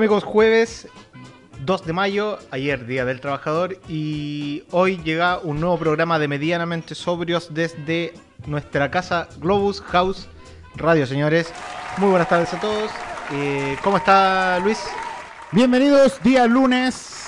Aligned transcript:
Amigos, 0.00 0.24
jueves 0.24 0.88
2 1.66 1.84
de 1.84 1.92
mayo, 1.92 2.38
ayer 2.50 2.86
Día 2.86 3.04
del 3.04 3.20
Trabajador 3.20 3.78
y 3.86 4.64
hoy 4.70 4.96
llega 5.04 5.38
un 5.40 5.60
nuevo 5.60 5.76
programa 5.76 6.18
de 6.18 6.26
Medianamente 6.26 6.94
Sobrios 6.94 7.52
desde 7.52 8.14
nuestra 8.46 8.90
casa 8.90 9.28
Globus 9.40 9.82
House 9.82 10.26
Radio, 10.74 11.06
señores. 11.06 11.52
Muy 11.98 12.08
buenas 12.08 12.30
tardes 12.30 12.54
a 12.54 12.60
todos. 12.60 12.90
Eh, 13.32 13.76
¿Cómo 13.84 13.98
está 13.98 14.58
Luis? 14.60 14.82
Bienvenidos, 15.52 16.18
día 16.22 16.46
lunes, 16.46 17.26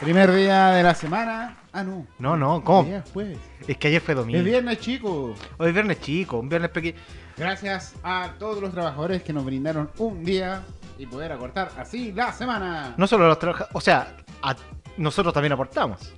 primer 0.00 0.32
día 0.32 0.68
de 0.68 0.82
la 0.82 0.94
semana. 0.94 1.58
Ah, 1.74 1.84
no. 1.84 2.06
No, 2.18 2.38
no, 2.38 2.64
¿cómo? 2.64 3.02
Jueves. 3.12 3.38
Es 3.68 3.76
que 3.76 3.88
ayer 3.88 4.00
fue 4.00 4.14
domingo. 4.14 4.38
Es 4.38 4.44
viernes, 4.46 4.80
chicos. 4.80 5.38
Hoy 5.58 5.68
es 5.68 5.74
viernes 5.74 6.00
chico, 6.00 6.38
un 6.38 6.48
viernes 6.48 6.70
pequeño. 6.70 6.96
Gracias 7.36 7.94
a 8.02 8.32
todos 8.38 8.62
los 8.62 8.72
trabajadores 8.72 9.22
que 9.22 9.34
nos 9.34 9.44
brindaron 9.44 9.90
un 9.98 10.24
día 10.24 10.62
y 10.98 11.06
poder 11.06 11.32
acortar 11.32 11.70
así 11.78 12.12
la 12.12 12.32
semana. 12.32 12.94
No 12.96 13.06
solo 13.06 13.26
los 13.28 13.38
trabajadores, 13.38 13.74
o 13.76 13.80
sea, 13.80 14.16
a- 14.42 14.56
nosotros 14.96 15.32
también 15.34 15.52
aportamos. 15.52 16.12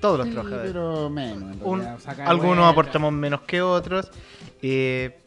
Todos 0.00 0.18
los 0.18 0.26
Sí, 0.28 0.32
trabajadores. 0.34 0.72
pero 0.72 1.10
menos. 1.10 1.56
en 1.56 1.62
Un- 1.64 1.80
algunos 2.26 2.56
vuelta. 2.56 2.68
aportamos 2.68 3.12
menos 3.12 3.40
que 3.42 3.62
otros. 3.62 4.10
Eh, 4.62 5.18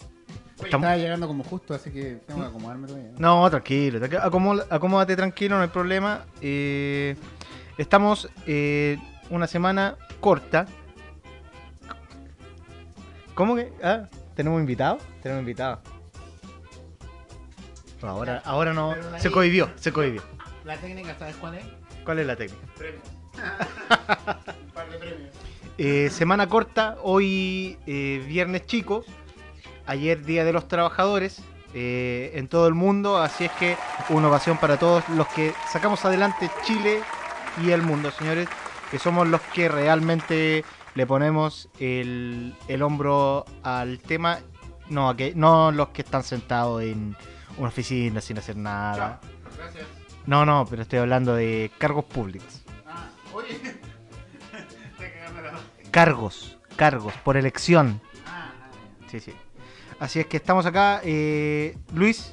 estamos- 0.64 0.86
Estaba 0.86 0.98
llegando 0.98 1.28
como 1.28 1.44
justo, 1.44 1.74
así 1.74 1.92
que 1.92 2.16
tengo 2.28 2.42
que 2.42 2.48
acomodarme 2.48 2.88
todavía. 2.88 3.12
¿no? 3.18 3.42
No, 3.44 3.50
tranquilo, 3.50 4.00
tranquilo. 4.00 4.22
Acomó- 4.24 4.66
acomódate 4.70 5.16
tranquilo, 5.16 5.56
no 5.58 5.64
hay 5.64 5.70
problema. 5.70 6.26
Eh, 6.42 7.16
estamos 7.78 8.30
eh, 8.48 8.98
una 9.30 9.48
semana 9.48 9.96
corta. 10.20 10.66
¿Cómo 13.36 13.56
que? 13.56 13.72
Ah, 13.84 14.04
¿tenemos 14.36 14.60
invitado? 14.60 14.98
Tenemos 15.22 15.42
invitado. 15.42 15.82
No, 18.02 18.10
ahora, 18.10 18.42
ahora 18.46 18.74
no. 18.74 18.92
Ahí- 18.92 19.20
Se 19.22 19.32
cohibió, 19.32 19.70
se 19.76 19.92
cohibió. 19.92 20.22
La 20.66 20.78
técnica, 20.78 21.16
¿sabes 21.18 21.36
cuál 21.38 21.56
es? 21.56 21.66
¿Cuál 22.06 22.20
es 22.20 22.28
la 22.28 22.36
técnica? 22.36 22.66
Premios. 22.78 23.04
un 24.66 24.72
par 24.74 24.90
de 24.90 24.98
premios. 24.98 25.30
Eh, 25.78 26.10
semana 26.12 26.48
corta, 26.48 26.98
hoy 27.04 27.78
eh, 27.88 28.24
viernes 28.28 28.66
chico, 28.66 29.06
ayer 29.86 30.24
Día 30.26 30.44
de 30.44 30.52
los 30.52 30.68
Trabajadores 30.68 31.42
eh, 31.74 32.32
en 32.36 32.48
todo 32.50 32.68
el 32.68 32.74
mundo, 32.74 33.18
así 33.18 33.46
es 33.46 33.52
que 33.54 33.78
una 34.10 34.28
ovación 34.28 34.58
para 34.58 34.78
todos 34.78 35.08
los 35.10 35.28
que 35.30 35.54
sacamos 35.72 36.04
adelante 36.04 36.50
Chile 36.64 37.02
y 37.64 37.72
el 37.72 37.82
mundo, 37.82 38.12
señores, 38.12 38.50
que 38.92 39.00
somos 39.00 39.28
los 39.28 39.40
que 39.54 39.70
realmente 39.70 40.66
le 40.96 41.06
ponemos 41.08 41.70
el, 41.80 42.54
el 42.68 42.82
hombro 42.82 43.46
al 43.64 44.00
tema, 44.00 44.40
no, 44.90 45.10
a 45.10 45.16
que, 45.16 45.34
no 45.36 45.72
los 45.72 45.90
que 45.90 46.02
están 46.02 46.24
sentados 46.24 46.82
en 46.84 47.16
una 47.58 47.68
oficina 47.70 48.22
sin 48.22 48.38
hacer 48.38 48.56
nada. 48.58 49.20
Chao. 49.22 49.32
Gracias. 49.58 49.86
No, 50.26 50.46
no, 50.46 50.66
pero 50.70 50.82
estoy 50.84 51.00
hablando 51.00 51.36
de 51.36 51.72
cargos 51.78 52.06
públicos. 52.06 52.62
Ah, 52.88 53.08
oye. 53.34 53.50
Estoy 54.92 55.10
cagando 55.12 55.42
la 55.42 55.60
Cargos, 55.92 56.58
cargos, 56.76 57.14
por 57.24 57.36
elección. 57.38 58.00
Ah, 58.28 58.52
ah, 58.62 59.08
Sí, 59.10 59.20
sí. 59.20 59.34
Así 60.00 60.20
es 60.20 60.28
que 60.28 60.38
estamos 60.38 60.66
acá, 60.66 61.02
eh, 61.04 61.76
Luis, 61.94 62.32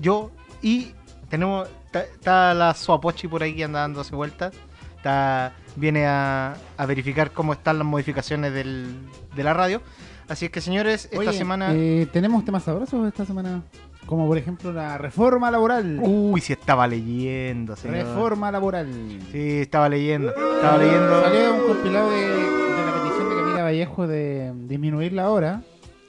yo 0.00 0.30
y 0.60 0.92
tenemos. 1.30 1.68
Está, 1.86 2.02
está 2.02 2.54
la 2.54 2.74
Suapochi 2.74 3.26
por 3.28 3.42
ahí 3.42 3.54
que 3.54 3.64
anda 3.64 3.80
dándose 3.80 4.14
vueltas. 4.14 4.52
Está, 4.96 5.54
viene 5.76 6.06
a, 6.06 6.56
a 6.76 6.86
verificar 6.86 7.30
cómo 7.30 7.52
están 7.52 7.78
las 7.78 7.86
modificaciones 7.86 8.52
del, 8.52 8.94
de 9.34 9.44
la 9.44 9.54
radio. 9.54 9.80
Así 10.28 10.46
es 10.46 10.50
que, 10.50 10.60
señores, 10.60 11.04
esta 11.06 11.18
Oye, 11.18 11.32
semana. 11.32 11.72
eh, 11.72 12.08
¿Tenemos 12.12 12.44
temas 12.44 12.64
sabrosos 12.64 13.06
esta 13.06 13.24
semana? 13.24 13.62
Como 14.06 14.26
por 14.28 14.38
ejemplo 14.38 14.72
la 14.72 14.98
reforma 14.98 15.50
laboral. 15.50 16.00
Uy, 16.02 16.40
sí 16.40 16.52
estaba 16.52 16.86
leyendo, 16.86 17.74
señor. 17.74 17.98
reforma 17.98 18.52
laboral. 18.52 18.88
Sí, 19.32 19.60
estaba 19.60 19.88
leyendo. 19.88 20.28
Estaba 20.28 20.78
leyendo. 20.78 21.22
Salió 21.22 21.54
un 21.54 21.66
compilado 21.66 22.10
de, 22.10 22.20
de 22.20 22.86
la 22.86 22.92
petición 22.94 23.28
de 23.28 23.34
Camila 23.34 23.62
Vallejo 23.64 24.06
de 24.06 24.52
disminuir 24.68 25.12
la 25.12 25.30
hora. 25.30 25.62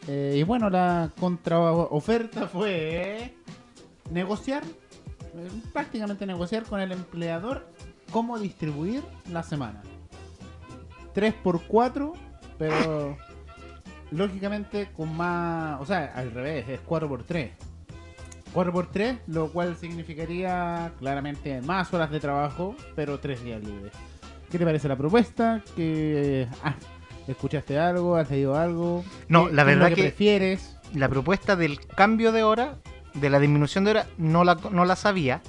Eh, 0.08 0.36
y 0.38 0.44
bueno, 0.44 0.70
la 0.70 1.10
contraoferta 1.20 2.48
fue 2.48 3.34
negociar, 4.12 4.64
eh, 4.64 5.50
prácticamente 5.74 6.26
negociar 6.26 6.64
con 6.64 6.80
el 6.80 6.92
empleador 6.92 7.68
cómo 8.12 8.38
distribuir 8.40 9.04
la 9.32 9.44
semana. 9.44 9.82
3 11.14 11.34
por 11.34 11.64
4 11.64 12.14
pero 12.58 13.18
lógicamente 14.12 14.90
con 14.96 15.16
más, 15.16 15.82
o 15.82 15.86
sea, 15.86 16.12
al 16.16 16.32
revés, 16.32 16.68
es 16.70 16.80
4 16.82 17.08
por 17.08 17.24
3 17.24 17.52
4 18.54 18.72
por 18.74 18.88
3 18.88 19.18
lo 19.28 19.50
cual 19.52 19.76
significaría 19.78 20.92
claramente 21.00 21.62
más 21.62 21.94
horas 21.94 22.10
de 22.12 22.20
trabajo, 22.20 22.76
pero 22.96 23.20
3 23.20 23.44
días 23.44 23.64
libres. 23.64 23.92
¿Qué 24.50 24.58
te 24.58 24.66
parece 24.66 24.88
la 24.88 24.96
propuesta? 24.96 25.62
¿Que 25.76 26.48
ah, 26.64 26.76
escuchaste 27.28 27.78
algo? 27.78 28.16
¿Has 28.16 28.30
leído 28.32 28.56
algo? 28.58 29.04
No, 29.28 29.48
¿Qué- 29.48 29.54
la 29.54 29.66
qué 29.66 29.72
es 29.72 29.78
verdad 29.78 29.96
que- 29.96 30.02
prefieres? 30.04 30.74
la 30.94 31.10
propuesta 31.10 31.56
del 31.58 31.86
cambio 31.86 32.32
de 32.32 32.44
hora, 32.44 32.78
de 33.14 33.30
la 33.30 33.40
disminución 33.40 33.84
de 33.84 33.92
hora, 33.92 34.08
no 34.18 34.44
la, 34.46 34.56
no 34.72 34.86
la 34.86 34.96
sabía. 34.96 35.42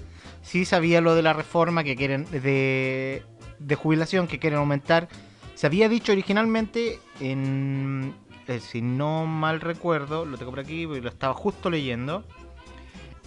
Sí 0.42 0.64
sabía 0.64 1.00
lo 1.00 1.14
de 1.14 1.22
la 1.22 1.32
reforma 1.32 1.84
que 1.84 1.94
quieren 1.94 2.25
de, 2.31 3.22
de 3.60 3.75
jubilación 3.76 4.26
que 4.26 4.38
quieren 4.41 4.58
aumentar. 4.58 5.08
Se 5.54 5.66
había 5.66 5.88
dicho 5.88 6.10
originalmente 6.12 6.98
en, 7.20 8.14
eh, 8.48 8.58
si 8.60 8.82
no 8.82 9.26
mal 9.26 9.60
recuerdo, 9.60 10.25
lo 10.25 10.38
tengo 10.38 10.50
por 10.50 10.60
aquí 10.60 10.84
lo 10.87 11.08
estaba 11.08 11.34
justo 11.34 11.70
leyendo. 11.70 12.25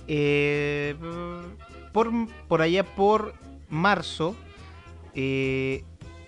Eh, 0.07 0.95
por, 1.94 2.12
por 2.47 2.62
allá 2.62 2.84
por 2.84 3.34
marzo, 3.69 4.35
eh, 5.13 5.84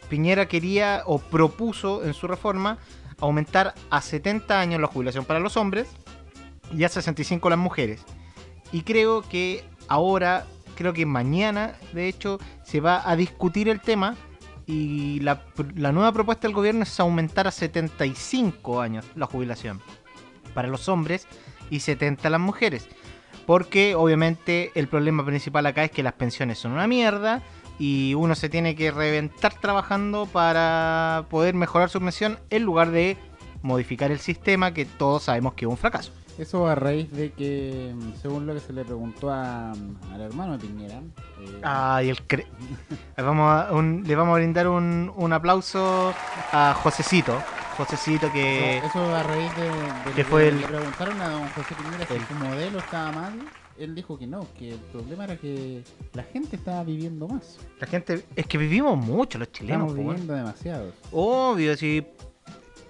Piñera 0.09 0.47
quería 0.47 1.03
o 1.05 1.19
propuso 1.19 2.03
en 2.03 2.13
su 2.13 2.27
reforma 2.27 2.77
aumentar 3.19 3.73
a 3.89 4.01
70 4.01 4.59
años 4.59 4.81
la 4.81 4.87
jubilación 4.87 5.25
para 5.25 5.39
los 5.39 5.57
hombres 5.57 5.87
y 6.71 6.83
a 6.83 6.89
65 6.89 7.49
las 7.49 7.59
mujeres. 7.59 8.01
Y 8.71 8.81
creo 8.81 9.21
que 9.21 9.63
ahora, 9.87 10.45
creo 10.75 10.93
que 10.93 11.05
mañana, 11.05 11.75
de 11.93 12.07
hecho, 12.07 12.39
se 12.63 12.79
va 12.79 13.09
a 13.09 13.15
discutir 13.15 13.69
el 13.69 13.79
tema 13.79 14.15
y 14.65 15.19
la, 15.19 15.43
la 15.75 15.91
nueva 15.91 16.11
propuesta 16.11 16.47
del 16.47 16.55
gobierno 16.55 16.83
es 16.83 16.99
aumentar 16.99 17.47
a 17.47 17.51
75 17.51 18.81
años 18.81 19.05
la 19.15 19.25
jubilación 19.25 19.81
para 20.53 20.67
los 20.67 20.87
hombres 20.89 21.27
y 21.69 21.79
70 21.79 22.29
las 22.29 22.39
mujeres. 22.39 22.87
Porque 23.45 23.95
obviamente 23.95 24.71
el 24.75 24.87
problema 24.87 25.25
principal 25.25 25.65
acá 25.65 25.83
es 25.83 25.91
que 25.91 26.03
las 26.03 26.13
pensiones 26.13 26.59
son 26.59 26.71
una 26.71 26.87
mierda 26.87 27.41
y 27.79 28.13
uno 28.13 28.35
se 28.35 28.49
tiene 28.49 28.75
que 28.75 28.91
reventar 28.91 29.53
trabajando 29.59 30.25
para 30.25 31.25
poder 31.29 31.55
mejorar 31.55 31.89
su 31.89 31.99
pensión 31.99 32.39
en 32.49 32.63
lugar 32.63 32.91
de 32.91 33.17
modificar 33.61 34.11
el 34.11 34.19
sistema 34.19 34.73
que 34.73 34.85
todos 34.85 35.23
sabemos 35.23 35.53
que 35.53 35.65
es 35.65 35.69
un 35.69 35.77
fracaso. 35.77 36.11
Eso 36.37 36.65
a 36.67 36.73
raíz 36.73 37.11
de 37.11 37.31
que, 37.31 37.93
según 38.21 38.47
lo 38.47 38.53
que 38.55 38.59
se 38.59 38.73
le 38.73 38.83
preguntó 38.83 39.29
a, 39.31 39.71
al 39.71 40.21
hermano 40.21 40.53
de 40.57 40.65
Piñera, 40.65 40.95
eh, 41.39 41.59
Ay, 41.61 42.09
el 42.09 42.27
cre- 42.27 42.47
vamos 43.17 43.51
a 43.53 43.71
un- 43.71 44.03
le 44.05 44.15
vamos 44.15 44.33
a 44.33 44.37
brindar 44.39 44.67
un, 44.67 45.11
un 45.15 45.33
aplauso 45.33 46.11
a 46.51 46.73
Josecito. 46.81 47.39
Josecito 47.77 48.31
que... 48.31 48.77
eso, 48.77 48.87
eso 48.87 49.15
a 49.15 49.23
raíz 49.23 49.55
de, 49.55 49.63
de 50.09 50.15
que 50.15 50.23
fue 50.23 50.43
que 50.43 50.47
el- 50.49 50.61
le 50.61 50.67
preguntaron 50.67 51.21
a 51.21 51.29
don 51.29 51.47
José 51.49 51.75
Piñera 51.75 52.07
si 52.07 52.13
el- 52.15 52.25
su 52.25 52.33
modelo 52.35 52.79
estaba 52.79 53.11
mal, 53.11 53.33
él 53.77 53.93
dijo 53.95 54.17
que 54.17 54.25
no, 54.27 54.47
que 54.57 54.69
el 54.73 54.79
problema 54.79 55.25
era 55.25 55.37
que 55.37 55.83
la 56.13 56.23
gente 56.23 56.55
estaba 56.55 56.83
viviendo 56.83 57.27
más. 57.27 57.57
La 57.79 57.85
gente... 57.87 58.25
Es 58.35 58.47
que 58.47 58.57
vivimos 58.57 58.97
mucho 58.97 59.37
los 59.37 59.51
chilenos. 59.51 59.87
Estamos 59.91 59.95
viviendo 60.07 60.33
demasiado. 60.33 60.91
Obvio, 61.11 61.75
sí. 61.77 62.03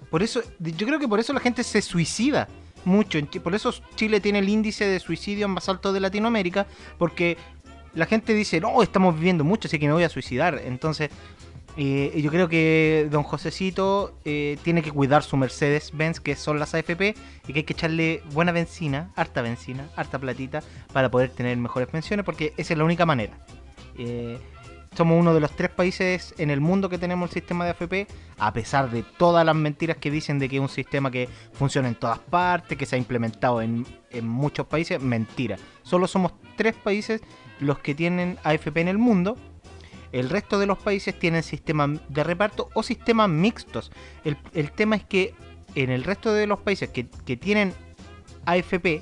Por 0.09 0.23
eso, 0.23 0.41
yo 0.59 0.85
creo 0.87 0.99
que 0.99 1.07
por 1.07 1.19
eso 1.19 1.33
la 1.33 1.39
gente 1.39 1.63
se 1.63 1.81
suicida 1.81 2.47
mucho. 2.85 3.19
Por 3.43 3.55
eso 3.55 3.73
Chile 3.95 4.19
tiene 4.19 4.39
el 4.39 4.49
índice 4.49 4.85
de 4.85 4.99
suicidio 4.99 5.47
más 5.47 5.69
alto 5.69 5.93
de 5.93 5.99
Latinoamérica, 5.99 6.67
porque 6.97 7.37
la 7.93 8.05
gente 8.05 8.33
dice, 8.33 8.59
no, 8.59 8.81
estamos 8.81 9.15
viviendo 9.15 9.43
mucho, 9.43 9.67
así 9.67 9.79
que 9.79 9.87
me 9.87 9.93
voy 9.93 10.03
a 10.03 10.09
suicidar. 10.09 10.61
Entonces, 10.65 11.09
eh, 11.75 12.19
yo 12.21 12.29
creo 12.29 12.47
que 12.47 13.07
don 13.11 13.23
Josecito 13.23 14.15
eh, 14.25 14.57
tiene 14.63 14.81
que 14.81 14.91
cuidar 14.91 15.23
su 15.23 15.37
Mercedes-Benz, 15.37 16.19
que 16.19 16.35
son 16.35 16.59
las 16.59 16.73
AFP, 16.73 17.15
y 17.47 17.53
que 17.53 17.59
hay 17.59 17.63
que 17.63 17.73
echarle 17.73 18.21
buena 18.31 18.51
benzina, 18.51 19.11
harta 19.15 19.41
benzina, 19.41 19.89
harta 19.95 20.19
platita, 20.19 20.61
para 20.91 21.09
poder 21.09 21.29
tener 21.29 21.57
mejores 21.57 21.89
pensiones, 21.89 22.25
porque 22.25 22.53
esa 22.57 22.73
es 22.73 22.77
la 22.77 22.85
única 22.85 23.05
manera. 23.05 23.37
Eh, 23.97 24.39
somos 24.95 25.19
uno 25.19 25.33
de 25.33 25.39
los 25.39 25.55
tres 25.55 25.69
países 25.69 26.33
en 26.37 26.49
el 26.49 26.61
mundo 26.61 26.89
que 26.89 26.97
tenemos 26.97 27.29
el 27.29 27.33
sistema 27.33 27.65
de 27.65 27.71
AFP, 27.71 28.07
a 28.37 28.53
pesar 28.53 28.89
de 28.91 29.03
todas 29.03 29.45
las 29.45 29.55
mentiras 29.55 29.97
que 29.97 30.11
dicen 30.11 30.39
de 30.39 30.49
que 30.49 30.57
es 30.57 30.61
un 30.61 30.69
sistema 30.69 31.11
que 31.11 31.29
funciona 31.53 31.87
en 31.87 31.95
todas 31.95 32.19
partes, 32.19 32.77
que 32.77 32.85
se 32.85 32.95
ha 32.95 32.99
implementado 32.99 33.61
en, 33.61 33.85
muchos 34.21 34.67
países, 34.67 35.01
mentira. 35.01 35.57
Solo 35.81 36.07
somos 36.07 36.33
tres 36.55 36.75
países 36.75 37.21
los 37.59 37.79
que 37.79 37.95
tienen 37.95 38.37
AFP 38.43 38.81
en 38.81 38.87
el 38.87 38.97
mundo. 38.97 39.37
El 40.11 40.29
resto 40.29 40.59
de 40.59 40.67
los 40.67 40.77
países 40.77 41.17
tienen 41.17 41.41
sistemas 41.41 41.99
de 42.09 42.23
reparto 42.23 42.69
o 42.75 42.83
sistemas 42.83 43.29
mixtos. 43.29 43.91
El, 44.23 44.71
tema 44.71 44.95
es 44.95 45.03
que 45.03 45.33
en 45.73 45.89
el 45.89 46.03
resto 46.03 46.31
de 46.31 46.45
los 46.45 46.59
países 46.59 46.89
que 46.89 47.37
tienen 47.37 47.73
AFP, 48.45 49.01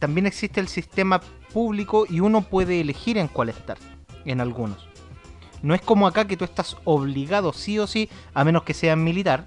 también 0.00 0.26
existe 0.26 0.60
el 0.60 0.68
sistema 0.68 1.20
público 1.52 2.06
y 2.08 2.20
uno 2.20 2.42
puede 2.42 2.80
elegir 2.80 3.18
en 3.18 3.28
cuál 3.28 3.50
estar, 3.50 3.76
en 4.24 4.40
algunos. 4.40 4.88
No 5.62 5.74
es 5.74 5.82
como 5.82 6.06
acá 6.06 6.26
que 6.26 6.36
tú 6.36 6.44
estás 6.44 6.76
obligado 6.84 7.52
sí 7.52 7.78
o 7.78 7.86
sí, 7.86 8.08
a 8.34 8.44
menos 8.44 8.62
que 8.62 8.74
seas 8.74 8.96
militar, 8.96 9.46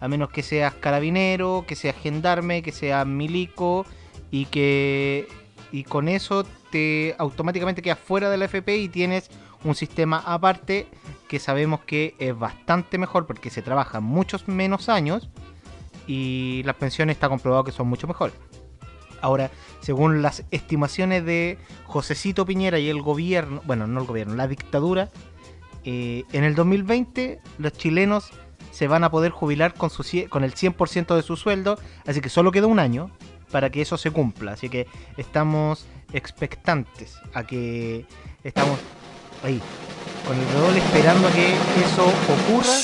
a 0.00 0.08
menos 0.08 0.30
que 0.30 0.42
seas 0.42 0.74
carabinero, 0.74 1.64
que 1.66 1.76
seas 1.76 1.96
gendarme, 1.96 2.62
que 2.62 2.72
seas 2.72 3.06
milico 3.06 3.86
y 4.30 4.46
que 4.46 5.28
y 5.72 5.84
con 5.84 6.08
eso 6.08 6.44
te 6.70 7.14
automáticamente 7.18 7.82
quedas 7.82 7.98
fuera 7.98 8.28
de 8.28 8.36
la 8.36 8.46
FP 8.46 8.76
y 8.76 8.88
tienes 8.88 9.30
un 9.64 9.74
sistema 9.74 10.22
aparte 10.26 10.88
que 11.28 11.38
sabemos 11.38 11.80
que 11.80 12.14
es 12.18 12.36
bastante 12.36 12.98
mejor 12.98 13.26
porque 13.26 13.50
se 13.50 13.62
trabaja 13.62 14.00
muchos 14.00 14.48
menos 14.48 14.88
años 14.88 15.30
y 16.06 16.62
las 16.64 16.76
pensiones 16.76 17.16
está 17.16 17.28
comprobado 17.28 17.64
que 17.64 17.72
son 17.72 17.88
mucho 17.88 18.08
mejores. 18.08 18.34
Ahora, 19.20 19.50
según 19.80 20.22
las 20.22 20.44
estimaciones 20.50 21.24
de 21.24 21.58
Josecito 21.84 22.46
Piñera 22.46 22.78
y 22.78 22.88
el 22.88 23.02
gobierno, 23.02 23.62
bueno, 23.64 23.86
no 23.86 24.00
el 24.00 24.06
gobierno, 24.06 24.34
la 24.34 24.48
dictadura, 24.48 25.10
eh, 25.84 26.24
en 26.32 26.44
el 26.44 26.54
2020 26.54 27.40
los 27.58 27.72
chilenos 27.72 28.30
se 28.70 28.86
van 28.86 29.04
a 29.04 29.10
poder 29.10 29.30
jubilar 29.30 29.74
con, 29.74 29.90
el 29.90 30.54
100% 30.54 31.16
de 31.16 31.22
su 31.22 31.36
sueldo, 31.36 31.78
así 32.06 32.20
que 32.20 32.28
solo 32.28 32.52
queda 32.52 32.66
un 32.66 32.78
año 32.78 33.10
para 33.50 33.70
que 33.70 33.82
eso 33.82 33.96
se 33.96 34.10
cumpla. 34.10 34.52
Así 34.52 34.68
que 34.68 34.86
estamos 35.16 35.86
expectantes 36.12 37.18
a 37.34 37.44
que 37.44 38.06
estamos 38.44 38.78
ahí, 39.42 39.60
con 40.26 40.38
el 40.38 40.46
redol 40.48 40.76
esperando 40.76 41.28
a 41.28 41.32
que 41.32 41.54
eso 41.84 42.04
ocurra 42.04 42.76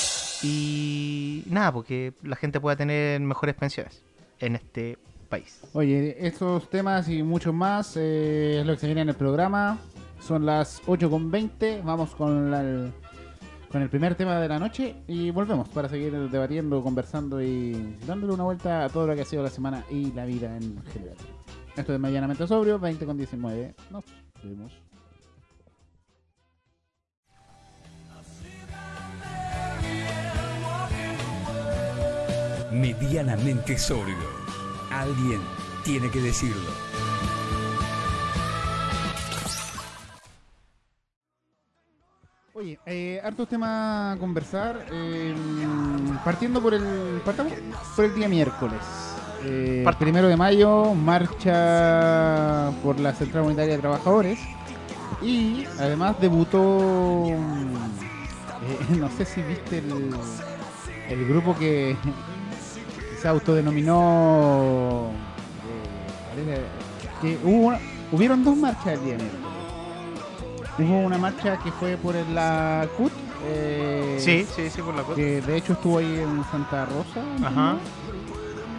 y 0.43 1.45
nada, 1.47 1.73
porque 1.73 2.13
la 2.23 2.37
gente 2.37 2.61
pueda 2.61 2.77
tener 2.77 3.21
mejores 3.21 3.55
pensiones 3.55 4.03
en 4.41 4.57
este 4.57 4.99
país. 5.27 5.61
Oye, 5.73 6.17
estos 6.27 6.69
temas 6.71 7.09
y 7.09 7.23
muchos 7.23 7.53
más 7.55 7.97
eh, 7.97 8.61
es 8.61 8.67
lo 8.67 8.75
que 8.75 8.81
se 8.81 8.87
viene 8.87 9.03
en 9.03 9.09
el 9.11 9.15
programa. 9.15 9.79
Son 10.21 10.47
las 10.47 10.83
8.20. 10.85 11.83
Vamos 11.85 12.15
con, 12.15 12.51
la- 12.51 12.61
el, 12.63 12.93
con 13.71 13.83
el 13.83 13.89
primer 13.91 14.15
tema 14.15 14.39
de 14.41 14.49
la 14.49 14.59
noche 14.59 14.95
y 15.07 15.31
volvemos 15.31 15.69
para 15.69 15.89
seguir 15.89 16.13
debatiendo, 16.31 16.83
conversando 16.83 17.43
y 17.43 17.97
dándole 18.07 18.33
una 18.33 18.45
vuelta 18.45 18.85
a 18.85 18.89
todo 18.89 19.07
lo 19.07 19.15
que 19.15 19.23
ha 19.23 19.25
sido 19.27 19.43
la 19.43 19.51
semana 19.51 19.85
y 19.91 20.13
la 20.13 20.25
vida 20.25 20.57
en 20.57 20.83
general. 20.93 21.17
Esto 21.77 21.93
es 21.93 22.01
Medianamente 22.01 22.47
Sobrio, 22.47 22.79
20 22.79 23.05
con 23.05 23.17
19. 23.19 23.75
Nos 23.91 24.05
vemos. 24.43 24.73
Medianamente 32.73 33.79
sobrio. 33.79 34.36
Alguien 34.97 35.43
tiene 35.85 36.11
que 36.11 36.23
decirlo. 36.23 36.71
Oye, 42.55 42.79
eh, 42.87 43.21
hartos 43.23 43.49
temas 43.49 44.17
a 44.17 44.19
conversar. 44.19 44.87
eh, 44.91 45.35
partiendo 46.25 46.63
por 46.63 46.73
el. 46.73 47.21
Partamos 47.25 47.53
por 47.95 48.07
el 48.07 48.15
día 48.15 48.29
miércoles. 48.29 48.81
Eh, 49.45 49.85
primero 49.99 50.29
de 50.29 50.37
mayo, 50.37 50.95
marcha 50.95 52.73
por 52.83 52.99
la 52.99 53.13
Central 53.13 53.45
Unitaria 53.45 53.75
de 53.75 53.81
Trabajadores. 53.81 54.39
Y 55.23 55.67
además 55.79 56.17
debutó. 56.19 57.27
eh, 57.27 57.37
no 58.99 59.11
sé 59.11 59.27
si 59.27 59.43
viste 59.43 59.79
el, 59.79 60.11
el 61.11 61.29
grupo 61.29 61.55
que 61.59 61.95
se 63.21 63.29
autodenominó. 63.29 65.11
eh, 66.39 66.67
que 67.23 67.39
hubo 67.45 67.69
una- 67.69 67.81
hubieron 68.13 68.45
dos 68.45 68.57
marchas 68.57 68.89
el 68.89 69.05
día 69.05 69.17
miércoles. 69.17 69.47
Hubo 70.79 70.99
una 70.99 71.17
marcha 71.19 71.57
que 71.59 71.73
fue 71.73 71.97
por 71.97 72.15
la 72.15 72.87
CUT. 72.97 73.13
eh, 73.49 74.17
Sí, 74.21 74.47
sí, 74.55 74.69
sí, 74.71 74.83
por 74.83 74.95
la 74.95 75.03
cosa. 75.03 75.17
Que 75.17 75.41
de 75.41 75.57
hecho 75.57 75.73
estuvo 75.75 75.99
ahí 75.99 76.19
en 76.21 76.45
Santa 76.51 76.85
Rosa. 76.87 77.23
Ajá. 77.47 77.77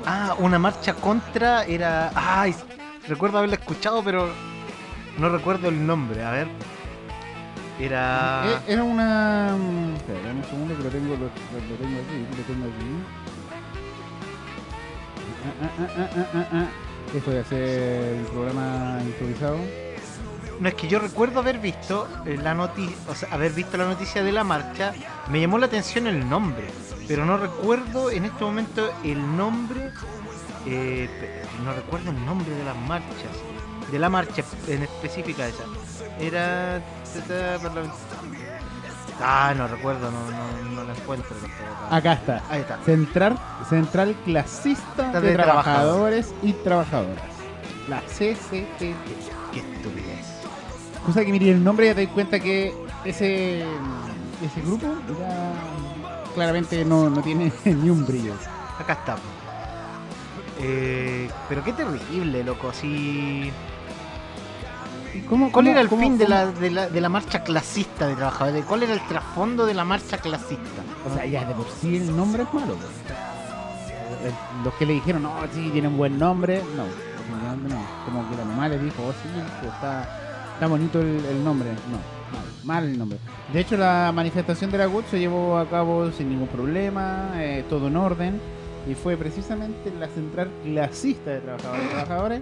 Ah, 0.06 0.36
una 0.40 0.60
marcha 0.60 0.94
contra 0.94 1.64
era. 1.66 2.12
Ay, 2.14 2.54
recuerdo 3.08 3.38
haberla 3.40 3.56
escuchado, 3.56 4.04
pero 4.04 4.30
no 5.18 5.30
recuerdo 5.30 5.70
el 5.70 5.86
nombre. 5.86 6.24
A 6.24 6.32
ver. 6.32 6.48
Era. 7.80 8.44
Eh, 8.68 8.74
Era 8.74 8.84
una. 8.84 9.56
mm, 9.58 9.96
Espera, 9.96 10.20
dame 10.28 10.40
un 10.42 10.46
segundo 10.46 10.78
que 10.78 10.84
lo 10.84 10.90
tengo, 10.90 11.10
lo, 11.14 11.18
lo- 11.18 11.28
lo 11.28 11.76
tengo 11.76 12.00
aquí. 12.00 12.26
Lo 12.38 12.44
tengo 12.44 12.66
aquí. 12.66 12.90
Esto 17.16 17.32
de 17.32 17.40
hacer 17.40 17.60
el 18.20 18.26
programa 18.26 19.00
improvisado. 19.02 19.58
No 20.60 20.68
es 20.68 20.76
que 20.76 20.88
yo 20.88 21.00
recuerdo 21.00 21.40
haber 21.40 21.60
visto 21.60 22.08
eh, 22.26 22.38
la 22.42 22.54
noticia, 22.56 22.96
o 23.08 23.16
sea, 23.16 23.30
haber 23.32 23.52
visto 23.52 23.78
la 23.78 23.86
noticia 23.86 24.24
de 24.24 24.32
la 24.32 24.44
marcha. 24.44 24.94
Me 25.30 25.40
llamó 25.40 25.58
la 25.60 25.68
atención 25.68 26.08
el 26.08 26.28
nombre, 26.28 26.68
pero 27.08 27.26
no 27.26 27.38
recuerdo 27.38 28.10
en 28.10 28.26
este 28.26 28.44
momento 28.44 28.92
el 29.04 29.38
nombre. 29.38 29.92
eh, 30.66 31.08
no 31.64 31.74
recuerdo 31.74 32.12
el 32.12 32.26
nombre 32.26 32.54
de 32.54 32.64
las 32.64 32.76
marchas, 32.76 33.32
de 33.92 34.00
la 34.00 34.10
marcha 34.10 34.44
en 34.68 34.84
específica 34.84 35.48
esa. 35.48 35.64
Era. 36.20 36.82
Ah, 39.22 39.54
no 39.56 39.68
recuerdo, 39.68 40.12
no, 40.12 40.32
no, 40.32 40.76
no 40.76 40.84
la 40.84 40.94
encuentro. 40.94 41.36
tampoco. 41.36 41.96
Acá 41.96 42.14
está. 42.14 42.44
Ahí 42.50 42.62
está. 42.62 42.78
Central, 42.84 43.38
Central 43.68 44.16
Clasista 44.26 45.12
de, 45.20 45.22
De 45.30 45.34
Trabajadores 45.34 46.34
y 46.44 46.54
Trabajadoras. 46.54 47.24
La 47.90 48.02
CCTT. 48.02 48.80
Qué 48.80 49.60
estupidez. 49.60 50.26
Cosa 51.06 51.24
que 51.24 51.32
miré 51.32 51.52
el 51.52 51.64
nombre 51.64 51.86
y 51.86 51.90
ya 51.90 51.96
te 51.96 52.06
das 52.06 52.14
cuenta 52.14 52.40
que 52.40 52.74
ese, 53.06 53.62
ese 53.62 54.62
grupo 54.64 54.88
ya 55.20 55.54
claramente 56.36 56.84
no, 56.86 57.10
no 57.10 57.22
tiene 57.22 57.52
ni 57.66 57.90
un 57.90 58.06
brillo. 58.06 58.34
Acá 58.78 58.94
está. 58.94 59.18
Eh, 60.60 61.30
pero 61.48 61.64
qué 61.64 61.74
terrible, 61.74 62.44
loco. 62.44 62.72
Si... 62.74 63.52
¿Cómo, 65.30 65.52
¿Cuál 65.52 65.68
era 65.68 65.82
el 65.82 65.90
cómo- 65.90 66.02
fin 66.02 66.18
de 66.18 66.28
la, 66.28 66.48
de, 66.48 66.70
la, 66.72 66.90
de 66.90 67.02
la 67.02 67.10
marcha 67.10 67.44
clasista 67.44 68.08
de 68.08 68.16
trabajadores? 68.16 68.66
¿Cuál 68.66 68.84
era 68.84 68.94
el 68.94 69.06
trasfondo 69.08 69.66
de 69.66 69.74
la 69.74 69.84
marcha 69.84 70.18
clasista? 70.18 70.82
O 71.10 71.14
sea, 71.14 71.26
ya 71.26 71.46
de 71.46 71.54
por 71.54 71.66
sí 71.82 71.98
el 71.98 72.16
nombre 72.16 72.44
es 72.44 72.54
malo. 72.54 72.76
pues. 72.76 72.88
Eh, 74.24 74.32
Los 74.64 74.74
que 74.76 74.86
le 74.86 74.94
dijeron, 74.94 75.24
no, 75.24 75.34
sí, 75.54 75.70
tiene 75.72 75.88
un 75.88 75.98
buen 75.98 76.18
nombre, 76.18 76.62
no, 76.76 76.84
definitivamente 76.86 77.74
no. 77.74 77.82
Como 78.06 78.30
que 78.30 78.36
la 78.38 78.46
mamá 78.46 78.68
le 78.70 78.80
dijo, 78.80 78.96
oh, 79.08 79.12
sí, 79.12 79.30
pues, 79.62 79.74
está, 79.74 80.10
está 80.54 80.68
bonito 80.68 81.00
el, 81.00 81.24
el 81.26 81.44
nombre. 81.44 81.70
No, 81.92 81.98
mal, 82.38 82.46
mal 82.64 82.84
el 82.86 82.98
nombre. 82.98 83.20
De 83.54 83.60
hecho, 83.60 83.78
la 83.78 84.12
manifestación 84.14 84.72
de 84.72 84.78
la 84.80 84.86
GUT 84.88 85.06
se 85.08 85.20
llevó 85.20 85.58
a 85.58 85.70
cabo 85.70 86.12
sin 86.12 86.30
ningún 86.30 86.48
problema, 86.48 87.32
eh, 87.36 87.64
todo 87.70 87.88
en 87.88 87.96
orden, 87.98 88.42
y 88.90 88.96
fue 88.96 89.16
precisamente 89.18 89.92
la 90.00 90.08
central 90.08 90.50
clasista 90.64 91.32
de 91.32 91.40
trabajadores 91.42 91.84
y 91.86 91.90
trabajadoras 91.90 92.42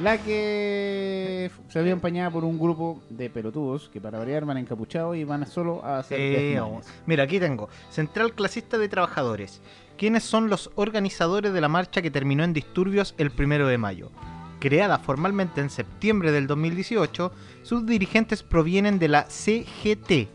la 0.00 0.18
que 0.18 1.50
se 1.68 1.78
había 1.78 1.92
empañada 1.92 2.30
por 2.30 2.44
un 2.44 2.58
grupo 2.58 3.02
de 3.10 3.28
pelotudos 3.30 3.88
que 3.92 4.00
para 4.00 4.18
variar 4.18 4.44
van 4.44 4.56
encapuchados 4.58 5.16
y 5.16 5.24
van 5.24 5.46
solo 5.46 5.84
a 5.84 5.98
hacer 5.98 6.18
Eh, 6.18 6.54
desmanes. 6.54 6.88
mira, 7.06 7.24
aquí 7.24 7.38
tengo. 7.38 7.68
Central 7.90 8.32
Clasista 8.34 8.78
de 8.78 8.88
Trabajadores. 8.88 9.60
¿Quiénes 9.98 10.24
son 10.24 10.48
los 10.48 10.70
organizadores 10.74 11.52
de 11.52 11.60
la 11.60 11.68
marcha 11.68 12.02
que 12.02 12.10
terminó 12.10 12.42
en 12.42 12.52
disturbios 12.54 13.14
el 13.18 13.30
primero 13.30 13.68
de 13.68 13.78
mayo? 13.78 14.10
Creada 14.58 14.98
formalmente 14.98 15.60
en 15.60 15.70
septiembre 15.70 16.32
del 16.32 16.46
2018, 16.46 17.32
sus 17.62 17.84
dirigentes 17.84 18.42
provienen 18.42 18.98
de 18.98 19.08
la 19.08 19.26
CGT, 19.28 20.28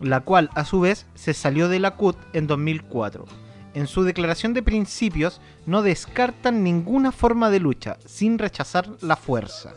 la 0.00 0.20
cual 0.20 0.50
a 0.54 0.64
su 0.64 0.80
vez 0.80 1.06
se 1.14 1.34
salió 1.34 1.68
de 1.68 1.80
la 1.80 1.92
CUT 1.96 2.16
en 2.32 2.46
2004. 2.46 3.26
En 3.74 3.86
su 3.86 4.02
declaración 4.02 4.52
de 4.52 4.62
principios 4.62 5.40
no 5.66 5.82
descartan 5.82 6.64
ninguna 6.64 7.12
forma 7.12 7.50
de 7.50 7.60
lucha, 7.60 7.98
sin 8.04 8.38
rechazar 8.38 8.88
la 9.00 9.16
fuerza. 9.16 9.74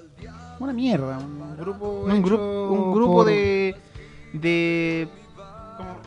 Una 0.59 0.73
mierda, 0.73 1.17
un 1.19 1.57
grupo. 1.57 2.01
Un, 2.05 2.23
gru- 2.23 2.69
un 2.71 2.93
grupo 2.93 3.13
por- 3.13 3.25
de. 3.27 3.75
de. 4.33 5.07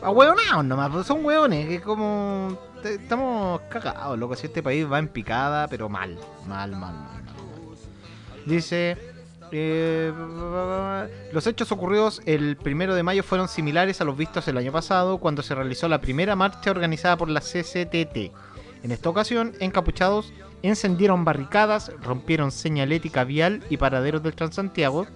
Ahueonados 0.01 0.63
nomás, 0.65 0.89
pues 0.91 1.07
son 1.07 1.23
hueones, 1.25 1.67
que 1.67 1.81
como. 1.81 2.57
Estamos 2.83 3.61
cagados, 3.69 4.17
loco. 4.17 4.35
Si 4.35 4.47
este 4.47 4.61
país 4.63 4.85
va 4.89 4.99
en 4.99 5.07
picada, 5.07 5.67
pero. 5.67 5.89
Mal, 5.89 6.17
mal, 6.47 6.71
mal. 6.71 6.93
mal, 6.93 7.23
mal. 7.23 7.23
Dice. 8.45 8.97
Eh, 9.51 10.11
los 11.31 11.47
hechos 11.47 11.71
ocurridos 11.71 12.21
el 12.25 12.57
primero 12.57 12.95
de 12.95 13.03
mayo 13.03 13.23
fueron 13.23 13.47
similares 13.47 14.01
a 14.01 14.03
los 14.05 14.17
vistos 14.17 14.47
el 14.47 14.57
año 14.57 14.71
pasado, 14.71 15.17
cuando 15.17 15.41
se 15.43 15.55
realizó 15.55 15.87
la 15.87 16.01
primera 16.01 16.35
marcha 16.35 16.71
organizada 16.71 17.17
por 17.17 17.29
la 17.29 17.41
CCTT. 17.41 18.31
En 18.83 18.91
esta 18.91 19.09
ocasión, 19.09 19.53
encapuchados 19.59 20.33
encendieron 20.61 21.23
barricadas, 21.25 21.91
rompieron 22.01 22.51
señalética 22.51 23.23
vial 23.23 23.63
y 23.69 23.77
paraderos 23.77 24.23
del 24.23 24.35
Transantiago. 24.35 25.07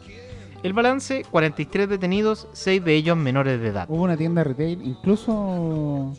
El 0.64 0.74
balance, 0.74 1.26
43 1.32 1.90
detenidos, 1.90 2.48
6 2.54 2.84
de 2.84 2.94
ellos 2.96 3.18
menores 3.18 3.60
de 3.60 3.68
edad. 3.70 3.86
Hubo 3.90 4.04
una 4.04 4.18
tienda 4.18 4.44
retail, 4.44 4.82
incluso. 4.84 6.14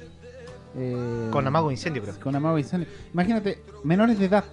eh, 0.76 1.28
Con 1.31 1.47
amago 1.47 1.69
de 1.69 1.75
incendio, 1.75 2.02
creo. 2.02 2.19
Con 2.21 2.35
amago 2.35 2.57
de 2.57 2.62
incendio. 2.62 2.88
Imagínate, 3.12 3.62
menores 3.85 4.19
de 4.19 4.25
edad. 4.26 4.45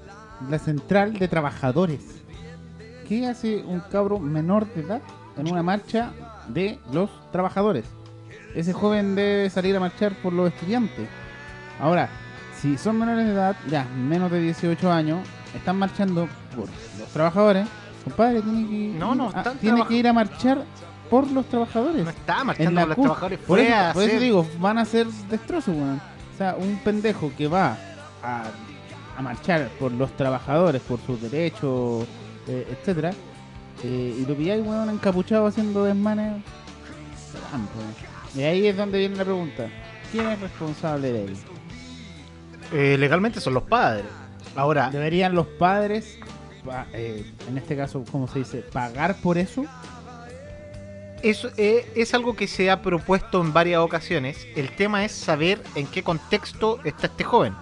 la 0.50 0.60
central 0.60 1.13
de 1.18 1.28
trabajadores. 1.28 2.19
¿Qué 3.10 3.25
hace 3.25 3.63
un 3.66 3.80
cabro 3.80 4.20
menor 4.20 4.72
de 4.72 4.82
edad 4.82 5.01
en 5.36 5.51
una 5.51 5.63
marcha 5.63 6.12
de 6.48 6.78
los 6.94 7.10
trabajadores? 7.32 7.86
Ese 8.54 8.72
joven 8.72 9.16
debe 9.16 9.50
salir 9.50 9.75
a 9.75 9.80
marchar 9.80 10.13
por 10.22 10.32
los 10.32 10.54
estudiantes. 10.54 11.10
Ahora, 11.82 12.08
si 12.62 12.78
son 12.78 13.00
menores 13.00 13.25
de 13.25 13.34
edad, 13.34 13.56
ya 13.68 13.86
menos 13.86 14.30
de 14.30 14.39
18 14.42 14.92
años, 14.92 15.28
están 15.56 15.78
marchando 15.78 16.30
por 16.56 16.68
los 17.00 17.10
trabajadores, 17.12 17.68
compadre, 18.04 18.44
tiene 18.44 18.70
que, 18.70 19.00
No, 19.00 19.16
no, 19.16 19.32
a, 19.34 19.44
tiene 19.54 19.84
que 19.88 19.96
ir 19.96 20.08
a 20.08 20.13
marchar 20.13 20.63
por 21.10 21.32
los 21.32 21.48
trabajadores. 21.48 22.04
No 22.04 22.12
está 22.12 22.42
En 22.42 22.46
marchando 22.46 22.86
la 22.86 22.96
con 22.96 23.08
los 23.08 23.18
trabajadores. 23.18 23.39
Por 23.39 23.58
eso, 23.58 23.94
por 23.94 24.04
eso 24.04 24.20
digo, 24.20 24.48
van 24.60 24.78
a 24.78 24.86
ser 24.86 25.08
destrozos, 25.08 25.75
weón. 25.75 26.00
O 26.36 26.38
sea, 26.38 26.56
un 26.60 26.78
pendejo 26.84 27.32
que 27.36 27.48
va 27.48 27.75
a, 28.22 28.44
a 29.18 29.22
marchar 29.24 29.68
por 29.80 29.92
los 29.92 30.16
trabajadores, 30.16 30.80
por 30.84 31.00
sus 31.01 31.20
derechos, 31.20 32.06
eh, 32.50 32.68
etcétera, 32.72 33.12
eh, 33.84 34.18
y 34.20 34.25
lo 34.25 34.36
pilláis, 34.36 34.65
weón, 34.65 34.89
encapuchado 34.89 35.48
haciendo 35.48 35.86
desmanes. 35.86 36.41
Y 38.36 38.41
ahí 38.44 38.68
es 38.68 38.75
donde 38.75 39.00
viene 39.00 39.15
la 39.15 39.24
pregunta: 39.24 39.68
¿quién 40.12 40.27
es 40.27 40.39
responsable 40.41 41.12
de 41.13 41.24
ello? 41.24 41.36
Eh, 42.74 42.98
legalmente 43.00 43.39
son 43.39 43.53
los 43.53 43.63
padres. 43.63 44.06
Ahora, 44.56 44.89
¿Deberían 44.89 45.34
los 45.36 45.48
padres, 45.48 46.18
pa- 46.65 46.88
eh, 46.94 47.32
en 47.48 47.58
este 47.58 47.77
caso, 47.77 48.03
¿cómo 48.12 48.27
se 48.27 48.39
dice?, 48.39 48.58
pagar 48.60 49.15
por 49.22 49.38
eso? 49.38 49.63
Eso 51.22 51.50
eh, 51.58 51.91
es 51.96 52.13
algo 52.13 52.36
que 52.36 52.48
se 52.48 52.72
ha 52.72 52.82
propuesto 52.82 53.41
en 53.41 53.51
varias 53.53 53.79
ocasiones. 53.82 54.48
El 54.56 54.70
tema 54.75 55.03
es 55.06 55.12
saber 55.12 55.62
en 55.75 55.86
qué 55.88 56.01
contexto 56.03 56.79
está 56.84 57.08
este 57.08 57.24
joven. 57.24 57.53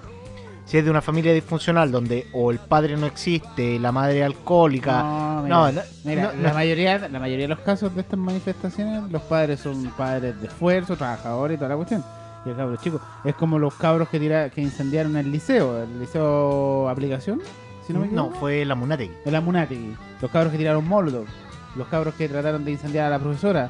Si 0.67 0.77
es 0.77 0.83
de 0.83 0.91
una 0.91 1.01
familia 1.01 1.33
disfuncional 1.33 1.91
donde 1.91 2.27
o 2.33 2.51
el 2.51 2.59
padre 2.59 2.97
no 2.97 3.05
existe, 3.05 3.79
la 3.79 3.91
madre 3.93 4.23
alcohólica. 4.23 5.01
No, 5.01 5.41
mira, 5.43 5.55
No, 5.55 5.71
no, 5.71 5.81
mira, 6.03 6.23
no, 6.33 6.41
la, 6.41 6.49
no. 6.49 6.53
mayoría, 6.55 6.97
la 7.09 7.19
mayoría 7.19 7.45
de 7.45 7.55
los 7.55 7.59
casos 7.59 7.95
de 7.95 8.01
estas 8.01 8.19
manifestaciones, 8.19 9.09
los 9.09 9.21
padres 9.23 9.61
son 9.61 9.85
padres 9.97 10.39
de 10.41 10.47
esfuerzo, 10.47 10.97
trabajadores 10.97 11.55
y 11.55 11.57
toda 11.57 11.69
la 11.69 11.75
cuestión. 11.77 12.03
Y 12.45 12.49
el 12.49 12.55
cabro 12.57 12.75
chico, 12.75 12.99
es 13.23 13.33
como 13.35 13.57
los 13.57 13.73
cabros 13.75 14.09
que 14.09 14.19
tira, 14.19 14.49
que 14.49 14.61
incendiaron 14.61 15.15
el 15.15 15.31
liceo, 15.31 15.83
el 15.83 15.99
liceo 16.01 16.89
aplicación, 16.89 17.41
si 17.85 17.93
no 17.93 17.99
me 18.01 18.07
No, 18.07 18.23
equivoco. 18.25 18.39
fue 18.41 18.65
la 18.65 18.75
Munategui. 18.75 19.13
El 19.25 19.35
Amunategui, 19.35 19.95
los 20.21 20.29
cabros 20.31 20.51
que 20.51 20.57
tiraron 20.57 20.85
Molotov, 20.85 21.25
los 21.77 21.87
cabros 21.87 22.13
que 22.15 22.27
trataron 22.27 22.65
de 22.65 22.71
incendiar 22.71 23.05
a 23.05 23.09
la 23.09 23.19
profesora. 23.19 23.69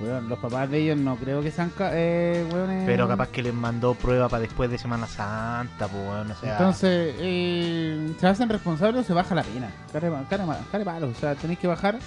Weón, 0.00 0.28
los 0.28 0.38
papás 0.38 0.70
de 0.70 0.78
ellos 0.78 0.96
no 0.96 1.16
creo 1.16 1.42
que 1.42 1.50
sean 1.50 1.72
eh, 1.80 2.46
weones- 2.52 2.86
Pero 2.86 3.08
capaz 3.08 3.28
que 3.30 3.42
les 3.42 3.52
mandó 3.52 3.94
prueba 3.94 4.28
para 4.28 4.42
después 4.42 4.70
de 4.70 4.78
Semana 4.78 5.08
Santa, 5.08 5.88
pues, 5.88 6.04
bueno, 6.06 6.32
o 6.32 6.40
sea. 6.40 6.52
Entonces, 6.52 7.14
eh, 7.18 8.12
¿se 8.20 8.26
hacen 8.28 8.48
responsables 8.48 9.02
o 9.02 9.04
se 9.04 9.12
baja 9.12 9.34
la 9.34 9.42
pena? 9.42 9.70
Care, 9.92 10.08
care, 10.30 10.44
care 10.70 10.84
palo, 10.84 11.08
o 11.08 11.14
sea, 11.14 11.34
tenéis 11.34 11.58
que 11.58 11.66
bajar, 11.66 11.98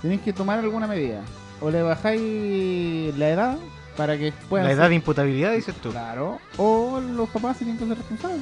tenéis 0.00 0.22
que 0.22 0.32
tomar 0.32 0.58
alguna 0.58 0.86
medida. 0.86 1.20
O 1.60 1.70
le 1.70 1.82
bajáis 1.82 3.16
la 3.18 3.28
edad 3.28 3.56
para 3.96 4.16
que 4.16 4.32
puedan 4.48 4.66
la 4.66 4.70
ser- 4.72 4.78
edad 4.80 4.88
de 4.88 4.94
imputabilidad, 4.96 5.52
dices 5.52 5.74
tú. 5.76 5.90
Claro, 5.90 6.38
o 6.56 6.98
los 7.00 7.28
papás 7.28 7.58
se 7.58 7.64
tienen 7.64 7.78
que 7.78 7.86
ser 7.86 7.98
responsables. 7.98 8.40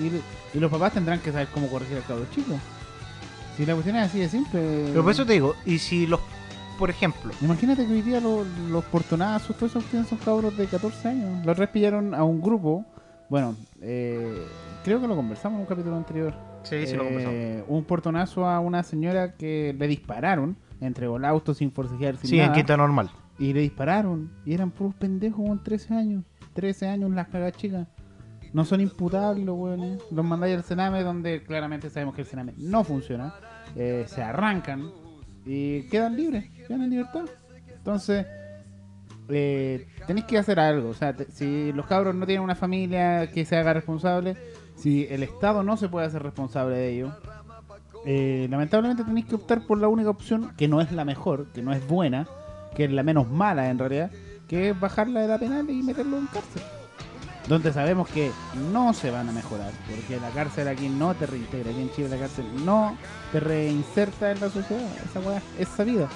Y, 0.00 0.56
y 0.56 0.60
los 0.60 0.70
papás 0.70 0.92
tendrán 0.94 1.20
que 1.20 1.30
saber 1.32 1.48
cómo 1.52 1.68
corregir 1.68 1.98
al 1.98 2.04
cabro 2.04 2.24
chico. 2.34 2.58
Si 3.56 3.66
la 3.66 3.74
cuestión 3.74 3.96
es 3.96 4.06
así 4.08 4.18
de 4.20 4.28
simple. 4.30 4.84
Pero 4.88 5.02
por 5.02 5.12
eso 5.12 5.26
te 5.26 5.34
digo, 5.34 5.54
y 5.66 5.78
si 5.78 6.06
los, 6.06 6.20
por 6.82 6.90
ejemplo, 6.90 7.32
Imagínate 7.40 7.86
que 7.86 7.92
hoy 7.92 8.02
día 8.02 8.20
los, 8.20 8.44
los 8.68 8.82
portonazos, 8.86 9.54
todos 9.56 9.70
esos 9.70 9.84
cuestiones 9.84 10.08
son 10.08 10.18
cabros 10.18 10.56
de 10.56 10.66
14 10.66 11.08
años. 11.10 11.46
Los 11.46 11.54
tres 11.56 11.68
pillaron 11.68 12.12
a 12.12 12.24
un 12.24 12.40
grupo. 12.42 12.84
Bueno, 13.30 13.54
eh, 13.80 14.44
creo 14.82 15.00
que 15.00 15.06
lo 15.06 15.14
conversamos 15.14 15.58
en 15.58 15.60
un 15.60 15.66
capítulo 15.66 15.94
anterior. 15.96 16.34
sí, 16.64 16.84
sí 16.88 16.96
lo 16.96 17.04
Eh, 17.04 17.06
conversamos. 17.06 17.64
un 17.68 17.84
portonazo 17.84 18.46
a 18.48 18.58
una 18.58 18.82
señora 18.82 19.34
que 19.36 19.76
le 19.78 19.86
dispararon, 19.86 20.56
entregó 20.80 21.18
el 21.18 21.24
auto 21.24 21.54
sin 21.54 21.70
forcejear, 21.70 22.16
sin 22.16 22.30
Sí, 22.30 22.36
en 22.40 22.46
nada, 22.46 22.54
quinta 22.56 22.76
normal. 22.76 23.10
y 23.38 23.52
le 23.52 23.60
dispararon. 23.60 24.32
Y 24.44 24.52
eran 24.52 24.72
puros 24.72 24.94
pendejos 24.96 25.46
con 25.46 25.62
13 25.62 25.94
años. 25.94 26.24
13 26.54 26.88
años 26.88 27.10
las 27.12 27.28
cagas 27.28 27.52
chicas. 27.52 27.86
No 28.52 28.64
son 28.64 28.80
imputables 28.80 29.46
los 29.46 29.56
weones. 29.56 30.00
Los 30.10 30.24
mandáis 30.24 30.56
al 30.56 30.64
Sename 30.64 31.04
donde 31.04 31.44
claramente 31.44 31.90
sabemos 31.90 32.16
que 32.16 32.22
el 32.22 32.26
Sename 32.26 32.54
no 32.58 32.82
funciona. 32.82 33.32
Eh, 33.76 34.04
se 34.08 34.20
arrancan 34.20 34.90
y 35.44 35.88
quedan 35.88 36.14
libres, 36.16 36.44
quedan 36.66 36.82
en 36.82 36.90
libertad. 36.90 37.24
Entonces, 37.68 38.26
eh, 39.28 39.86
tenéis 40.06 40.26
que 40.26 40.38
hacer 40.38 40.58
algo. 40.60 40.90
O 40.90 40.94
sea, 40.94 41.14
te- 41.14 41.30
si 41.30 41.72
los 41.72 41.86
cabros 41.86 42.14
no 42.14 42.26
tienen 42.26 42.42
una 42.44 42.54
familia 42.54 43.30
que 43.30 43.44
se 43.44 43.56
haga 43.56 43.72
responsable, 43.72 44.36
si 44.76 45.06
el 45.10 45.22
Estado 45.22 45.62
no 45.62 45.76
se 45.76 45.88
puede 45.88 46.06
hacer 46.06 46.22
responsable 46.22 46.76
de 46.76 46.88
ello, 46.90 47.12
eh, 48.04 48.46
lamentablemente 48.50 49.04
tenéis 49.04 49.26
que 49.26 49.36
optar 49.36 49.66
por 49.66 49.78
la 49.78 49.88
única 49.88 50.10
opción 50.10 50.52
que 50.56 50.66
no 50.68 50.80
es 50.80 50.90
la 50.92 51.04
mejor, 51.04 51.46
que 51.52 51.62
no 51.62 51.72
es 51.72 51.86
buena, 51.86 52.26
que 52.74 52.84
es 52.84 52.90
la 52.90 53.02
menos 53.02 53.28
mala 53.30 53.70
en 53.70 53.78
realidad, 53.78 54.10
que 54.48 54.70
es 54.70 54.80
bajar 54.80 55.08
la 55.08 55.24
edad 55.24 55.38
penal 55.38 55.68
y 55.70 55.82
meterlo 55.82 56.18
en 56.18 56.26
cárcel. 56.26 56.62
Donde 57.48 57.72
sabemos 57.72 58.08
que 58.08 58.30
no 58.72 58.92
se 58.92 59.10
van 59.10 59.28
a 59.28 59.32
mejorar, 59.32 59.72
porque 59.88 60.20
la 60.20 60.30
cárcel 60.30 60.68
aquí 60.68 60.88
no 60.88 61.14
te 61.14 61.26
reintegra, 61.26 61.70
aquí 61.70 61.80
en 61.80 61.90
Chile 61.92 62.08
la 62.08 62.18
cárcel 62.18 62.46
no 62.64 62.96
te 63.32 63.40
reinserta 63.40 64.30
en 64.30 64.40
la 64.40 64.48
sociedad, 64.48 64.82
esa 65.04 65.20
weá 65.20 65.42
es 65.58 65.68
sabida, 65.68 66.08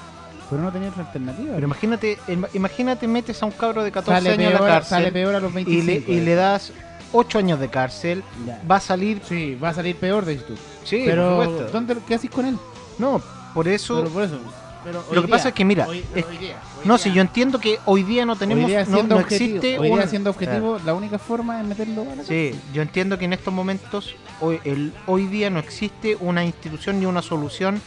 pero 0.50 0.62
no 0.62 0.70
tenía 0.72 0.88
otra 0.90 1.04
alternativa. 1.04 1.54
Pero 1.54 1.66
imagínate, 1.66 2.18
im- 2.28 2.46
imagínate 2.54 3.06
metes 3.08 3.42
a 3.42 3.46
un 3.46 3.52
cabro 3.52 3.82
de 3.84 3.90
14 3.92 4.12
sale, 4.30 4.30
años 4.34 4.54
a 4.54 4.58
peor, 4.58 4.68
la 4.70 4.82
sale 4.82 5.04
cárcel 5.04 5.12
peor 5.12 5.34
a 5.34 5.40
los 5.40 5.50
y 5.52 5.54
25. 5.54 5.86
le, 5.86 6.14
y 6.14 6.18
eh. 6.18 6.22
le 6.22 6.34
das 6.34 6.72
8 7.12 7.38
años 7.38 7.60
de 7.60 7.68
cárcel, 7.68 8.22
Ya. 8.46 8.60
va 8.70 8.76
a 8.76 8.80
salir... 8.80 9.20
Sí, 9.26 9.54
va 9.54 9.70
a 9.70 9.74
salir 9.74 9.96
peor, 9.96 10.24
dices 10.26 10.46
tú. 10.46 10.54
Sí, 10.84 11.02
pero, 11.06 11.36
por 11.36 11.44
supuesto. 11.46 11.72
¿dónde, 11.72 11.96
¿qué 12.06 12.14
haces 12.14 12.30
con 12.30 12.46
él? 12.46 12.56
No, 12.98 13.20
por 13.54 13.68
eso... 13.68 13.96
Pero 14.00 14.10
por 14.10 14.22
eso. 14.24 14.38
Pero 14.84 15.02
Lo 15.12 15.22
que 15.22 15.26
pasa 15.28 15.44
día- 15.44 15.48
es 15.48 15.54
que, 15.56 15.64
mira, 15.64 15.86
hoy- 15.88 16.04
es- 16.14 16.24
hoy 16.24 16.36
día- 16.36 16.56
hoy 16.78 16.82
no, 16.86 16.94
día- 16.96 17.02
si 17.02 17.12
yo 17.12 17.20
entiendo 17.20 17.58
que 17.58 17.80
hoy 17.86 18.04
día 18.04 18.24
no 18.24 18.36
tenemos... 18.36 18.64
hoy 18.66 18.70
día 18.70 18.84
no, 18.84 19.02
no 19.02 19.16
objetivo, 19.16 19.56
existe 19.56 19.78
hoy 19.80 19.86
día 19.86 19.94
una- 19.94 20.06
siendo 20.06 20.30
objetivo, 20.30 20.78
la 20.84 20.94
única 20.94 21.18
forma 21.18 21.60
es 21.60 21.66
meterlo 21.66 22.02
a 22.02 22.14
la 22.14 22.22
Sí, 22.22 22.54
yo 22.72 22.82
entiendo 22.82 23.18
que 23.18 23.24
en 23.24 23.32
estos 23.32 23.52
momentos, 23.52 24.14
hoy, 24.40 24.60
el, 24.64 24.92
hoy 25.06 25.26
día 25.26 25.50
no 25.50 25.58
existe 25.58 26.16
una 26.20 26.44
institución 26.44 27.00
ni 27.00 27.06
una 27.06 27.20
solución, 27.22 27.80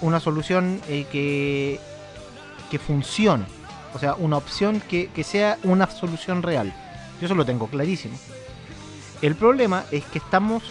una 0.00 0.20
solución 0.20 0.80
eh, 0.88 1.06
que, 1.10 1.80
que 2.70 2.78
funcione. 2.78 3.44
O 3.94 3.98
sea, 3.98 4.14
una 4.14 4.36
opción 4.36 4.80
que, 4.80 5.08
que 5.08 5.24
sea 5.24 5.58
una 5.62 5.88
solución 5.88 6.42
real. 6.42 6.74
Yo 7.20 7.26
eso 7.26 7.34
lo 7.34 7.44
tengo 7.44 7.68
clarísimo. 7.68 8.18
El 9.22 9.34
problema 9.34 9.84
es 9.90 10.04
que 10.04 10.18
estamos, 10.18 10.62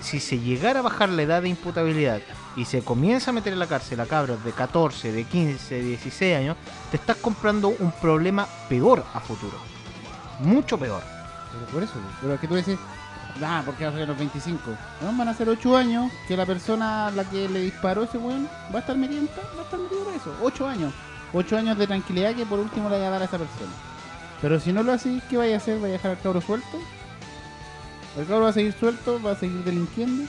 si 0.00 0.20
se 0.20 0.38
llegara 0.38 0.80
a 0.80 0.82
bajar 0.82 1.10
la 1.10 1.22
edad 1.22 1.42
de 1.42 1.48
imputabilidad 1.48 2.20
y 2.56 2.64
se 2.64 2.82
comienza 2.82 3.30
a 3.30 3.34
meter 3.34 3.52
en 3.52 3.58
la 3.58 3.66
cárcel 3.66 4.00
a 4.00 4.06
cabros 4.06 4.42
de 4.44 4.52
14, 4.52 5.12
de 5.12 5.24
15, 5.24 5.82
16 5.82 6.36
años, 6.36 6.56
te 6.90 6.96
estás 6.96 7.16
comprando 7.16 7.68
un 7.68 7.92
problema 7.92 8.46
peor 8.68 9.04
a 9.12 9.20
futuro. 9.20 9.58
Mucho 10.40 10.78
peor. 10.78 11.02
Por 11.72 11.82
eso, 11.82 11.94
pero 12.20 12.40
que 12.40 12.48
tú 12.48 12.54
dices, 12.54 12.78
ah, 13.42 13.62
porque 13.64 13.84
va 13.84 13.90
a 13.90 13.94
ser 13.94 14.08
los 14.08 14.18
25. 14.18 14.60
No, 15.02 15.16
van 15.16 15.28
a 15.28 15.34
ser 15.34 15.48
8 15.48 15.76
años 15.76 16.10
que 16.28 16.36
la 16.36 16.46
persona 16.46 17.08
a 17.08 17.10
la 17.10 17.24
que 17.24 17.48
le 17.48 17.60
disparó 17.60 18.04
ese 18.04 18.18
weón 18.18 18.48
va 18.72 18.78
a 18.78 18.80
estar 18.80 18.96
metido, 18.96 19.22
va 19.56 19.62
a 19.62 19.64
estar 19.64 19.80
metido 19.80 20.04
por 20.04 20.14
eso. 20.14 20.34
8 20.42 20.68
años. 20.68 20.92
8 21.32 21.56
años 21.56 21.78
de 21.78 21.86
tranquilidad 21.86 22.34
que 22.34 22.46
por 22.46 22.58
último 22.58 22.88
le 22.88 22.96
vaya 22.96 23.08
a 23.08 23.10
dar 23.10 23.22
a 23.22 23.24
esa 23.26 23.38
persona. 23.38 23.72
Pero 24.40 24.58
si 24.58 24.72
no 24.72 24.82
lo 24.82 24.92
haces, 24.92 25.22
¿qué 25.28 25.36
vaya 25.36 25.54
a 25.54 25.58
hacer? 25.58 25.78
¿Vaya 25.78 25.94
a 25.94 25.96
dejar 25.96 26.10
al 26.12 26.20
cabro 26.20 26.40
suelto? 26.40 26.78
El 28.16 28.26
cabro 28.26 28.44
va 28.44 28.50
a 28.50 28.52
seguir 28.52 28.72
suelto, 28.72 29.20
va 29.22 29.32
a 29.32 29.36
seguir 29.36 29.62
delinquiendo. 29.64 30.24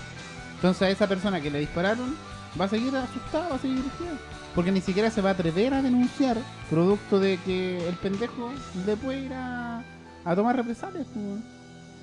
Entonces 0.56 0.82
a 0.84 0.90
esa 0.90 1.08
persona 1.08 1.42
que 1.42 1.50
le 1.50 1.60
dispararon 1.60 2.16
va 2.60 2.66
a 2.66 2.70
seguir 2.70 2.96
asustado, 2.96 3.50
va 3.50 3.56
a 3.56 3.60
seguir 3.60 3.78
dirigido. 3.78 4.18
Porque 4.54 4.72
ni 4.72 4.82
siquiera 4.82 5.10
se 5.10 5.22
va 5.22 5.30
a 5.30 5.34
atrever 5.34 5.74
a 5.74 5.82
denunciar, 5.82 6.38
producto 6.70 7.20
de 7.20 7.38
que 7.38 7.88
el 7.88 7.96
pendejo 7.96 8.52
le 8.86 8.98
puede 8.98 9.22
ir 9.22 9.34
a, 9.34 9.82
a 10.26 10.36
tomar 10.36 10.58
represalias. 10.58 11.08
pues. 11.14 11.42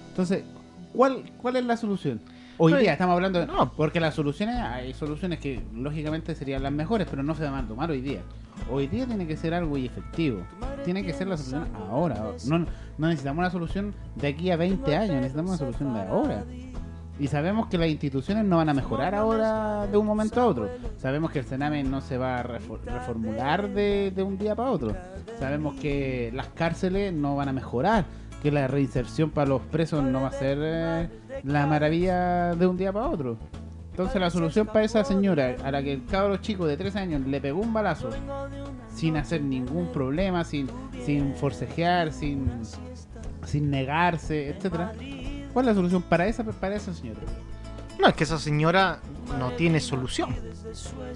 Entonces, 0.09 0.45
¿cuál, 0.93 1.31
¿cuál 1.41 1.57
es 1.57 1.65
la 1.65 1.77
solución? 1.77 2.21
Hoy 2.61 2.73
día 2.75 2.93
estamos 2.93 3.15
hablando 3.15 3.39
de... 3.39 3.47
no. 3.47 3.73
Porque 3.73 4.01
las 4.01 4.15
soluciones, 4.15 4.57
hay 4.57 4.93
soluciones 4.93 5.39
que 5.39 5.63
lógicamente 5.75 6.35
serían 6.35 6.63
las 6.63 6.73
mejores, 6.73 7.07
pero 7.09 7.23
no 7.23 7.35
se 7.37 7.45
van 7.45 7.55
a 7.55 7.69
tomar 7.69 7.91
hoy 7.91 8.01
día. 8.01 8.21
Hoy 8.71 8.89
día 8.89 9.07
tiene 9.07 9.27
que 9.29 9.37
ser 9.37 9.55
algo 9.55 9.79
y 9.79 9.87
efectivo. 9.87 10.41
Tiene 10.85 11.05
que 11.05 11.13
ser 11.13 11.29
la 11.29 11.37
solución 11.37 11.69
ahora. 11.89 12.33
No, 12.47 12.59
no 12.99 13.07
necesitamos 13.07 13.39
una 13.39 13.51
solución 13.51 13.95
de 14.17 14.27
aquí 14.29 14.51
a 14.51 14.57
20 14.57 14.97
años, 14.97 15.15
necesitamos 15.17 15.51
una 15.53 15.59
solución 15.59 15.95
de 15.95 16.01
ahora. 16.01 16.45
Y 17.21 17.27
sabemos 17.29 17.67
que 17.69 17.79
las 17.79 17.89
instituciones 17.89 18.45
no 18.45 18.57
van 18.59 18.69
a 18.69 18.75
mejorar 18.75 19.15
ahora 19.15 19.87
de 19.89 19.97
un 19.97 20.07
momento 20.07 20.41
a 20.41 20.47
otro. 20.47 20.69
Sabemos 20.99 21.31
que 21.33 21.41
el 21.41 21.45
Sename 21.45 21.83
no 21.85 22.01
se 22.01 22.17
va 22.19 22.39
a 22.41 22.45
refor- 22.45 22.81
reformular 22.85 23.69
de, 23.69 24.13
de 24.15 24.23
un 24.23 24.37
día 24.39 24.55
para 24.57 24.71
otro. 24.71 24.95
Sabemos 25.39 25.75
que 25.81 26.31
las 26.35 26.49
cárceles 26.49 27.13
no 27.13 27.35
van 27.37 27.49
a 27.49 27.53
mejorar. 27.53 28.05
Que 28.43 28.51
la 28.53 28.69
reinserción 28.69 29.31
para 29.31 29.49
los 29.49 29.63
presos 29.63 30.03
no 30.05 30.23
va 30.23 30.29
a 30.29 30.33
ser 30.33 30.59
eh, 30.61 31.09
la 31.45 31.67
maravilla 31.67 32.55
de 32.55 32.67
un 32.67 32.77
día 32.77 32.93
para 32.93 33.09
otro. 33.09 33.37
Entonces 33.91 34.21
la 34.21 34.31
solución 34.31 34.67
para 34.67 34.85
esa 34.85 35.03
señora 35.03 35.57
a 35.65 35.73
la 35.73 35.83
que 35.83 35.93
el 35.93 36.05
cabro 36.07 36.37
chico 36.37 36.67
de 36.69 36.77
13 36.77 36.99
años 37.01 37.27
le 37.27 37.41
pegó 37.41 37.61
un 37.61 37.73
balazo 37.73 38.11
sin 38.95 39.17
hacer 39.17 39.43
ningún 39.43 39.89
problema, 39.89 40.45
sin, 40.45 40.69
sin 41.05 41.35
forcejear, 41.35 42.13
sin, 42.13 42.49
sin 43.45 43.71
negarse, 43.71 44.51
etcétera. 44.51 44.93
¿Cuál 45.53 45.65
es 45.65 45.71
la 45.71 45.75
solución 45.75 46.03
para 46.03 46.29
esa, 46.29 46.45
para 46.45 46.77
esa 46.77 46.95
señora? 46.95 47.21
No, 47.99 48.09
es 48.09 48.15
que 48.15 48.25
esa 48.25 48.39
señora 48.39 49.01
no 49.39 49.51
tiene 49.53 49.81
solución. 49.81 50.35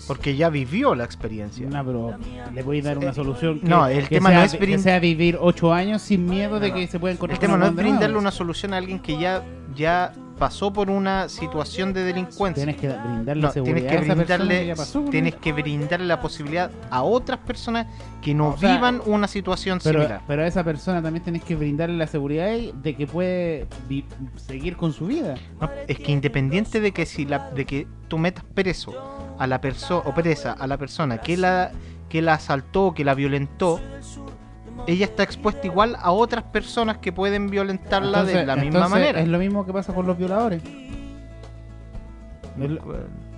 Porque 0.07 0.35
ya 0.37 0.49
vivió 0.51 0.95
la 0.95 1.05
experiencia. 1.05 1.69
No, 1.69 1.85
pero 1.85 2.19
le 2.53 2.63
voy 2.63 2.81
a 2.81 2.83
dar 2.83 2.99
una 2.99 3.15
solución. 3.15 3.61
Que, 3.61 3.69
no, 3.69 3.87
el 3.87 4.09
que 4.09 4.17
tema 4.17 4.31
sea, 4.31 4.39
no 4.39 4.45
es 4.45 4.55
que 4.55 4.79
sea 4.79 4.99
vivir 4.99 5.39
ocho 5.41 5.73
años 5.73 6.03
sin 6.03 6.27
miedo 6.27 6.59
de 6.59 6.71
No, 6.71 6.75
que 6.75 6.87
se 6.87 6.99
pueda 6.99 7.15
encontrar 7.15 7.37
El 7.37 7.41
tema 7.41 7.57
no 7.57 7.67
es 7.67 7.75
brindarle 7.75 8.17
una 8.17 8.31
solución 8.31 8.75
a 8.75 8.79
alguien 8.79 8.99
que 8.99 9.19
ya, 9.19 9.45
ya 9.75 10.13
pasó 10.39 10.73
por 10.73 10.91
una 10.91 11.29
situación 11.29 11.93
de 11.93 12.03
delincuencia. 12.05 12.65
Tienes 12.65 12.81
que 12.81 12.89
brindarle 12.89 13.43
No, 13.43 13.53
seguridad 13.53 13.77
tienes 13.77 13.91
que 13.91 13.99
a 13.99 14.01
esa 14.01 14.15
persona 14.17 14.45
brindarle, 14.45 14.75
que 15.05 15.11
tienes 15.11 15.35
que 15.37 15.53
brindarle 15.53 16.07
la 16.07 16.21
posibilidad 16.21 16.71
a 16.91 17.03
otras 17.03 17.39
personas 17.41 17.87
que 18.21 18.35
no 18.35 18.51
O 18.51 18.59
sea, 18.59 18.75
vivan 18.75 19.01
una 19.07 19.29
situación 19.29 19.81
Pero, 19.83 20.01
similar. 20.01 20.23
pero 20.27 20.43
a 20.43 20.47
esa 20.47 20.65
persona 20.65 21.03
también 21.03 21.23
tienes 21.23 21.45
que 21.45 21.57
brindarle 21.57 21.97
la 21.97 22.07
seguridad 22.07 22.49
de 22.51 22.97
que 22.97 23.07
puede 23.07 23.67
seguir 24.37 24.77
con 24.77 24.93
su 24.93 25.07
vida. 25.07 25.35
No, 25.61 25.71
es 25.87 25.99
que 25.99 26.13
independiente 26.13 26.81
de 26.81 26.93
que 26.93 27.07
si 27.07 27.25
la, 27.25 27.51
de 27.51 27.65
que 27.65 27.87
tú 28.09 28.19
metas 28.19 28.45
preso 28.55 28.95
a 29.39 29.47
la 29.47 29.61
persona 29.61 30.03
o 30.07 30.15
presa 30.15 30.53
a 30.53 30.67
la 30.67 30.79
persona 30.79 31.19
que 31.19 31.37
la 31.37 31.73
que 32.09 32.21
la 32.21 32.35
asaltó, 32.35 32.93
que 32.93 33.07
la 33.07 33.15
violentó, 33.15 33.81
ella 34.87 35.05
está 35.07 35.23
expuesta 35.23 35.67
igual 35.67 35.97
a 36.01 36.11
otras 36.13 36.45
personas 36.45 36.99
que 36.99 37.13
pueden 37.13 37.49
violentarla 37.51 38.25
de 38.25 38.45
la 38.47 38.57
misma 38.57 38.89
manera. 38.89 39.21
Es 39.21 39.29
lo 39.29 39.39
mismo 39.39 39.65
que 39.67 39.73
pasa 39.73 39.95
con 39.95 40.07
los 40.07 40.17
violadores. 40.19 40.63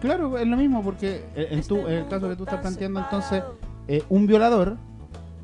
Claro, 0.01 0.37
es 0.39 0.47
lo 0.47 0.57
mismo 0.57 0.83
porque 0.83 1.25
eh, 1.35 1.49
en, 1.51 1.63
tu, 1.63 1.77
en 1.87 1.95
el 1.95 2.09
caso 2.09 2.29
que 2.29 2.37
tú 2.37 2.45
estás 2.45 2.61
planteando, 2.61 3.01
entonces, 3.01 3.43
eh, 3.89 4.03
un 4.09 4.27
violador, 4.27 4.77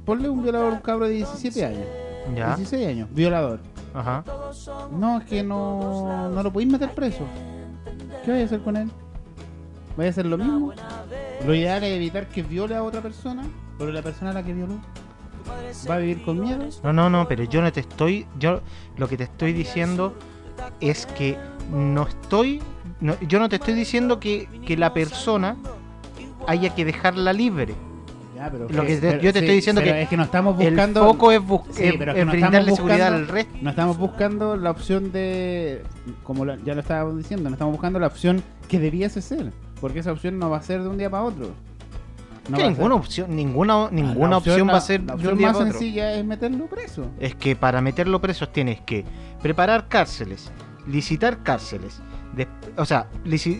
ponle 0.05 0.29
un 0.29 0.43
violador 0.43 0.73
a 0.73 0.77
un 0.77 0.81
cabro 0.83 1.07
de 1.07 1.13
17 1.15 1.65
años, 1.65 1.87
Ya, 2.37 2.49
16 2.57 2.89
años, 2.89 3.09
violador. 3.13 3.61
ajá. 3.95 4.25
No, 4.93 5.19
es 5.19 5.25
que 5.25 5.43
no, 5.43 6.29
no 6.31 6.43
lo 6.43 6.53
podéis 6.53 6.71
meter 6.73 6.91
preso. 6.91 7.25
¿Qué 8.25 8.33
vais 8.33 8.43
a 8.43 8.47
hacer 8.47 8.61
con 8.61 8.77
él? 8.77 8.91
¿Vais 9.97 10.09
a 10.09 10.11
hacer 10.11 10.27
lo 10.27 10.37
mismo? 10.37 10.73
Lo 11.47 11.55
ideal 11.55 11.83
es 11.85 11.97
evitar 11.97 12.27
que 12.27 12.43
viole 12.43 12.75
a 12.75 12.83
otra 12.83 13.01
persona, 13.01 13.45
pero 13.79 13.93
la 13.93 14.03
persona 14.03 14.31
a 14.33 14.35
la 14.35 14.43
que 14.43 14.53
violó 14.53 14.79
va 15.89 15.95
a 15.95 15.99
vivir 15.99 16.23
con 16.23 16.41
miedo. 16.41 16.65
No, 16.83 16.93
no, 16.93 17.11
no, 17.11 17.27
pero 17.29 17.45
yo 17.45 17.61
no 17.63 17.73
te 17.73 17.81
estoy, 17.81 18.27
yo 18.39 18.61
lo 18.97 19.09
que 19.09 19.17
te 19.17 19.25
estoy 19.25 19.53
diciendo 19.53 20.15
es 20.81 21.07
que 21.07 21.37
no 21.73 22.07
estoy, 22.07 22.61
no- 23.01 23.19
yo 23.21 23.39
no 23.39 23.49
te 23.49 23.57
estoy 23.57 23.75
diciendo 23.75 24.21
que, 24.21 24.49
que 24.67 24.77
la 24.77 24.93
persona 24.93 25.57
haya 26.47 26.75
que 26.75 26.85
dejarla 26.85 27.33
libre. 27.33 27.75
Ya, 28.37 28.51
pero 28.51 28.69
Lo 28.71 28.83
que- 28.83 28.87
que 28.89 28.95
te- 28.97 29.01
pero- 29.11 29.23
yo 29.23 29.33
te 29.35 29.39
estoy 29.41 29.55
diciendo 29.57 29.83
que 29.83 30.03
es 30.03 30.09
que 30.09 30.17
no 30.17 30.23
estamos 30.23 30.57
buscando 30.57 31.01
el 31.03 31.07
foco 31.07 31.31
es, 31.33 31.43
bus- 31.45 31.61
Sí, 31.73 31.85
es- 31.85 31.95
pero 31.99 32.13
es 32.13 32.19
que 32.19 32.25
no 32.25 32.31
brindarle 32.33 32.75
seguridad 32.75 33.15
al 33.15 33.29
resto. 33.29 33.53
No 33.61 33.69
estamos 33.71 33.99
buscando 33.99 34.57
la 34.57 34.71
opción 34.71 35.13
de, 35.13 35.83
como 36.23 36.47
ya 36.47 36.75
lo 36.75 36.81
estábamos 36.81 37.19
diciendo, 37.19 37.51
no 37.51 37.55
estamos 37.55 37.73
buscando 37.73 37.99
la 37.99 38.07
opción 38.07 38.43
que 38.67 38.79
debiese 38.81 39.21
ser, 39.21 39.53
porque 39.81 39.99
esa 39.99 40.13
opción 40.13 40.39
no 40.39 40.49
va 40.49 40.57
a 40.57 40.63
ser 40.63 40.83
de 40.83 40.89
un 40.89 40.97
día 40.97 41.11
para 41.11 41.25
otro. 41.25 41.51
No 42.49 42.57
Que 42.57 42.65
ninguna 42.69 42.95
opción, 42.95 43.37
ninguna, 43.37 43.85
Ah, 43.85 43.89
ninguna 43.93 44.31
la 44.31 44.37
opción, 44.39 44.67
va 44.67 44.73
a 44.73 44.75
la- 44.75 44.81
ser 44.81 45.03
la 45.03 45.15
opción 45.15 45.41
más 45.41 45.57
otro. 45.57 45.71
sencilla 45.71 46.15
es 46.15 46.25
meterlo 46.25 46.67
preso. 46.67 47.07
Es 47.21 47.35
que 47.35 47.55
para 47.55 47.81
meterlo 47.81 48.21
presos 48.21 48.53
tienes 48.53 48.81
que 48.81 49.05
preparar 49.43 49.87
cárceles, 49.89 50.51
licitar 50.87 51.43
cárceles, 51.43 52.01
de- 52.35 52.49
o 52.77 52.85
sea, 52.85 53.07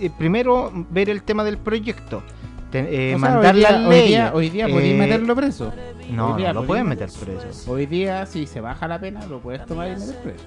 eh, 0.03 0.11
primero 0.19 0.73
ver 0.91 1.09
el 1.11 1.23
tema 1.23 1.45
del 1.45 1.59
proyecto, 1.59 2.23
te- 2.71 3.13
eh, 3.13 3.19
sea, 3.19 3.19
mandar 3.19 3.55
hoy 3.55 3.61
día, 3.61 3.71
las 3.71 3.81
hoy 3.87 3.91
leyes. 3.91 4.09
día, 4.09 4.31
hoy 4.35 4.51
día 4.51 4.69
podéis 4.69 4.95
eh, 4.95 4.99
meterlo 4.99 5.37
preso. 5.37 5.73
No, 6.11 6.33
hoy 6.33 6.39
día 6.43 6.53
no 6.53 6.61
lo 6.63 6.67
pueden 6.67 6.89
meter 6.89 7.09
preso. 7.11 7.71
Hoy 7.71 7.87
día, 7.87 8.27
si 8.27 8.47
se 8.47 8.61
baja 8.61 8.89
la 8.89 8.99
pena, 8.99 9.25
lo 9.27 9.41
puedes 9.41 9.65
tomar 9.67 9.89
y 9.89 9.91
meter 9.93 10.17
preso. 10.23 10.45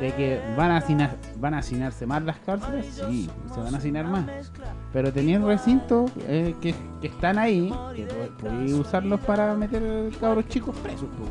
De 0.00 0.12
que 0.12 0.40
van 0.56 0.70
a, 0.72 0.78
hacinar, 0.78 1.16
van 1.38 1.54
a 1.54 1.58
hacinarse 1.58 2.04
más 2.06 2.22
las 2.24 2.38
cárceles, 2.40 3.00
sí, 3.08 3.30
se 3.54 3.60
van 3.60 3.74
a 3.74 3.78
hacinar 3.78 4.06
más. 4.06 4.50
Pero 4.92 5.12
teniendo 5.12 5.46
recintos 5.48 6.10
eh, 6.28 6.54
que, 6.60 6.74
que 7.00 7.06
están 7.06 7.38
ahí, 7.38 7.72
que 7.94 8.02
po- 8.06 8.36
podéis 8.48 8.72
usarlos 8.72 9.20
para 9.20 9.54
meter 9.54 10.10
cabros 10.20 10.48
chicos 10.48 10.76
presos. 10.78 11.08
pues. 11.16 11.30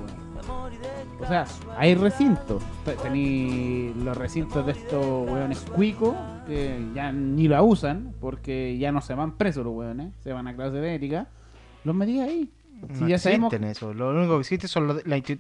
O 1.22 1.26
sea, 1.28 1.46
hay 1.78 1.96
recintos. 1.96 2.64
Te- 2.86 2.94
Tení 2.96 3.94
los 4.04 4.16
recintos 4.18 4.66
de 4.66 4.72
estos 4.74 5.30
weones 5.30 5.60
cuicos 5.74 6.16
que 6.48 6.86
ya 6.94 7.12
ni 7.12 7.48
la 7.48 7.64
usan 7.64 8.14
porque 8.20 8.78
ya 8.78 8.92
no 8.92 9.02
se 9.02 9.14
van 9.14 9.34
presos 9.34 9.64
los 9.66 9.74
weones, 9.74 10.14
se 10.24 10.34
van 10.34 10.48
a 10.48 10.56
clase 10.56 10.78
de 10.78 10.96
ética. 10.96 11.28
Los 11.84 11.96
metí 11.96 12.20
ahí. 12.20 12.50
Si 12.94 13.02
no 13.02 13.08
ya 13.08 13.16
existen 13.16 13.42
sabemos 13.50 13.54
eso. 13.54 13.94
Lo 13.94 14.10
único 14.12 14.34
que 14.36 14.40
existe 14.42 14.68
son 14.68 14.88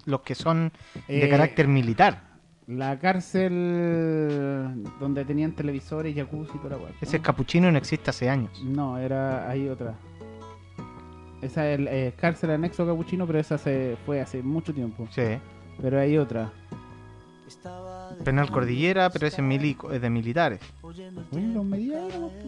los 0.05 0.21
que 0.21 0.35
son 0.35 0.71
de 1.07 1.25
Eh, 1.25 1.29
carácter 1.29 1.67
militar. 1.67 2.32
La 2.67 2.97
cárcel 2.99 4.83
donde 4.99 5.25
tenían 5.25 5.53
televisores, 5.53 6.15
jacuzzi 6.15 6.53
y 6.55 6.57
toda 6.59 6.77
la 6.77 6.83
weá. 6.83 6.93
Ese 7.01 7.19
capuchino 7.19 7.71
no 7.71 7.77
existe 7.77 8.09
hace 8.09 8.29
años. 8.29 8.63
No, 8.63 8.97
era 8.97 9.49
hay 9.49 9.67
otra. 9.67 9.95
Esa 11.41 11.69
es 11.69 11.79
el, 11.79 11.87
eh, 11.89 12.13
cárcel 12.15 12.51
anexo 12.51 12.85
capuchino, 12.85 13.27
pero 13.27 13.39
esa 13.39 13.57
se 13.57 13.97
fue 14.05 14.21
hace 14.21 14.41
mucho 14.41 14.73
tiempo. 14.73 15.07
Sí. 15.11 15.37
Pero 15.81 15.99
hay 15.99 16.17
otra. 16.17 16.53
Penal 18.23 18.49
Cordillera, 18.51 19.09
pero 19.09 19.27
ese 19.27 19.37
es, 19.41 19.43
milico, 19.47 19.91
es 19.91 20.01
de 20.01 20.09
militares. 20.09 20.59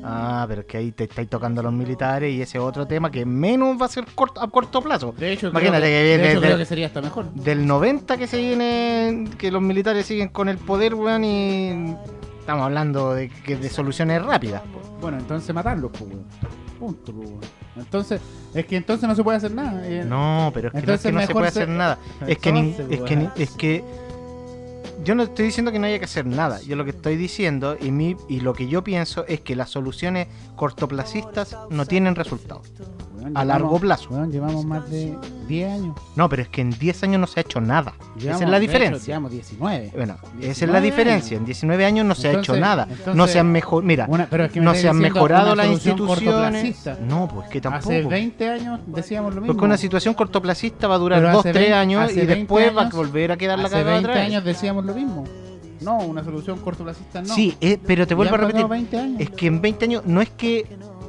Ah, 0.03 0.45
pero 0.47 0.61
es 0.61 0.67
que 0.67 0.77
ahí 0.77 0.91
te 0.91 1.05
estáis 1.05 1.29
tocando 1.29 1.61
a 1.61 1.63
los 1.63 1.73
militares 1.73 2.33
y 2.33 2.41
ese 2.41 2.59
otro 2.59 2.85
tema 2.85 3.09
que 3.11 3.25
menos 3.25 3.79
va 3.81 3.85
a 3.85 3.89
ser 3.89 4.05
corto, 4.13 4.41
a 4.41 4.49
corto 4.49 4.81
plazo. 4.81 5.13
De 5.17 5.31
hecho, 5.33 5.47
Imagínate 5.49 5.79
creo 5.85 5.91
que 5.91 5.97
que, 5.97 6.03
viene 6.03 6.23
de 6.23 6.31
hecho, 6.31 6.41
de- 6.41 6.47
creo 6.47 6.57
que 6.57 6.65
sería 6.65 6.87
hasta 6.87 7.01
mejor. 7.01 7.31
Del 7.33 7.65
90 7.65 8.17
que 8.17 8.27
se 8.27 8.37
viene, 8.37 9.29
que 9.37 9.51
los 9.51 9.61
militares 9.61 10.05
siguen 10.05 10.29
con 10.29 10.49
el 10.49 10.57
poder, 10.57 10.93
weón, 10.95 11.23
y 11.23 11.95
estamos 12.39 12.63
hablando 12.65 13.13
de, 13.13 13.29
que 13.29 13.55
de 13.55 13.69
soluciones 13.69 14.23
rápidas. 14.23 14.61
Bueno, 15.01 15.17
entonces 15.17 15.53
matarlos, 15.53 15.91
pues, 15.91 16.03
weón. 16.03 16.25
Punto, 16.79 17.13
pues, 17.13 17.29
weón. 17.29 17.41
Entonces, 17.77 18.21
es 18.53 18.65
que 18.65 18.77
entonces 18.77 19.07
no 19.07 19.15
se 19.15 19.23
puede 19.23 19.37
hacer 19.37 19.51
nada. 19.51 19.81
eh. 19.85 20.05
No, 20.07 20.49
pero 20.53 20.69
es 20.69 20.73
que 20.73 20.77
no 20.87 20.93
es 20.93 21.05
Entonces 21.05 21.11
que 21.11 21.11
no 21.11 21.21
se 21.27 21.33
puede 21.33 21.47
hacer 21.47 21.67
nada. 21.69 21.97
Es 22.25 22.37
que, 22.39 22.49
es, 22.89 23.01
que, 23.01 23.15
ni- 23.17 23.29
es 23.35 23.49
que 23.51 23.83
yo 25.05 25.13
no 25.13 25.21
estoy 25.21 25.45
diciendo 25.45 25.71
que 25.71 25.77
no 25.77 25.85
haya 25.85 25.99
que 25.99 26.05
hacer 26.05 26.25
nada. 26.25 26.59
Yo 26.63 26.75
lo 26.75 26.83
que 26.83 26.89
estoy 26.89 27.15
diciendo 27.15 27.77
y, 27.79 27.91
mi, 27.91 28.17
y 28.27 28.39
lo 28.39 28.53
que 28.53 28.67
yo 28.67 28.83
pienso 28.83 29.23
es 29.27 29.39
que 29.41 29.55
las 29.55 29.69
soluciones 29.69 30.27
cortoplacistas 30.55 31.55
no 31.69 31.85
tienen 31.85 32.15
resultados. 32.15 32.73
A 33.33 33.45
largo 33.45 33.79
plazo. 33.79 34.09
weón, 34.11 34.31
llevamos 34.31 34.65
más 34.65 34.89
de 34.89 35.17
10 35.47 35.71
años. 35.71 35.95
No, 36.15 36.29
pero 36.29 36.41
es 36.43 36.49
que 36.49 36.61
en 36.61 36.69
10 36.71 37.03
años 37.03 37.19
no 37.21 37.27
se 37.27 37.39
ha 37.39 37.41
hecho 37.41 37.59
nada. 37.61 37.93
esa 37.99 38.19
Llevamos- 38.19 38.41
es 38.43 38.49
la 38.49 38.59
de 38.59 38.65
hecho, 38.65 38.71
diferencia. 38.71 39.05
Llevamos 39.07 39.31
19. 39.31 39.91
Bueno, 39.95 40.13
esa 40.13 40.25
es 40.25 40.39
19 40.41 40.73
la 40.73 40.81
diferencia. 40.81 41.29
años. 41.37 41.39
En 41.41 41.45
19 41.45 41.85
años 41.85 42.05
no 42.05 42.15
se 42.15 42.27
ha 42.27 42.31
hecho 42.31 42.39
Entonces- 42.55 42.61
nada. 42.61 42.85
no 42.85 42.93
entonces- 42.93 43.31
se 43.33 43.39
han 43.39 43.51
mejorado. 43.51 43.87
Mira, 43.87 44.05
Una- 44.09 44.27
pero 44.29 44.45
es 44.45 44.51
que 44.51 44.61
no 44.61 44.75
se 44.75 44.87
han 44.89 44.97
mejorado 44.97 45.55
las 45.55 45.67
instituciones. 45.67 46.75
No, 47.07 47.27
pues 47.27 47.49
que 47.49 47.61
tampoco. 47.61 47.89
Hace 47.89 48.03
20 48.03 48.49
años 48.49 48.79
decíamos 48.87 49.33
lo 49.33 49.41
mismo. 49.41 49.53
Porque 49.53 49.65
una 49.65 49.77
situación 49.77 50.13
cortoplacista 50.13 50.87
va 50.87 50.95
a 50.95 50.99
durar 50.99 51.19
Pero 51.19 51.31
2, 51.33 51.39
hace 51.39 51.51
3 51.53 51.63
veinte- 51.65 51.77
años 51.77 52.01
hace 52.03 52.13
y 52.13 52.17
20 52.17 52.35
después 52.35 52.75
va 52.75 52.81
a 52.81 52.83
años- 52.85 52.95
volver 52.95 53.31
a 53.31 53.37
quedar 53.37 53.57
la 53.59 53.65
Hace 53.65 53.73
cagada 53.73 53.91
20 53.93 54.09
otra 54.09 54.21
vez. 54.21 54.29
años 54.31 54.43
decíamos 54.45 54.85
lo 54.85 54.93
mismo. 54.93 55.23
No, 55.81 55.97
una 55.99 56.23
solución 56.23 56.57
cortoplacista 56.59 57.21
no. 57.21 57.33
Sí, 57.35 57.55
eh, 57.61 57.77
pero 57.85 58.07
te 58.07 58.15
vuelvo 58.15 58.33
a 58.35 58.37
repetir. 58.39 58.65
20 58.65 58.97
años. 58.97 59.19
Es 59.21 59.29
que 59.29 59.47
en 59.47 59.61
20 59.61 59.85
años 59.85 60.03
no 60.05 60.21
es 60.21 60.29
que 60.31 60.65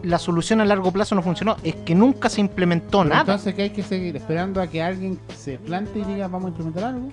la 0.06 0.18
solución 0.18 0.60
a 0.60 0.64
largo 0.64 0.90
plazo 0.92 1.14
no 1.14 1.22
funcionó, 1.22 1.56
es 1.62 1.74
que 1.76 1.94
nunca 1.94 2.28
se 2.28 2.40
implementó 2.40 2.98
Pero 2.98 3.10
nada. 3.10 3.20
Entonces 3.22 3.54
que 3.54 3.62
hay 3.62 3.70
que 3.70 3.82
seguir 3.82 4.16
esperando 4.16 4.60
a 4.62 4.66
que 4.66 4.82
alguien 4.82 5.18
se 5.36 5.58
plante 5.58 5.98
y 5.98 6.04
diga 6.04 6.28
vamos 6.28 6.46
a 6.46 6.48
implementar 6.50 6.84
algo. 6.84 7.08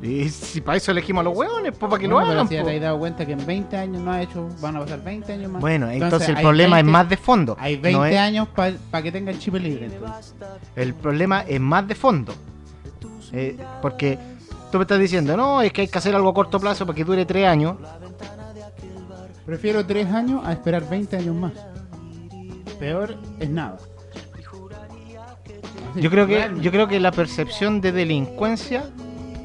Y 0.00 0.28
si 0.30 0.60
para 0.60 0.78
eso 0.78 0.90
elegimos 0.90 1.20
a 1.20 1.24
los 1.24 1.36
hueones, 1.36 1.72
pues 1.78 1.88
para 1.88 2.00
que 2.00 2.08
Bueno, 2.08 2.20
lo 2.20 2.26
pero 2.26 2.40
hagan. 2.40 2.48
si 2.48 2.54
ya 2.56 2.60
po. 2.62 2.66
te 2.68 2.74
has 2.76 2.82
dado 2.82 2.98
cuenta 2.98 3.24
que 3.24 3.32
en 3.32 3.46
20 3.46 3.76
años 3.76 4.02
no 4.02 4.10
ha 4.12 4.20
hecho, 4.22 4.48
van 4.60 4.76
a 4.76 4.80
pasar 4.80 5.04
20 5.04 5.32
años 5.32 5.50
más. 5.52 5.60
Bueno, 5.60 5.88
entonces, 5.90 6.28
el 6.30 6.36
hay 6.38 6.42
problema 6.42 6.76
20 6.76 6.88
es 6.88 6.92
más 6.92 7.08
de 7.08 7.16
fondo. 7.16 7.56
Hay 7.60 7.76
no 7.76 7.82
20 7.82 8.10
es- 8.12 8.18
años 8.18 8.48
para 8.48 9.02
que 9.02 9.12
tengan 9.12 9.38
chip 9.38 9.54
libre. 9.54 9.86
Entonces. 9.86 10.34
El 10.74 10.94
problema 10.94 11.42
es 11.46 11.60
más 11.60 11.86
de 11.86 11.94
fondo. 11.94 12.34
Eh, 13.32 13.56
porque 13.80 14.18
tú 14.72 14.78
me 14.78 14.82
estás 14.82 14.98
diciendo, 14.98 15.36
no, 15.36 15.62
es 15.62 15.72
que 15.72 15.82
hay 15.82 15.88
que 15.88 15.98
hacer 15.98 16.14
algo 16.16 16.30
a 16.30 16.34
corto 16.34 16.58
plazo 16.58 16.84
para 16.84 16.96
que 16.96 17.04
dure 17.04 17.24
3 17.24 17.46
años. 17.46 17.76
Prefiero 19.46 19.84
3 19.84 20.06
años 20.12 20.42
a 20.44 20.52
esperar 20.52 20.88
20 20.88 21.16
años 21.16 21.34
más. 21.34 21.52
Peor 22.82 23.16
es 23.38 23.48
nada. 23.48 23.78
Así, 25.92 26.00
Yo 26.00 26.10
creo 26.10 26.26
que, 26.26 26.50
yo 26.60 26.72
creo 26.72 26.88
que 26.88 26.98
la 26.98 27.12
percepción 27.12 27.80
de 27.80 27.92
delincuencia 27.92 28.90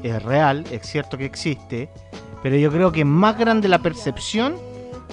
es 0.02 0.20
real, 0.24 0.64
es 0.72 0.84
cierto 0.88 1.16
que 1.16 1.26
existe, 1.26 1.88
pero 2.42 2.56
yo 2.56 2.72
creo 2.72 2.90
que 2.90 3.02
es 3.02 3.06
más 3.06 3.38
grande 3.38 3.68
la 3.68 3.78
percepción 3.78 4.56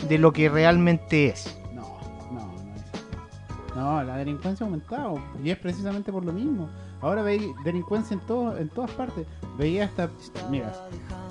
de 0.09 0.17
lo 0.17 0.33
que 0.33 0.49
realmente 0.49 1.27
es. 1.27 1.55
No, 1.71 1.99
no, 2.31 2.47
no 2.47 2.75
es. 2.75 3.75
No, 3.75 4.03
la 4.03 4.17
delincuencia 4.17 4.63
ha 4.63 4.69
aumentado 4.69 5.21
y 5.43 5.51
es 5.51 5.59
precisamente 5.59 6.11
por 6.11 6.25
lo 6.25 6.33
mismo. 6.33 6.67
Ahora 7.05 7.21
veis 7.21 7.53
delincuencia 7.63 8.15
en 8.15 8.19
todo, 8.21 8.57
en 8.57 8.67
todas 8.67 8.89
partes. 8.89 9.27
Veía 9.59 9.85
hasta, 9.85 10.09
mira, 10.49 10.73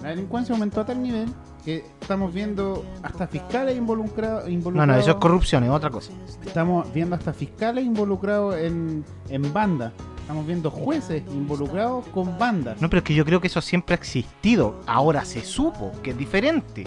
la 0.04 0.10
delincuencia 0.10 0.54
aumentó 0.54 0.82
a 0.82 0.86
tal 0.86 1.02
nivel 1.02 1.28
que 1.64 1.84
estamos 2.00 2.32
viendo 2.32 2.84
hasta 3.02 3.26
fiscales 3.26 3.76
involucrados. 3.76 4.44
No, 4.44 4.50
involucrados 4.50 4.94
no, 4.94 5.00
eso 5.00 5.10
es 5.10 5.16
corrupción, 5.16 5.64
es 5.64 5.70
otra 5.70 5.90
cosa. 5.90 6.12
Estamos 6.46 6.92
viendo 6.94 7.16
hasta 7.16 7.32
fiscales 7.32 7.84
involucrados 7.84 8.54
en, 8.54 9.04
en 9.28 9.52
bandas. 9.52 9.92
Estamos 10.20 10.46
viendo 10.46 10.70
jueces 10.70 11.24
involucrados 11.32 12.06
con 12.14 12.38
bandas. 12.38 12.80
No, 12.80 12.88
pero 12.88 12.98
es 12.98 13.04
que 13.04 13.14
yo 13.14 13.24
creo 13.24 13.40
que 13.40 13.48
eso 13.48 13.60
siempre 13.60 13.96
ha 13.96 13.98
existido. 13.98 14.78
Ahora 14.86 15.24
se 15.24 15.42
supo 15.42 15.90
que 16.04 16.10
es 16.10 16.16
diferente. 16.16 16.84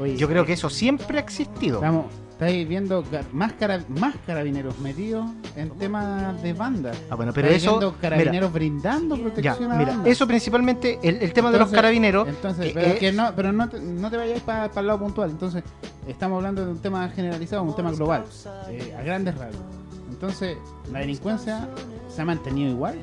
Oye, 0.00 0.16
Yo 0.16 0.26
creo 0.28 0.46
que 0.46 0.54
eso 0.54 0.70
siempre 0.70 1.18
ha 1.18 1.20
existido. 1.20 1.76
Estamos, 1.76 2.06
estáis 2.40 2.66
viendo 2.66 3.04
más, 3.32 3.52
cara- 3.52 3.84
más 3.88 4.14
carabineros 4.26 4.78
metidos 4.78 5.26
en 5.56 5.68
temas 5.78 6.42
de 6.42 6.54
banda. 6.54 6.90
Ah, 7.10 7.14
bueno, 7.14 7.32
pero 7.34 7.48
Estáis 7.48 7.64
eso. 7.64 7.76
Mira, 7.78 7.92
carabineros 8.00 8.50
brindando 8.52 9.16
ya, 9.16 9.22
protección 9.22 9.72
a 9.72 9.76
mira, 9.76 9.98
eso 10.06 10.26
principalmente, 10.26 10.98
el, 11.02 11.16
el 11.16 11.32
tema 11.34 11.50
de 11.52 11.58
los 11.58 11.70
carabineros. 11.70 12.26
Entonces, 12.28 12.68
que 12.68 12.72
pero, 12.74 12.86
es- 12.86 12.98
que 12.98 13.12
no, 13.12 13.32
pero 13.36 13.52
no 13.52 13.68
te, 13.68 13.78
no 13.78 14.10
te 14.10 14.16
vayáis 14.16 14.40
para 14.42 14.70
el 14.74 14.86
lado 14.86 14.98
puntual. 15.00 15.28
Entonces, 15.30 15.62
estamos 16.08 16.36
hablando 16.38 16.64
de 16.64 16.70
un 16.72 16.78
tema 16.78 17.06
generalizado, 17.10 17.62
un 17.62 17.76
tema 17.76 17.92
global, 17.92 18.24
eh, 18.70 18.94
a 18.98 19.02
grandes 19.02 19.36
rasgos. 19.36 19.60
Entonces, 20.08 20.56
¿la 20.90 21.00
delincuencia 21.00 21.68
se 22.08 22.22
ha 22.22 22.24
mantenido 22.24 22.70
igual? 22.70 22.98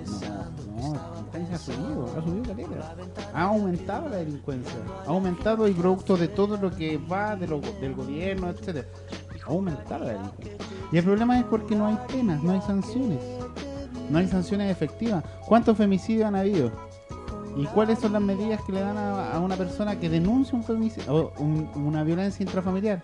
No, 0.77 0.93
no, 0.93 0.99
ha 1.53 1.57
subido, 1.57 2.05
ha 2.17 2.23
subido 2.23 2.43
caleta. 2.43 2.95
Ha 3.33 3.43
aumentado 3.43 4.09
la 4.09 4.17
delincuencia, 4.17 4.73
ha 5.05 5.09
aumentado 5.09 5.67
y 5.67 5.73
producto 5.73 6.17
de 6.17 6.27
todo 6.27 6.57
lo 6.57 6.69
que 6.75 6.97
va 6.97 7.35
de 7.35 7.47
lo- 7.47 7.59
del 7.59 7.93
gobierno, 7.95 8.49
etcétera. 8.49 8.87
Delincuencia. 9.47 10.67
Y 10.91 10.97
el 10.97 11.03
problema 11.03 11.37
es 11.39 11.45
porque 11.45 11.75
no 11.75 11.87
hay 11.87 11.97
penas, 12.07 12.41
no 12.43 12.51
hay 12.53 12.61
sanciones. 12.61 13.19
No 14.09 14.17
hay 14.19 14.27
sanciones 14.27 14.71
efectivas. 14.71 15.23
¿Cuántos 15.47 15.77
femicidios 15.77 16.25
han 16.27 16.35
habido? 16.35 16.71
¿Y 17.57 17.65
cuáles 17.65 17.99
son 17.99 18.13
las 18.13 18.21
medidas 18.21 18.61
que 18.65 18.71
le 18.71 18.81
dan 18.81 18.97
a, 18.97 19.39
una 19.39 19.55
persona 19.55 19.99
que 19.99 20.09
denuncia 20.09 20.57
un 20.57 20.63
femicidio 20.63 21.13
o 21.13 21.33
un- 21.43 21.69
una 21.75 22.03
violencia 22.03 22.43
intrafamiliar? 22.43 23.01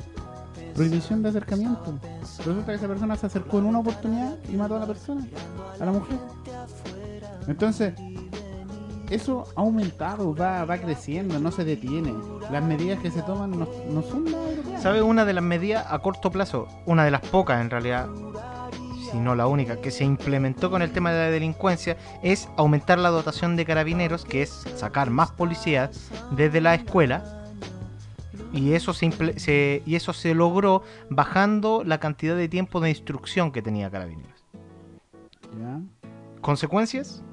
Prohibición 0.75 1.21
de 1.23 1.29
acercamiento. 1.29 1.99
Resulta 2.37 2.65
que 2.67 2.73
esa 2.75 2.87
persona 2.87 3.15
se 3.15 3.25
acercó 3.25 3.59
en 3.59 3.65
una 3.65 3.79
oportunidad 3.79 4.37
y 4.51 4.55
mató 4.55 4.75
a 4.77 4.79
la 4.79 4.87
persona, 4.87 5.27
a 5.79 5.85
la 5.85 5.91
mujer. 5.91 6.17
Entonces, 7.47 7.93
eso 9.13 9.45
ha 9.55 9.61
aumentado, 9.61 10.33
va, 10.35 10.65
va 10.65 10.77
creciendo, 10.77 11.39
no 11.39 11.51
se 11.51 11.63
detiene. 11.63 12.13
Las 12.51 12.63
medidas 12.63 12.99
que 12.99 13.11
se 13.11 13.21
toman 13.23 13.51
no, 13.51 13.67
no 13.89 14.01
son 14.01 14.25
nada 14.25 14.49
europeas. 14.49 14.81
¿Sabe 14.81 15.01
una 15.01 15.25
de 15.25 15.33
las 15.33 15.43
medidas 15.43 15.85
a 15.89 15.99
corto 15.99 16.31
plazo? 16.31 16.67
Una 16.85 17.05
de 17.05 17.11
las 17.11 17.21
pocas 17.21 17.61
en 17.61 17.69
realidad, 17.69 18.07
si 19.11 19.17
no 19.17 19.35
la 19.35 19.47
única, 19.47 19.77
que 19.77 19.91
se 19.91 20.03
implementó 20.03 20.69
con 20.71 20.81
el 20.81 20.91
tema 20.91 21.11
de 21.11 21.19
la 21.25 21.29
delincuencia 21.31 21.97
es 22.23 22.49
aumentar 22.57 22.97
la 22.99 23.09
dotación 23.09 23.55
de 23.55 23.65
carabineros, 23.65 24.25
que 24.25 24.41
es 24.41 24.49
sacar 24.75 25.09
más 25.09 25.31
policías 25.31 26.09
desde 26.31 26.61
la 26.61 26.73
escuela. 26.75 27.23
Y 28.51 28.73
eso 28.73 28.93
se, 28.93 29.11
se- 29.39 29.81
y 29.85 29.95
eso 29.95 30.13
se 30.13 30.35
logró 30.35 30.83
bajando 31.09 31.83
la 31.83 31.99
cantidad 31.99 32.35
de 32.35 32.47
tiempo 32.47 32.79
de 32.81 32.89
instrucción 32.89 33.51
que 33.51 33.61
tenía 33.63 33.89
carabineros. 33.89 34.31
Ya, 35.59 35.79
¿Consecuencias? 36.41 37.23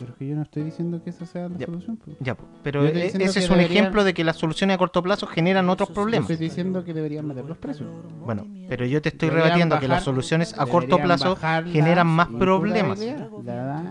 Pero 0.00 0.12
es 0.12 0.18
que 0.18 0.26
yo 0.28 0.34
no 0.34 0.42
estoy 0.42 0.62
diciendo 0.64 1.00
que 1.04 1.10
esa 1.10 1.26
sea 1.26 1.48
la 1.48 1.56
Ya. 1.58 1.66
solución. 1.66 1.96
pues. 2.04 2.16
Ya, 2.20 2.36
pero 2.64 2.82
Yo 2.82 2.88
e- 2.88 3.06
ese 3.06 3.22
es 3.22 3.36
un 3.50 3.58
deberían- 3.58 3.70
ejemplo 3.84 4.02
de 4.02 4.14
que 4.14 4.24
las 4.24 4.36
soluciones 4.36 4.74
a 4.74 4.78
corto 4.78 5.02
plazo 5.02 5.26
generan 5.28 5.68
otros 5.68 5.90
Yo 5.90 5.94
problemas. 5.94 6.28
estoy 6.30 6.48
diciendo 6.48 6.82
que 6.84 6.92
deberían 6.94 7.26
meterlos 7.26 7.58
presos. 7.58 7.86
Bueno, 8.24 8.46
pero 8.68 8.84
yo 8.86 9.00
te 9.02 9.10
estoy 9.10 9.28
Deberían 9.28 9.44
rebatiendo 9.48 9.76
que 9.78 9.86
las 9.88 9.96
bajar- 9.98 10.04
soluciones 10.04 10.58
a 10.58 10.66
corto 10.66 10.98
plazo 10.98 11.34
bajar 11.36 11.66
la 11.66 11.72
generan 11.72 12.06
más 12.08 12.28
problemas. 12.28 12.98
La. 13.44 13.82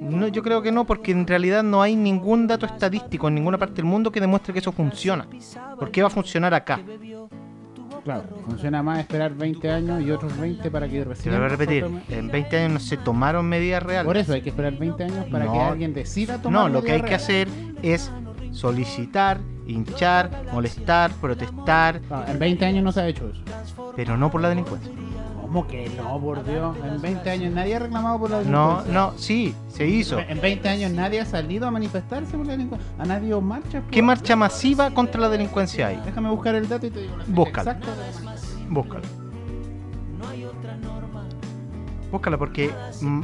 No, 0.00 0.28
yo 0.28 0.42
creo 0.42 0.62
que 0.62 0.72
no, 0.72 0.84
porque 0.86 1.12
en 1.12 1.26
realidad 1.26 1.62
no 1.62 1.82
hay 1.82 1.96
ningún 1.96 2.46
dato 2.46 2.66
estadístico 2.66 3.28
en 3.28 3.34
ninguna 3.34 3.58
parte 3.58 3.76
del 3.76 3.84
mundo 3.86 4.10
que 4.12 4.20
demuestre 4.20 4.52
que 4.52 4.60
eso 4.60 4.72
funciona. 4.72 5.26
¿Por 5.78 5.90
qué 5.90 6.02
va 6.02 6.08
a 6.08 6.10
funcionar 6.10 6.54
acá? 6.54 6.80
Claro, 8.06 8.22
funciona 8.46 8.84
más 8.84 9.00
esperar 9.00 9.34
20 9.34 9.68
años 9.68 10.00
y 10.00 10.12
otros 10.12 10.38
20 10.38 10.70
para 10.70 10.86
que 10.86 11.00
Te 11.00 11.04
recién. 11.06 11.34
lo 11.34 11.40
voy 11.40 11.46
a 11.46 11.48
repetir, 11.48 11.84
en 12.08 12.28
20 12.28 12.56
años 12.56 12.72
no 12.74 12.78
se 12.78 12.96
tomaron 12.98 13.48
medidas 13.48 13.82
reales. 13.82 14.06
Por 14.06 14.16
eso 14.16 14.32
hay 14.32 14.42
que 14.42 14.50
esperar 14.50 14.74
20 14.78 15.02
años 15.02 15.26
para 15.28 15.46
No. 15.46 15.52
que 15.52 15.58
alguien 15.58 15.92
decida 15.92 16.40
tomar 16.40 16.62
No, 16.62 16.68
lo 16.68 16.84
que 16.84 16.92
hay 16.92 17.02
que 17.02 17.16
hacer 17.16 17.48
es 17.82 18.12
solicitar, 18.52 19.40
hinchar, 19.66 20.30
molestar, 20.52 21.10
protestar, 21.20 22.00
No, 22.08 22.24
en 22.28 22.38
20 22.38 22.64
años 22.64 22.84
no 22.84 22.92
se 22.92 23.00
ha 23.00 23.08
hecho 23.08 23.28
eso. 23.28 23.42
pero 23.96 24.16
no 24.16 24.30
por 24.30 24.40
la 24.40 24.50
delincuencia. 24.50 24.92
¿Cómo 25.56 25.68
que 25.68 25.88
no, 25.96 26.20
por 26.20 26.44
Dios? 26.44 26.76
En 26.84 27.00
20 27.00 27.30
años 27.30 27.54
nadie 27.54 27.76
ha 27.76 27.78
reclamado 27.78 28.18
por 28.18 28.28
la 28.28 28.42
No, 28.42 28.82
delincuencia. 28.82 28.92
no, 28.92 29.12
sí, 29.16 29.54
se 29.68 29.86
hizo. 29.86 30.18
En 30.18 30.38
20 30.38 30.68
años 30.68 30.90
nadie 30.90 31.18
ha 31.18 31.24
salido 31.24 31.66
a 31.66 31.70
manifestarse 31.70 32.36
por 32.36 32.44
la 32.44 32.52
delincuencia. 32.52 32.86
¿Han 32.98 33.10
habido 33.10 33.40
marchas? 33.40 33.80
por- 33.82 33.90
¿Qué 33.90 34.02
marcha 34.02 34.36
masiva 34.36 34.90
contra 34.90 35.18
la 35.18 35.30
delincuencia 35.30 35.86
hay? 35.86 36.02
Déjame 36.04 36.28
buscar 36.28 36.56
el 36.56 36.68
dato 36.68 36.86
y 36.86 36.90
te 36.90 37.00
digo 37.00 37.16
la 37.16 37.24
fecha 37.24 37.34
Búscalo. 37.34 37.70
exacta 37.70 37.90
de 37.96 38.12
la 38.12 38.20
marcha. 38.20 38.42
Búscala. 38.68 39.02
Búscala 42.12 42.36
porque 42.36 42.70
mm, 43.00 43.20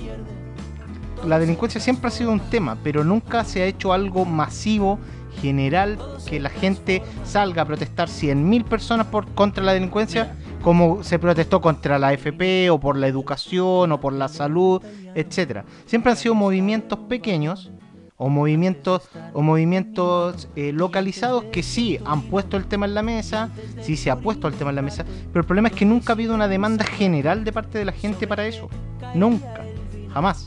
la 1.27 1.38
delincuencia 1.38 1.83
siempre 1.83 2.09
ha 2.09 2.11
sido 2.11 2.31
un 2.31 2.40
tema, 2.40 2.79
pero 2.83 3.05
nunca 3.05 3.45
se 3.45 3.61
ha 3.61 3.66
hecho 3.66 3.92
algo 3.92 4.25
masivo, 4.25 4.99
general, 5.42 5.99
que 6.27 6.40
la 6.40 6.49
gente 6.51 7.03
salga 7.25 7.62
a 7.62 7.64
protestar 7.66 8.09
100.000 8.09 8.64
personas 8.64 9.07
por 9.09 9.27
contra 9.35 9.62
la 9.62 9.73
delincuencia, 9.75 10.35
como 10.62 11.03
se 11.03 11.18
protestó 11.18 11.61
contra 11.61 11.98
la 11.98 12.09
AFP 12.09 12.70
o 12.70 12.81
por 12.81 12.96
la 12.96 13.09
educación 13.09 13.92
o 13.92 14.01
por 14.01 14.12
la 14.12 14.29
salud, 14.29 14.83
etcétera. 15.14 15.64
Siempre 15.87 16.12
han 16.12 16.16
sido 16.16 16.35
movimientos 16.35 16.98
pequeños 17.01 17.70
o 18.16 18.29
movimientos 18.29 19.09
o 19.33 19.42
movimientos 19.42 20.48
eh, 20.55 20.72
localizados 20.72 21.44
que 21.44 21.64
sí 21.64 21.98
han 22.05 22.22
puesto 22.22 22.57
el 22.57 22.66
tema 22.66 22.87
en 22.87 22.94
la 22.94 23.03
mesa, 23.03 23.51
sí 23.81 23.96
se 23.96 24.11
ha 24.11 24.16
puesto 24.16 24.46
el 24.46 24.55
tema 24.55 24.70
en 24.70 24.77
la 24.77 24.83
mesa, 24.83 25.05
pero 25.33 25.40
el 25.40 25.46
problema 25.46 25.68
es 25.68 25.75
que 25.75 25.85
nunca 25.85 26.12
ha 26.12 26.14
habido 26.14 26.35
una 26.35 26.46
demanda 26.46 26.85
general 26.85 27.42
de 27.44 27.53
parte 27.53 27.79
de 27.79 27.85
la 27.85 27.92
gente 27.92 28.29
para 28.29 28.46
eso. 28.46 28.68
Nunca, 29.14 29.64
jamás. 30.12 30.46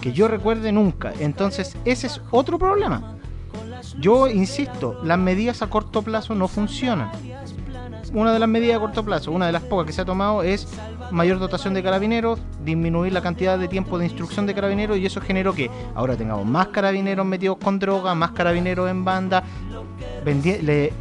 Que 0.00 0.12
yo 0.12 0.28
recuerde 0.28 0.70
nunca. 0.70 1.12
Entonces, 1.18 1.76
ese 1.84 2.06
es 2.06 2.20
otro 2.30 2.58
problema. 2.58 3.16
Yo 3.98 4.28
insisto, 4.28 5.00
las 5.02 5.18
medidas 5.18 5.62
a 5.62 5.70
corto 5.70 6.02
plazo 6.02 6.34
no 6.34 6.48
funcionan. 6.48 7.10
Una 8.12 8.32
de 8.32 8.38
las 8.38 8.48
medidas 8.48 8.76
a 8.76 8.80
corto 8.80 9.04
plazo, 9.04 9.32
una 9.32 9.46
de 9.46 9.52
las 9.52 9.62
pocas 9.62 9.86
que 9.86 9.92
se 9.92 10.02
ha 10.02 10.04
tomado 10.04 10.42
es 10.42 10.68
mayor 11.10 11.38
dotación 11.38 11.74
de 11.74 11.82
carabineros, 11.82 12.38
disminuir 12.64 13.12
la 13.12 13.20
cantidad 13.20 13.58
de 13.58 13.68
tiempo 13.68 13.98
de 13.98 14.06
instrucción 14.06 14.46
de 14.46 14.54
carabineros 14.54 14.98
y 14.98 15.06
eso 15.06 15.20
generó 15.20 15.54
que 15.54 15.70
ahora 15.94 16.16
tengamos 16.16 16.46
más 16.46 16.68
carabineros 16.68 17.26
metidos 17.26 17.58
con 17.62 17.78
droga, 17.78 18.14
más 18.14 18.30
carabineros 18.32 18.88
en 18.90 19.04
banda, 19.04 19.42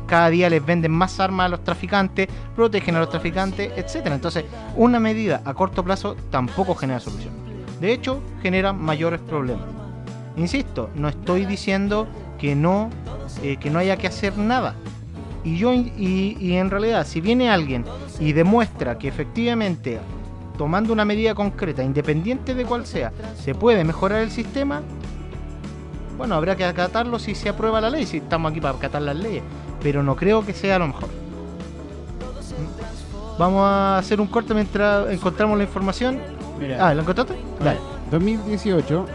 cada 0.06 0.30
día 0.30 0.50
les 0.50 0.66
venden 0.66 0.92
más 0.92 1.20
armas 1.20 1.46
a 1.48 1.50
los 1.50 1.64
traficantes, 1.64 2.28
protegen 2.56 2.96
a 2.96 3.00
los 3.00 3.10
traficantes, 3.10 3.72
etcétera. 3.76 4.16
Entonces, 4.16 4.46
una 4.76 5.00
medida 5.00 5.42
a 5.46 5.54
corto 5.54 5.84
plazo 5.84 6.16
tampoco 6.30 6.76
genera 6.76 7.00
solución. 7.00 7.34
De 7.80 7.92
hecho, 7.92 8.22
genera 8.42 8.74
mayores 8.74 9.20
problemas. 9.22 9.66
Insisto, 10.38 10.90
no 10.96 11.08
estoy 11.10 11.46
diciendo 11.46 12.08
que 12.38 12.56
no, 12.56 12.90
eh, 13.42 13.58
que 13.58 13.70
no 13.70 13.80
haya 13.80 13.98
que 13.98 14.08
hacer 14.08 14.38
nada. 14.38 14.76
Y 15.46 15.58
yo 15.58 15.72
y, 15.74 16.36
y 16.40 16.54
en 16.56 16.70
realidad, 16.72 17.06
si 17.08 17.22
viene 17.22 17.50
alguien 17.50 17.86
y 18.20 18.34
demuestra 18.34 18.98
que 18.98 19.08
efectivamente 19.08 20.00
tomando 20.58 20.92
una 20.92 21.06
medida 21.06 21.36
concreta, 21.36 21.84
independiente 21.84 22.56
de 22.56 22.66
cuál 22.66 22.86
sea, 22.86 23.12
se 23.42 23.54
puede 23.54 23.84
mejorar 23.84 24.22
el 24.22 24.32
sistema, 24.32 24.82
bueno, 26.18 26.34
habrá 26.36 26.56
que 26.56 26.64
acatarlo 26.66 27.20
si 27.20 27.36
se 27.36 27.50
aprueba 27.50 27.80
la 27.82 27.90
ley, 27.90 28.06
si 28.06 28.18
estamos 28.18 28.52
aquí 28.52 28.60
para 28.62 28.76
acatar 28.76 29.02
las 29.02 29.16
leyes, 29.18 29.44
pero 29.84 30.02
no 30.02 30.16
creo 30.16 30.46
que 30.46 30.54
sea 30.54 30.80
lo 30.80 30.88
mejor. 30.88 31.10
Vamos 33.38 33.64
a 33.66 33.98
hacer 33.98 34.22
un 34.22 34.28
corte 34.28 34.54
mientras 34.54 35.10
encontramos 35.12 35.58
la 35.58 35.66
información. 35.66 36.20
Mira, 36.60 36.88
Ah, 36.88 36.94
¿la 36.94 37.02
encontraste? 37.02 37.36
Dale. 37.62 37.80
2018, 38.10 39.06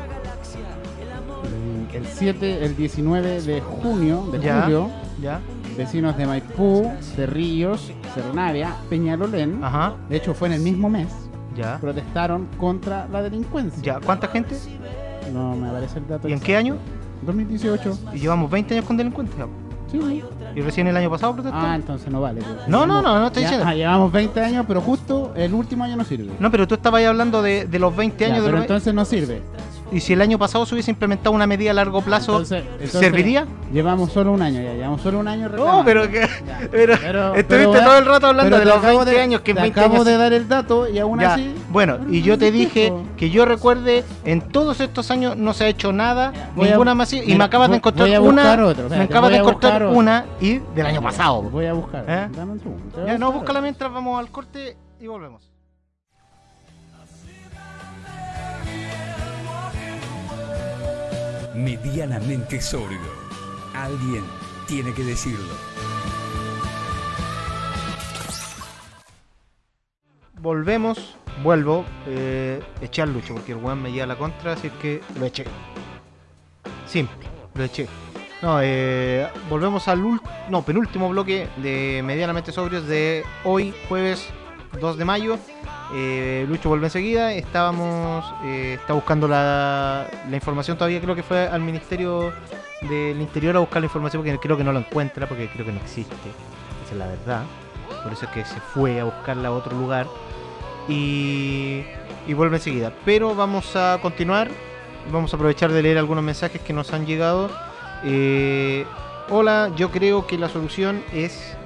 mm, 1.43 1.97
el 1.97 2.07
7, 2.07 2.65
el 2.67 2.77
19 2.77 3.41
de 3.41 3.61
junio, 3.63 4.29
de 4.31 4.39
Ya. 4.41 4.63
julio, 4.63 4.91
Ya. 5.23 5.41
Vecinos 5.77 6.17
de 6.17 6.27
Maipú, 6.27 6.91
Cerrillos, 7.15 7.93
Cerro 8.15 8.33
Navia, 8.35 8.75
Peñalolén, 8.89 9.63
Ajá. 9.63 9.95
de 10.09 10.17
hecho 10.17 10.35
fue 10.35 10.49
en 10.49 10.55
el 10.55 10.61
mismo 10.61 10.89
mes, 10.91 11.09
Ya. 11.57 11.79
protestaron 11.79 12.47
contra 12.59 13.07
la 13.13 13.23
delincuencia. 13.23 13.83
Ya. 13.83 14.01
¿Cuánta 14.05 14.29
gente? 14.29 14.57
No 15.33 15.55
me 15.57 15.69
aparece 15.69 15.99
el 15.99 16.09
dato. 16.09 16.29
¿Y 16.29 16.33
en 16.33 16.41
qué 16.41 16.57
año? 16.57 16.77
2018. 17.23 17.99
Y 18.15 18.19
llevamos 18.19 18.51
20 18.51 18.75
años 18.75 18.87
con 18.87 18.97
delincuentes. 18.97 19.37
ya. 19.37 19.47
Sí. 19.91 20.23
Y 20.55 20.61
recién 20.61 20.87
el 20.87 20.97
año 20.97 21.11
pasado 21.11 21.35
protestó. 21.35 21.59
Ah, 21.59 21.75
entonces 21.75 22.09
no 22.13 22.21
vale. 22.21 22.41
pues. 22.43 22.69
No, 22.69 22.87
no, 22.87 23.03
no, 23.03 23.19
no 23.19 23.27
estoy 23.27 23.43
Ya- 23.43 23.49
diciendo. 23.51 23.69
ah, 23.71 23.75
llevamos 23.75 24.13
20 24.13 24.41
años, 24.41 24.65
pero 24.69 24.81
justo 24.81 25.33
el 25.37 25.53
último 25.53 25.83
año 25.85 25.97
no 25.97 26.05
sirve. 26.05 26.31
No, 26.39 26.49
pero 26.51 26.69
tú 26.69 26.77
estabas 26.77 27.01
ahí 27.01 27.05
hablando 27.07 27.43
de, 27.43 27.67
de 27.67 27.79
los 27.81 27.95
20 27.97 28.19
Ya, 28.21 28.27
años. 28.27 28.39
de 28.39 28.45
pero 28.47 28.57
los- 28.59 28.65
entonces 28.65 28.95
no 28.95 29.05
sirve. 29.05 29.43
Y 29.93 30.01
si 30.01 30.13
el 30.13 30.21
año 30.23 30.39
pasado 30.39 30.65
se 30.67 30.75
hubiese 30.75 30.91
implementado 30.93 31.33
una 31.35 31.47
medida 31.47 31.73
a 31.73 31.75
largo 31.75 32.01
plazo, 32.01 32.33
Entonces- 32.33 32.63
entonces 32.75 33.01
¿serviría? 33.01 33.47
Llevamos 33.73 34.13
solo 34.13 34.33
un 34.33 34.41
año 34.43 34.61
ya, 34.63 34.73
llevamos 34.75 35.01
solo 35.01 35.19
un 35.19 35.27
año 35.29 35.43
No, 35.43 35.49
reclamando. 35.49 35.85
pero 35.85 36.11
que. 36.11 36.21
Ya. 36.21 36.61
Pero, 36.71 36.95
Pero- 37.01 37.35
estuviste 37.35 37.47
pero, 37.73 37.85
todo 37.85 37.99
el 37.99 38.07
rato 38.07 38.27
hablando 38.29 38.59
de 38.59 38.65
los 38.65 38.77
acabo 38.77 38.99
20 38.99 39.11
de- 39.11 39.21
años, 39.21 39.41
que 39.41 39.53
te 39.55 39.61
20 39.61 39.81
acabo 39.81 39.95
años. 39.97 40.07
de 40.07 40.17
dar 40.17 40.33
el 40.33 40.49
dato 40.49 40.89
y 40.89 40.99
aún 41.01 41.19
Ya, 41.21 41.35
así. 41.35 41.55
Bueno, 41.71 41.99
y 42.09 42.21
no 42.21 42.27
yo 42.27 42.39
te 42.39 42.51
dije 42.53 42.93
que 43.17 43.31
yo 43.31 43.45
recuerde, 43.45 44.05
en 44.25 44.41
todos 44.43 44.81
estos 44.81 45.11
años 45.11 45.37
no 45.37 45.53
se 45.55 45.65
ha 45.65 45.69
hecho 45.69 45.93
nada, 45.93 46.33
Voy 46.55 46.69
a- 46.69 46.71
ninguna 46.71 46.95
masiva, 46.95 47.23
y 47.25 47.27
mira, 47.27 47.39
me 47.39 47.45
acabas 47.45 47.71
de 47.71 47.77
encontrar 47.77 48.07
voy 48.09 48.15
a 48.15 48.21
una. 48.21 48.43
otro, 48.53 48.65
me 48.65 48.71
espérate, 48.85 49.03
acabas 49.03 49.31
voy 49.31 49.33
de 49.33 49.39
encontrar 49.39 49.87
una 49.87 50.25
y 50.41 50.59
del 50.75 50.87
año 50.87 51.03
pasado. 51.03 51.43
Voy 51.43 51.67
a 51.67 51.73
buscar. 51.73 52.05
¿Eh? 52.09 52.29
Dame 52.37 52.53
un 52.53 52.61
segundo. 52.61 53.07
Ya, 53.07 53.19
no, 53.19 53.33
búscala 53.33 53.61
mientras 53.61 53.93
vamos 53.93 54.19
al 54.21 54.31
corte 54.31 54.77
y 55.01 55.07
volvemos. 55.09 55.50
medianamente 61.63 62.61
sobrio. 62.61 62.99
Alguien 63.75 64.25
tiene 64.67 64.93
que 64.93 65.05
decirlo. 65.05 65.55
Volvemos, 70.41 71.17
vuelvo, 71.43 71.85
eh, 72.07 72.63
eché 72.81 73.03
al 73.03 73.13
Lucho 73.13 73.35
porque 73.35 73.53
el 73.53 73.59
weón 73.59 73.83
me 73.83 73.93
lleva 73.93 74.07
la 74.07 74.17
contra, 74.17 74.55
así 74.55 74.71
que 74.81 75.03
lo 75.19 75.27
eché. 75.27 75.45
Simple, 76.87 77.27
lo 77.55 77.65
eché. 77.65 77.87
No, 78.41 78.59
eh, 78.63 79.29
volvemos 79.51 79.87
al 79.89 80.01
no, 80.49 80.63
penúltimo 80.63 81.11
bloque 81.11 81.47
de 81.59 82.01
Medianamente 82.03 82.53
Sobrios 82.53 82.87
de 82.87 83.23
hoy, 83.45 83.75
jueves 83.89 84.29
2 84.81 84.97
de 84.97 85.05
mayo. 85.05 85.39
Eh, 85.93 86.47
Lucho 86.49 86.69
vuelve 86.69 86.87
enseguida. 86.87 87.33
Estábamos, 87.33 88.25
eh, 88.45 88.79
está 88.81 88.93
buscando 88.93 89.27
la, 89.27 90.07
información 90.33 90.77
todavía. 90.77 91.01
Creo 91.01 91.15
que 91.15 91.23
fue 91.23 91.49
al 91.49 91.61
Ministerio 91.61 92.33
del 92.83 93.21
Interior 93.21 93.57
a 93.57 93.61
buscar 93.61 93.83
la 93.83 93.87
información 93.87 94.23
porque 94.23 94.39
creo 94.39 94.57
que 94.57 94.65
no 94.65 94.73
la 94.73 94.81
encuentra, 94.81 95.29
porque 95.29 95.49
creo 95.49 95.67
que 95.67 95.73
no 95.73 95.81
existe. 95.81 96.15
Esa 96.85 96.93
es 96.93 96.99
la 96.99 97.07
verdad. 97.07 97.43
Por 98.03 98.13
eso 98.13 98.25
es 98.27 98.31
que 98.31 98.45
se 98.45 98.61
fue 98.61 99.01
a 99.01 99.05
buscarla 99.05 99.49
a 99.49 99.53
otro 99.53 99.77
lugar. 99.77 100.07
Y, 100.89 101.83
y 102.27 102.35
vuelve 102.35 102.57
enseguida. 102.57 102.93
Pero 103.05 103.35
vamos 103.35 103.75
a 103.77 103.99
continuar. 104.01 104.49
Vamos 105.13 105.33
a 105.33 105.37
aprovechar 105.37 105.73
de 105.73 105.83
leer 105.83 105.99
algunos 105.99 106.23
mensajes 106.23 106.61
que 106.61 106.73
nos 106.73 106.93
han 106.93 107.07
llegado. 107.07 107.51
Eh, 108.05 108.87
hola, 109.29 109.71
yo 109.77 109.91
creo 109.91 110.27
que 110.27 110.39
la 110.39 110.49
solución 110.49 111.03
es. 111.13 111.57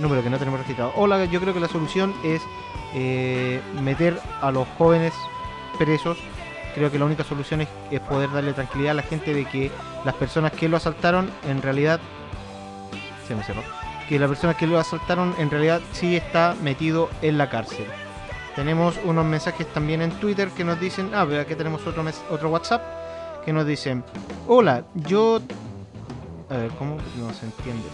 Número 0.00 0.22
que 0.22 0.30
no 0.30 0.38
tenemos 0.38 0.60
registrado. 0.60 0.92
Hola, 0.96 1.24
yo 1.26 1.38
creo 1.40 1.52
que 1.52 1.60
la 1.60 1.68
solución 1.68 2.14
es 2.24 2.40
eh, 2.94 3.60
meter 3.82 4.20
a 4.40 4.50
los 4.50 4.66
jóvenes 4.78 5.12
presos. 5.78 6.18
Creo 6.74 6.90
que 6.90 6.98
la 6.98 7.04
única 7.04 7.24
solución 7.24 7.60
es, 7.60 7.68
poder 8.08 8.30
darle 8.30 8.52
tranquilidad 8.52 8.92
a 8.92 8.94
la 8.94 9.02
gente 9.02 9.34
de 9.34 9.44
que 9.44 9.70
las 10.04 10.14
personas 10.14 10.52
que 10.52 10.68
lo 10.68 10.76
asaltaron 10.76 11.30
en 11.46 11.62
realidad. 11.62 12.00
Se 13.26 13.34
me 13.34 13.42
cerró. 13.42 13.62
Que 14.08 14.18
la 14.18 14.28
persona 14.28 14.54
que 14.54 14.66
lo 14.66 14.78
asaltaron 14.78 15.34
en 15.38 15.50
realidad 15.50 15.80
sí 15.92 16.16
está 16.16 16.56
metido 16.62 17.10
en 17.20 17.36
la 17.36 17.50
cárcel. 17.50 17.86
Tenemos 18.56 18.98
unos 19.04 19.24
mensajes 19.24 19.66
también 19.72 20.02
en 20.02 20.10
Twitter 20.12 20.48
que 20.48 20.64
nos 20.64 20.80
dicen. 20.80 21.10
Ah, 21.14 21.26
pero 21.28 21.42
aquí 21.42 21.54
tenemos 21.54 21.86
otro, 21.86 22.02
otro 22.30 22.48
WhatsApp 22.48 22.82
que 23.44 23.52
nos 23.52 23.66
dicen: 23.66 24.02
Hola, 24.46 24.84
yo. 24.94 25.40
A 26.48 26.56
ver, 26.56 26.70
¿cómo? 26.78 26.96
No 27.18 27.32
se 27.34 27.46
entiende. 27.46 27.86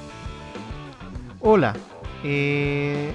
Hola, 1.40 1.74
eh. 2.22 3.12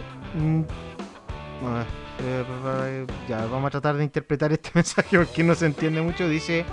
Eh, 2.22 3.06
Ya, 3.28 3.46
vamos 3.46 3.68
a 3.68 3.72
tratar 3.72 3.96
de 3.98 4.04
interpretar 4.04 4.52
este 4.52 4.72
mensaje 4.76 5.18
porque 5.18 5.44
no 5.44 5.56
se 5.56 5.66
entiende 5.66 6.02
mucho. 6.02 6.28
Dice: 6.28 6.66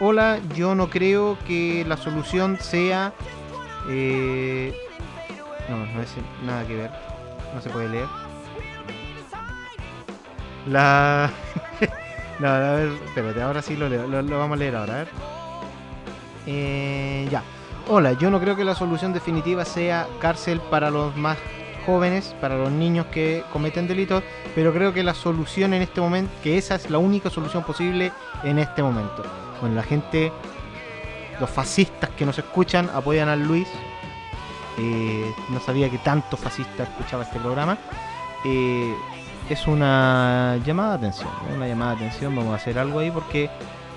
Hola, 0.00 0.38
yo 0.54 0.74
no 0.74 0.88
creo 0.90 1.38
que 1.46 1.84
la 1.86 1.96
solución 1.96 2.58
sea. 2.60 3.12
eh, 3.88 4.74
no, 5.68 5.86
no 5.86 6.02
es 6.02 6.14
nada 6.44 6.66
que 6.66 6.76
ver. 6.76 6.90
No 7.54 7.60
se 7.60 7.70
puede 7.70 7.88
leer. 7.88 8.08
La. 10.66 11.30
no, 12.38 12.48
a 12.48 12.58
ver, 12.74 12.88
espérate, 13.06 13.42
ahora 13.42 13.62
sí 13.62 13.76
lo 13.76 13.88
leo. 13.88 14.06
Lo 14.06 14.38
vamos 14.38 14.56
a 14.56 14.58
leer 14.58 14.76
ahora, 14.76 14.94
a 14.94 14.98
ver. 14.98 15.08
Eh, 16.46 17.28
ya. 17.30 17.42
Hola, 17.88 18.12
yo 18.12 18.30
no 18.30 18.40
creo 18.40 18.56
que 18.56 18.64
la 18.64 18.74
solución 18.74 19.12
definitiva 19.12 19.64
sea 19.64 20.06
cárcel 20.20 20.60
para 20.70 20.90
los 20.90 21.16
más 21.16 21.36
jóvenes, 21.84 22.34
para 22.40 22.56
los 22.56 22.70
niños 22.70 23.06
que 23.06 23.44
cometen 23.52 23.86
delitos, 23.88 24.22
pero 24.54 24.72
creo 24.72 24.92
que 24.92 25.02
la 25.02 25.14
solución 25.14 25.74
en 25.74 25.82
este 25.82 26.00
momento, 26.00 26.32
que 26.42 26.58
esa 26.58 26.74
es 26.74 26.90
la 26.90 26.98
única 26.98 27.30
solución 27.30 27.64
posible 27.64 28.12
en 28.44 28.58
este 28.58 28.82
momento. 28.82 29.22
Bueno, 29.60 29.76
la 29.76 29.82
gente, 29.82 30.32
los 31.40 31.50
fascistas 31.50 32.10
que 32.10 32.26
nos 32.26 32.38
escuchan 32.38 32.90
apoyan 32.94 33.28
a 33.28 33.36
Luis. 33.36 33.68
Eh, 34.78 35.30
no 35.50 35.60
sabía 35.60 35.90
que 35.90 35.98
tanto 35.98 36.36
fascista 36.36 36.84
escuchaba 36.84 37.24
este 37.24 37.38
programa. 37.38 37.76
Eh, 38.44 38.94
es 39.50 39.66
una 39.66 40.58
llamada 40.64 40.96
de 40.96 41.08
atención, 41.08 41.30
una 41.54 41.68
llamada 41.68 41.94
de 41.94 42.06
atención. 42.06 42.34
Vamos 42.34 42.52
a 42.52 42.56
hacer 42.56 42.78
algo 42.78 43.00
ahí 43.00 43.10
porque, 43.10 43.50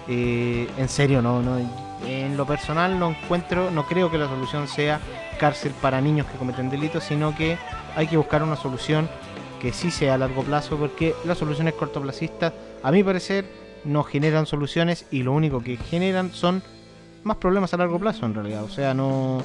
eh, 0.07 0.69
en 0.77 0.89
serio, 0.89 1.21
no, 1.21 1.41
no, 1.41 1.57
en 2.05 2.37
lo 2.37 2.45
personal 2.45 2.99
no 2.99 3.09
encuentro, 3.09 3.71
no 3.71 3.85
creo 3.85 4.11
que 4.11 4.17
la 4.17 4.27
solución 4.27 4.67
sea 4.67 4.99
cárcel 5.35 5.73
para 5.81 6.01
niños 6.01 6.27
que 6.27 6.37
cometen 6.37 6.69
delitos, 6.69 7.03
sino 7.03 7.35
que 7.35 7.57
hay 7.95 8.07
que 8.07 8.17
buscar 8.17 8.43
una 8.43 8.55
solución 8.55 9.09
que 9.61 9.73
sí 9.73 9.91
sea 9.91 10.15
a 10.15 10.17
largo 10.17 10.43
plazo, 10.43 10.77
porque 10.77 11.13
las 11.25 11.37
soluciones 11.37 11.73
cortoplacistas, 11.73 12.53
a 12.83 12.91
mi 12.91 13.03
parecer, 13.03 13.45
no 13.83 14.03
generan 14.03 14.45
soluciones 14.45 15.05
y 15.11 15.23
lo 15.23 15.33
único 15.33 15.61
que 15.61 15.77
generan 15.77 16.31
son 16.31 16.61
más 17.23 17.37
problemas 17.37 17.73
a 17.73 17.77
largo 17.77 17.99
plazo 17.99 18.25
en 18.25 18.33
realidad. 18.33 18.63
O 18.63 18.69
sea, 18.69 18.93
no, 18.93 19.41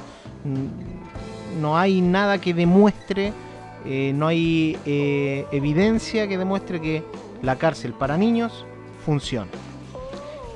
no 1.59 1.77
hay 1.77 2.01
nada 2.01 2.39
que 2.39 2.53
demuestre, 2.53 3.33
eh, 3.85 4.13
no 4.15 4.27
hay 4.27 4.77
eh, 4.85 5.45
evidencia 5.51 6.27
que 6.27 6.37
demuestre 6.37 6.79
que 6.79 7.03
la 7.41 7.55
cárcel 7.57 7.93
para 7.93 8.17
niños 8.17 8.65
funciona. 9.05 9.49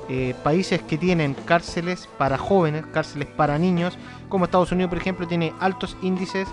Eh, 0.08 0.34
países 0.44 0.82
que 0.82 0.98
tienen 0.98 1.34
cárceles 1.34 2.08
para 2.16 2.38
jóvenes, 2.38 2.86
cárceles 2.92 3.26
para 3.28 3.58
niños, 3.58 3.98
como 4.28 4.44
Estados 4.44 4.70
Unidos, 4.70 4.90
por 4.90 4.98
ejemplo, 4.98 5.26
tiene 5.26 5.52
altos 5.58 5.96
índices 6.00 6.48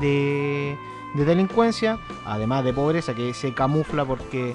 de, 0.00 0.76
de 1.14 1.24
delincuencia, 1.24 1.98
además 2.26 2.64
de 2.64 2.74
pobreza 2.74 3.14
que 3.14 3.32
se 3.32 3.54
camufla 3.54 4.04
porque 4.04 4.54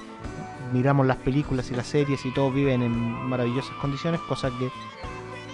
miramos 0.73 1.07
las 1.07 1.17
películas 1.17 1.71
y 1.71 1.75
las 1.75 1.87
series 1.87 2.25
y 2.25 2.31
todos 2.31 2.53
viven 2.53 2.83
en 2.83 2.91
maravillosas 2.93 3.75
condiciones, 3.77 4.21
cosa 4.21 4.49
que 4.59 4.69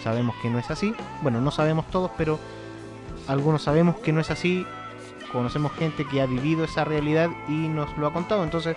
sabemos 0.03 0.35
que 0.41 0.49
no 0.49 0.59
es 0.59 0.69
así. 0.69 0.93
Bueno, 1.21 1.39
no 1.41 1.51
sabemos 1.51 1.87
todos, 1.89 2.11
pero 2.17 2.39
algunos 3.27 3.63
sabemos 3.63 3.97
que 3.97 4.11
no 4.11 4.19
es 4.19 4.31
así. 4.31 4.65
Conocemos 5.31 5.71
gente 5.73 6.05
que 6.05 6.21
ha 6.21 6.25
vivido 6.25 6.65
esa 6.65 6.83
realidad 6.83 7.29
y 7.47 7.69
nos 7.69 7.97
lo 7.97 8.07
ha 8.07 8.13
contado. 8.13 8.43
Entonces, 8.43 8.75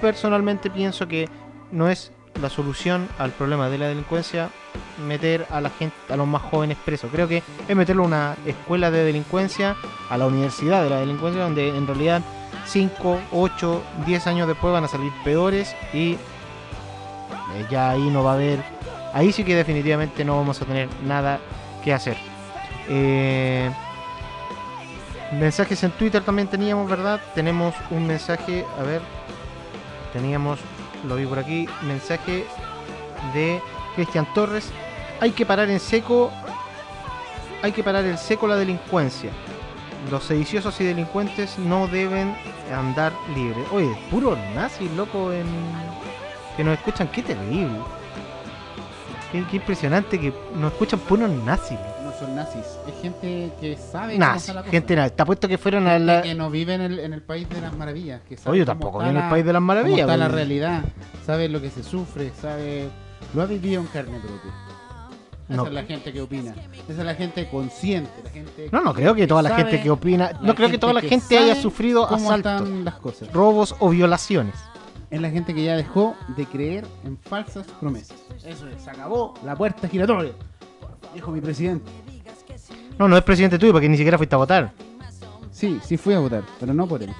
personalmente 0.00 0.70
pienso 0.70 1.08
que 1.08 1.28
no 1.72 1.88
es 1.88 2.12
la 2.40 2.50
solución 2.50 3.08
al 3.18 3.30
problema 3.32 3.68
de 3.68 3.78
la 3.78 3.88
delincuencia 3.88 4.50
meter 5.06 5.46
a 5.50 5.60
la 5.60 5.70
gente, 5.70 5.96
a 6.08 6.16
los 6.16 6.26
más 6.26 6.42
jóvenes 6.42 6.76
presos. 6.84 7.10
Creo 7.12 7.28
que 7.28 7.42
es 7.68 7.76
meterlo 7.76 8.04
a 8.04 8.06
una 8.06 8.36
escuela 8.46 8.90
de 8.90 9.04
delincuencia, 9.04 9.76
a 10.08 10.18
la 10.18 10.26
universidad 10.26 10.82
de 10.82 10.90
la 10.90 11.00
delincuencia, 11.00 11.42
donde 11.42 11.68
en 11.68 11.86
realidad 11.86 12.22
5, 12.66 13.20
8, 13.32 13.82
10 14.06 14.26
años 14.26 14.48
después 14.48 14.72
van 14.72 14.84
a 14.84 14.88
salir 14.88 15.12
peores 15.24 15.74
y 15.92 16.12
eh, 16.12 17.66
ya 17.70 17.90
ahí 17.90 18.10
no 18.10 18.22
va 18.22 18.32
a 18.32 18.34
haber, 18.34 18.62
ahí 19.12 19.32
sí 19.32 19.44
que 19.44 19.56
definitivamente 19.56 20.24
no 20.24 20.36
vamos 20.36 20.60
a 20.62 20.64
tener 20.64 20.88
nada 21.04 21.40
que 21.82 21.92
hacer. 21.92 22.16
Eh, 22.88 23.70
mensajes 25.32 25.82
en 25.82 25.90
Twitter 25.92 26.22
también 26.22 26.48
teníamos, 26.48 26.88
¿verdad? 26.88 27.20
Tenemos 27.34 27.74
un 27.90 28.06
mensaje, 28.06 28.64
a 28.78 28.82
ver, 28.82 29.00
teníamos, 30.12 30.58
lo 31.06 31.16
vi 31.16 31.26
por 31.26 31.38
aquí, 31.38 31.68
mensaje 31.82 32.46
de 33.34 33.60
Cristian 33.94 34.26
Torres. 34.34 34.70
Hay 35.20 35.32
que 35.32 35.44
parar 35.44 35.68
en 35.70 35.80
seco, 35.80 36.30
hay 37.62 37.72
que 37.72 37.82
parar 37.82 38.04
en 38.04 38.18
seco 38.18 38.46
la 38.46 38.56
delincuencia. 38.56 39.30
Los 40.10 40.24
sediciosos 40.24 40.80
y 40.80 40.84
delincuentes 40.84 41.58
no 41.58 41.86
deben 41.86 42.34
andar 42.74 43.12
libres. 43.34 43.66
Oye, 43.72 43.94
puro 44.10 44.36
nazi, 44.54 44.88
loco, 44.96 45.32
en... 45.32 45.46
que 46.56 46.64
nos 46.64 46.78
escuchan, 46.78 47.08
qué 47.08 47.22
terrible. 47.22 47.78
Qué, 49.30 49.44
qué 49.50 49.56
impresionante 49.56 50.18
que 50.18 50.32
nos 50.56 50.72
escuchan 50.72 51.00
puros 51.00 51.30
nazis. 51.30 51.78
Son 52.20 52.36
nazis, 52.36 52.64
es 52.86 53.02
gente 53.02 53.50
que 53.60 53.76
sabe 53.78 54.12
cómo 54.14 54.26
Nazi, 54.26 54.38
está 54.40 54.52
la 54.54 54.60
cosa. 54.60 54.70
gente 54.70 54.94
nazi. 54.96 55.14
Te 55.16 55.22
apuesto 55.22 55.48
que 55.48 55.56
fueron 55.58 55.86
a 55.88 55.98
la... 55.98 56.20
que 56.22 56.34
no 56.34 56.50
vive 56.50 56.74
en 56.74 56.82
el, 56.82 56.98
en 56.98 57.12
el 57.14 57.22
país 57.22 57.48
de 57.48 57.60
las 57.62 57.74
maravillas. 57.74 58.20
Que 58.28 58.36
sabe 58.36 58.50
Oye, 58.50 58.58
yo 58.60 58.66
cómo 58.66 58.78
tampoco 58.78 58.98
está 59.00 59.08
vivo 59.08 59.10
en 59.10 59.16
el 59.16 59.22
la- 59.24 59.30
país 59.30 59.44
de 59.46 59.52
las 59.54 59.62
maravillas, 59.62 60.00
Cómo 60.02 60.12
está 60.12 60.16
la 60.16 60.28
realidad, 60.28 60.84
sabe 61.24 61.48
lo 61.48 61.60
que 61.62 61.70
se 61.70 61.82
sufre, 61.82 62.30
sabe. 62.40 62.90
Lo 63.34 63.40
ha 63.42 63.46
vivido 63.46 63.80
en 63.80 63.86
carne 63.86 64.18
propia. 64.18 64.52
Esa 65.48 65.56
No. 65.56 65.66
es 65.66 65.72
la 65.72 65.82
gente 65.84 66.12
que 66.12 66.20
opina. 66.20 66.54
Esa 66.88 67.00
es 67.00 67.06
la 67.06 67.14
gente 67.14 67.48
consciente. 67.48 68.10
La 68.22 68.30
gente 68.30 68.68
No, 68.70 68.82
no 68.82 68.92
creo 68.94 69.14
que 69.14 69.26
toda 69.26 69.42
la 69.42 69.56
gente 69.56 69.80
que 69.82 69.90
opina... 69.90 70.32
No 70.42 70.54
creo 70.54 70.68
que 70.70 70.78
toda 70.78 70.92
la 70.92 71.00
gente 71.00 71.38
haya 71.38 71.54
sufrido 71.56 72.06
cómo 72.06 72.30
asaltos, 72.30 72.52
están 72.68 72.84
las 72.84 72.94
cosas. 72.96 73.32
robos 73.32 73.74
o 73.80 73.88
violaciones. 73.88 74.54
Es 75.10 75.20
la 75.20 75.30
gente 75.30 75.54
que 75.54 75.64
ya 75.64 75.74
dejó 75.76 76.14
de 76.36 76.44
creer 76.46 76.86
en 77.04 77.16
falsas 77.18 77.66
promesas. 77.80 78.16
Eso 78.44 78.68
es, 78.68 78.82
se 78.82 78.90
acabó 78.90 79.34
la 79.44 79.56
puerta 79.56 79.88
giratoria. 79.88 80.32
Dijo 81.12 81.32
mi 81.32 81.40
presidente. 81.40 81.90
No, 83.00 83.08
no 83.08 83.16
es 83.16 83.22
presidente 83.24 83.58
tuyo 83.58 83.72
porque 83.72 83.88
ni 83.88 83.96
siquiera 83.96 84.18
fuiste 84.18 84.34
a 84.34 84.38
votar. 84.38 84.72
Sí, 85.50 85.80
sí 85.82 85.96
fui 85.96 86.12
a 86.12 86.18
votar, 86.18 86.42
pero 86.60 86.74
no 86.74 86.86
por 86.86 87.02
él. 87.02 87.10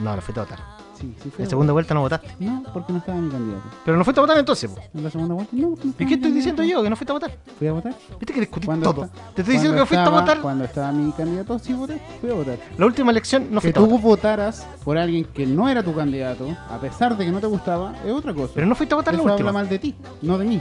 No, 0.00 0.16
no 0.16 0.20
fuiste 0.20 0.40
a 0.40 0.42
votar. 0.42 0.58
Sí, 0.98 1.14
sí 1.22 1.30
fui 1.30 1.42
En 1.42 1.46
a 1.46 1.50
segunda 1.50 1.72
vuelta 1.72 1.94
no 1.94 2.00
votaste. 2.00 2.34
No, 2.40 2.62
porque 2.72 2.92
no 2.92 2.98
estaba 2.98 3.18
mi 3.20 3.30
candidato. 3.30 3.62
Pero 3.84 3.96
no 3.96 4.04
fuiste 4.04 4.18
a 4.20 4.22
votar 4.22 4.38
entonces, 4.38 4.68
po. 4.68 4.80
En 4.94 5.04
la 5.04 5.10
segunda 5.10 5.34
vuelta, 5.34 5.54
no. 5.56 5.70
porque 5.70 5.84
no 5.84 5.90
¿Y 5.90 5.90
estaba 5.90 5.98
qué 5.98 6.04
mi 6.06 6.14
estoy 6.14 6.32
diciendo 6.32 6.56
candidato. 6.58 6.80
yo? 6.80 6.82
Que 6.84 6.90
no 6.90 6.96
fuiste 6.96 7.10
a 7.10 7.14
votar. 7.14 7.30
¿Fui 7.58 7.66
a 7.68 7.72
votar? 7.72 7.94
Viste 8.18 8.32
que 8.34 8.40
discutís 8.40 8.66
Cuando 8.66 8.92
todo. 8.94 9.08
Te 9.34 9.42
estoy 9.42 9.54
diciendo 9.54 9.76
cuando 9.76 9.82
que 9.82 9.86
fuiste 9.86 9.96
a 10.00 10.02
estaba- 10.04 10.20
votar. 10.20 10.40
Cuando 10.40 10.64
estaba 10.64 10.90
mi 10.92 11.12
candidato, 11.12 11.58
sí 11.60 11.72
voté. 11.72 12.00
Fui 12.20 12.30
a 12.30 12.34
votar. 12.34 12.58
La 12.78 12.86
última 12.86 13.10
elección 13.12 13.44
no 13.44 13.60
que 13.60 13.72
fuiste 13.72 13.78
a 13.78 13.82
tú 13.82 13.88
votar. 13.88 14.02
votaras 14.04 14.66
por 14.84 14.98
alguien 14.98 15.24
que 15.24 15.46
no 15.46 15.68
era 15.68 15.84
tu 15.84 15.94
candidato, 15.94 16.48
a 16.68 16.78
pesar 16.80 17.16
de 17.16 17.24
que 17.26 17.30
no 17.30 17.38
te 17.40 17.46
gustaba, 17.46 17.94
es 18.04 18.12
otra 18.12 18.34
cosa. 18.34 18.52
Pero 18.56 18.66
no 18.66 18.74
fuiste 18.74 18.92
a 18.94 18.96
votar 18.96 19.14
la 19.14 19.20
Eso 19.20 19.28
habla 19.28 19.34
última. 19.36 19.52
mal 19.52 19.68
de 19.68 19.78
ti, 19.78 19.94
no 20.20 20.36
de 20.36 20.44
mí. 20.46 20.60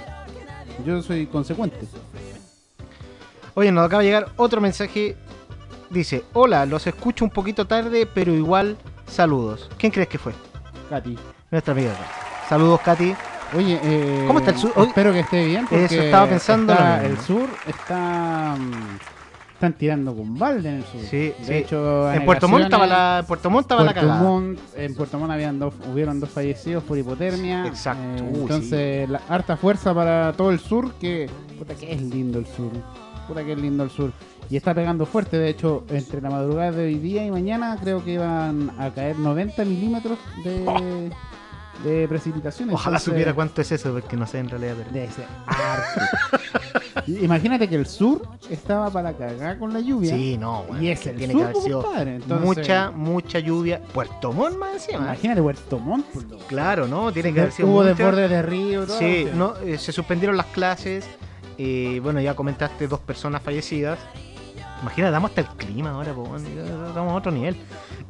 Yo 0.86 1.02
soy 1.02 1.26
consecuente. 1.26 1.78
Oye, 3.54 3.72
nos 3.72 3.86
acaba 3.86 4.02
de 4.02 4.08
llegar 4.10 4.28
otro 4.38 4.62
mensaje. 4.62 5.16
Dice, 5.90 6.24
hola, 6.34 6.66
los 6.66 6.88
escucho 6.88 7.26
un 7.26 7.32
poquito 7.32 7.68
tarde, 7.68 8.08
pero 8.12 8.34
igual 8.34 8.78
saludos. 9.08 9.70
¿Quién 9.78 9.92
crees 9.92 10.08
que 10.08 10.18
fue? 10.18 10.34
Katy. 10.90 11.18
Nuestra 11.52 11.74
amiga. 11.74 11.92
Saludos, 12.48 12.80
Katy. 12.82 13.14
Oye, 13.58 13.78
eh, 13.84 14.24
¿Cómo 14.26 14.40
está 14.40 14.52
el 14.52 14.58
sur? 14.58 14.72
Hoy- 14.78 14.88
Espero 14.88 15.12
que 15.12 15.20
esté 15.20 15.46
bien. 15.46 15.68
Porque 15.68 15.84
Eso 15.86 15.96
estaba 16.02 16.28
pensando 16.28 16.72
está- 16.72 17.06
el 17.06 17.18
sur 17.20 17.50
está. 17.68 18.56
mm, 18.58 18.98
Están 19.54 19.74
tirando 19.74 20.16
con 20.16 20.40
balde 20.40 20.70
en 20.70 20.76
el 20.78 20.84
sur. 20.86 21.02
Sí, 21.02 21.18
de 21.18 21.36
sí. 21.44 21.54
hecho, 21.54 22.12
En 22.12 22.26
Puerto 22.26 22.48
Montt 22.48 22.64
estaba 22.64 22.88
la, 22.88 23.20
en 23.20 23.26
Puerto 23.28 23.50
Montt 23.52 23.66
estaba 23.66 23.84
la 23.84 23.94
cagada. 23.94 24.20
Montt- 24.24 24.58
en 24.76 24.96
Puerto 24.96 25.20
Montt 25.20 25.32
habían 25.34 25.60
dos, 25.60 25.76
hubieron 25.94 26.20
dos 26.20 26.30
fallecidos 26.32 26.84
por 26.84 26.98
hipotermia. 26.98 27.68
Exacto, 27.68 28.02
Eh, 28.24 28.32
entonces, 28.34 29.08
la, 29.10 29.22
harta 29.30 29.58
fuerza 29.58 29.94
para 29.94 30.34
todo 30.34 30.50
el 30.50 30.60
sur. 30.60 30.94
Que, 30.96 31.30
puta, 31.60 31.76
que 31.76 31.92
es 31.94 32.02
lindo 32.02 32.40
el 32.40 32.48
sur. 32.48 32.72
Puta, 33.32 33.46
que 33.46 33.54
es 33.54 33.58
lindo 33.58 33.84
el 33.86 33.90
sur. 33.90 34.12
Y 34.50 34.58
está 34.58 34.74
pegando 34.74 35.06
fuerte. 35.06 35.38
De 35.38 35.48
hecho, 35.50 35.86
entre 35.90 36.20
la 36.20 36.30
madrugada 36.30 36.74
de 36.74 36.84
hoy 36.86 36.96
día 36.96 37.26
y 37.26 37.32
mañana, 37.32 37.78
creo 37.82 38.04
que 38.04 38.12
iban 38.14 38.72
a 38.78 38.90
caer 38.90 39.18
90 39.18 39.64
milímetros 39.64 40.18
de, 40.44 41.10
de 41.90 42.08
precipitaciones. 42.10 42.76
Ojalá 42.76 42.98
Entonces, 42.98 43.06
supiera 43.14 43.34
cuánto 43.34 43.62
es 43.62 43.72
eso, 43.72 43.94
porque 43.94 44.18
no 44.18 44.28
sé 44.28 44.40
en 44.40 44.50
realidad. 44.50 44.74
pero- 44.78 44.92
Debe 44.92 45.10
ser 45.14 45.26
Imagínate 47.22 47.70
que 47.70 47.76
el 47.76 47.86
sur 47.86 48.22
estaba 48.50 48.90
para 48.90 49.14
cagar 49.14 49.58
con 49.58 49.72
la 49.72 49.80
lluvia. 49.80 50.14
Sí, 50.14 50.38
no, 50.38 50.64
bueno, 50.68 50.84
Y 50.84 50.90
es 50.90 51.08
el 51.08 51.16
tiene 51.16 51.32
sur, 51.34 51.42
que 51.42 51.48
haber 51.48 51.64
sido 51.64 51.96
entonces- 52.02 52.46
mucha, 52.46 52.92
mucha 52.92 53.40
lluvia. 53.40 53.82
Puerto 53.94 54.34
Montt 54.34 54.58
más 54.58 54.74
encima. 54.74 54.98
Imagínate 55.06 55.42
Puerto 55.42 55.80
Montt. 55.80 56.06
por 56.08 56.26
Claro, 56.48 56.88
¿no? 56.90 57.14
Tiene 57.14 57.34
que 57.34 57.40
haber 57.40 57.54
sido 57.54 57.70
Hubo 57.70 57.84
desbordes 57.86 58.30
de 58.30 58.42
río. 58.42 58.86
Todo, 58.86 59.00
Sí, 59.00 59.26
no, 59.34 59.54
eh, 59.64 59.78
se 59.78 59.94
suspendieron 59.94 60.36
las 60.36 60.48
clases. 60.48 61.06
Eh, 61.64 62.00
bueno, 62.02 62.20
ya 62.22 62.36
comentaste 62.36 62.88
dos 62.88 63.00
personas 63.00 63.42
fallecidas. 63.42 64.00
Imagina, 64.82 65.12
damos 65.12 65.30
hasta 65.30 65.42
el 65.42 65.48
clima 65.50 65.92
ahora, 65.92 66.12
po, 66.12 66.28
a 66.98 67.14
otro 67.14 67.32
nivel. 67.32 67.56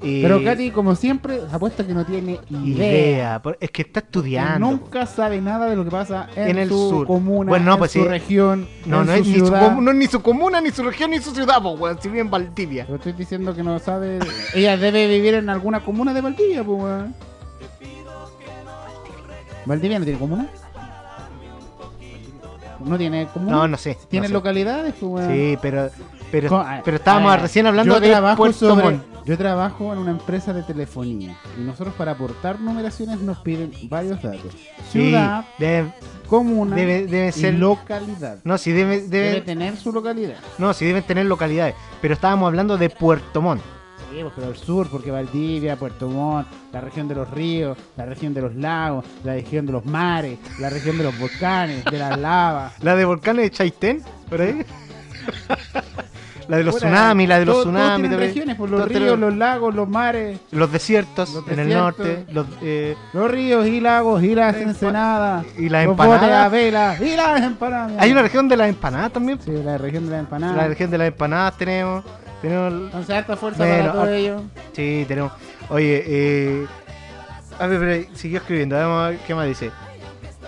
Eh, 0.01 0.21
Pero 0.23 0.41
Katy, 0.41 0.71
como 0.71 0.95
siempre, 0.95 1.41
apuesta 1.51 1.85
que 1.85 1.93
no 1.93 2.05
tiene 2.05 2.39
idea. 2.49 3.41
es 3.59 3.71
que 3.71 3.81
está 3.81 3.99
Que 3.99 4.05
estudiando. 4.05 4.67
po. 4.67 4.71
nunca 4.77 5.05
sabe 5.05 5.41
nada 5.41 5.65
de 5.69 5.75
lo 5.75 5.83
que 5.83 5.91
pasa 5.91 6.29
en, 6.33 6.47
En 6.51 6.57
el 6.59 6.69
su 6.69 6.89
sur. 6.89 7.07
comuna, 7.07 7.49
Bueno, 7.49 7.65
no, 7.65 7.73
en 7.73 7.77
pues 7.79 7.91
su 7.91 8.01
sí. 8.03 8.07
región, 8.07 8.69
No, 8.85 9.01
en 9.01 9.07
no 9.07 9.13
su 9.15 9.19
es, 9.19 9.27
ni 9.27 9.33
su, 9.39 9.45
ciudad. 9.47 9.75
no 9.75 9.91
es 9.91 9.97
ni 9.97 10.07
su 10.07 10.21
comuna, 10.21 10.61
ni 10.61 10.71
su 10.71 10.81
región, 10.83 11.11
ni 11.11 11.19
su 11.19 11.35
ciudad, 11.35 11.61
po, 11.61 11.71
weón, 11.71 12.01
si 12.01 12.07
vive 12.07 12.21
en 12.21 12.31
Valdivia. 12.31 12.85
Pero 12.85 12.95
estoy 12.95 13.11
diciendo 13.13 13.53
que 13.53 13.63
no 13.63 13.77
sabe. 13.79 14.19
Ella 14.55 14.77
debe 14.77 15.09
vivir 15.09 15.33
en 15.33 15.49
alguna 15.49 15.81
comuna 15.81 16.13
de 16.13 16.21
Valdivia, 16.21 16.63
pues, 16.63 16.81
weón. 16.81 17.15
¿Valdivia 19.65 19.99
no 19.99 20.05
tiene 20.05 20.19
comuna? 20.19 20.47
¿No 22.85 22.97
tiene 22.97 23.27
comuna? 23.27 23.51
No, 23.51 23.67
no 23.67 23.77
sé. 23.77 23.97
¿Tiene 24.09 24.25
no 24.25 24.29
sé. 24.29 24.33
localidades, 24.33 24.93
pues, 24.99 25.11
weón? 25.27 25.31
Sí, 25.31 25.57
pero, 25.61 25.89
pero, 26.31 26.65
pero 26.83 26.97
estábamos 26.97 27.41
recién 27.41 27.67
hablando 27.67 27.99
de 27.99 28.35
Puerto 28.35 28.69
sobre- 28.69 28.83
Montt. 28.83 29.03
Yo 29.23 29.37
trabajo 29.37 29.93
en 29.93 29.99
una 29.99 30.09
empresa 30.11 30.51
de 30.51 30.63
telefonía 30.63 31.37
y 31.55 31.61
nosotros 31.61 31.93
para 31.95 32.13
aportar 32.13 32.59
numeraciones 32.59 33.19
nos 33.19 33.37
piden 33.39 33.71
varios 33.83 34.19
datos. 34.21 34.51
Sí, 34.91 35.09
Ciudad, 35.09 35.45
debe, 35.59 35.93
comuna 36.27 36.75
debe, 36.75 37.05
debe 37.05 37.27
y 37.27 37.31
ser. 37.31 37.53
localidad. 37.53 38.37
No, 38.43 38.57
sí, 38.57 38.71
debe, 38.71 39.01
Debe 39.01 39.27
debe, 39.27 39.41
tener 39.41 39.77
su 39.77 39.91
localidad. 39.93 40.37
no, 40.57 40.73
sí 40.73 40.85
deben 40.85 41.03
tener 41.03 41.27
localidades. 41.27 41.75
Pero 42.01 42.15
estábamos 42.15 42.47
hablando 42.47 42.79
de 42.79 42.89
Puerto 42.89 43.43
Montt. 43.43 43.61
Sí, 44.11 44.17
pues, 44.21 44.33
pero 44.35 44.49
el 44.49 44.57
sur, 44.57 44.87
porque 44.89 45.09
Valdivia, 45.09 45.77
Puerto 45.77 46.09
Montt, 46.09 46.47
la 46.73 46.81
región 46.81 47.07
de 47.07 47.15
los 47.15 47.29
ríos, 47.31 47.77
la 47.95 48.05
región 48.05 48.33
de 48.33 48.41
los 48.41 48.53
lagos, 48.55 49.05
la 49.23 49.33
región 49.33 49.65
de 49.65 49.71
los 49.71 49.85
mares, 49.85 50.37
la 50.59 50.69
región 50.69 50.97
de 50.97 51.03
los 51.05 51.17
volcanes, 51.17 51.85
de 51.85 51.97
las 51.97 52.19
lavas. 52.19 52.73
La 52.83 52.95
de 52.95 53.05
volcanes 53.05 53.43
de 53.45 53.51
Chaitén, 53.51 54.03
por 54.29 54.41
ahí. 54.41 54.65
la 56.47 56.57
de 56.57 56.63
los 56.63 56.75
tsunamis, 56.75 57.29
la 57.29 57.39
de 57.39 57.45
los 57.45 57.53
todos- 57.55 57.63
todos 57.65 57.75
tsunamis. 57.77 58.09
también. 58.09 58.19
regiones, 58.29 58.55
pues, 58.57 58.71
los 58.71 58.79
Todos 58.81 58.91
ríos, 58.93 59.17
los 59.19 59.35
lagos, 59.37 59.73
los 59.75 59.87
mares, 59.87 60.39
los 60.51 60.69
desiertos 60.71 61.33
los 61.33 61.47
en 61.47 61.59
el 61.59 61.69
norte. 61.69 62.25
Los, 62.31 62.47
eh, 62.61 62.97
los 63.13 63.31
ríos 63.31 63.65
y 63.67 63.79
lagos 63.79 64.21
y 64.23 64.35
las 64.35 64.57
ensenadas. 64.57 65.45
y 65.57 65.69
las 65.69 65.85
empanadas. 65.85 66.51
vela 66.51 66.97
y 66.99 67.15
las 67.15 67.41
empanadas. 67.43 67.93
Hay 67.97 68.11
una 68.11 68.23
región 68.23 68.49
de 68.49 68.57
las 68.57 68.67
empanadas 68.67 69.13
también. 69.13 69.39
Sí, 69.41 69.51
la 69.63 69.77
región 69.77 70.05
de 70.05 70.11
las 70.11 70.19
empanadas. 70.21 70.57
La 70.57 70.67
región 70.67 70.91
de 70.91 70.97
las 70.97 71.07
empanadas 71.07 71.57
tenemos. 71.57 72.03
Tenemos 72.41 72.73
Entonces, 72.73 73.15
harta 73.15 73.37
fuerza 73.37 73.65
Bueno, 73.65 73.77
para 73.77 73.91
todo 73.91 74.05
ah, 74.05 74.11
ello. 74.11 74.43
sí, 74.73 75.05
tenemos. 75.07 75.33
Oye, 75.69 76.03
eh. 76.07 76.67
A 77.59 77.67
ver, 77.67 77.79
pero 77.79 78.15
siguió 78.15 78.39
escribiendo. 78.39 78.75
Vamos 78.75 79.03
a 79.03 79.09
ver 79.09 79.19
qué 79.19 79.35
más 79.35 79.47
dice. 79.47 79.71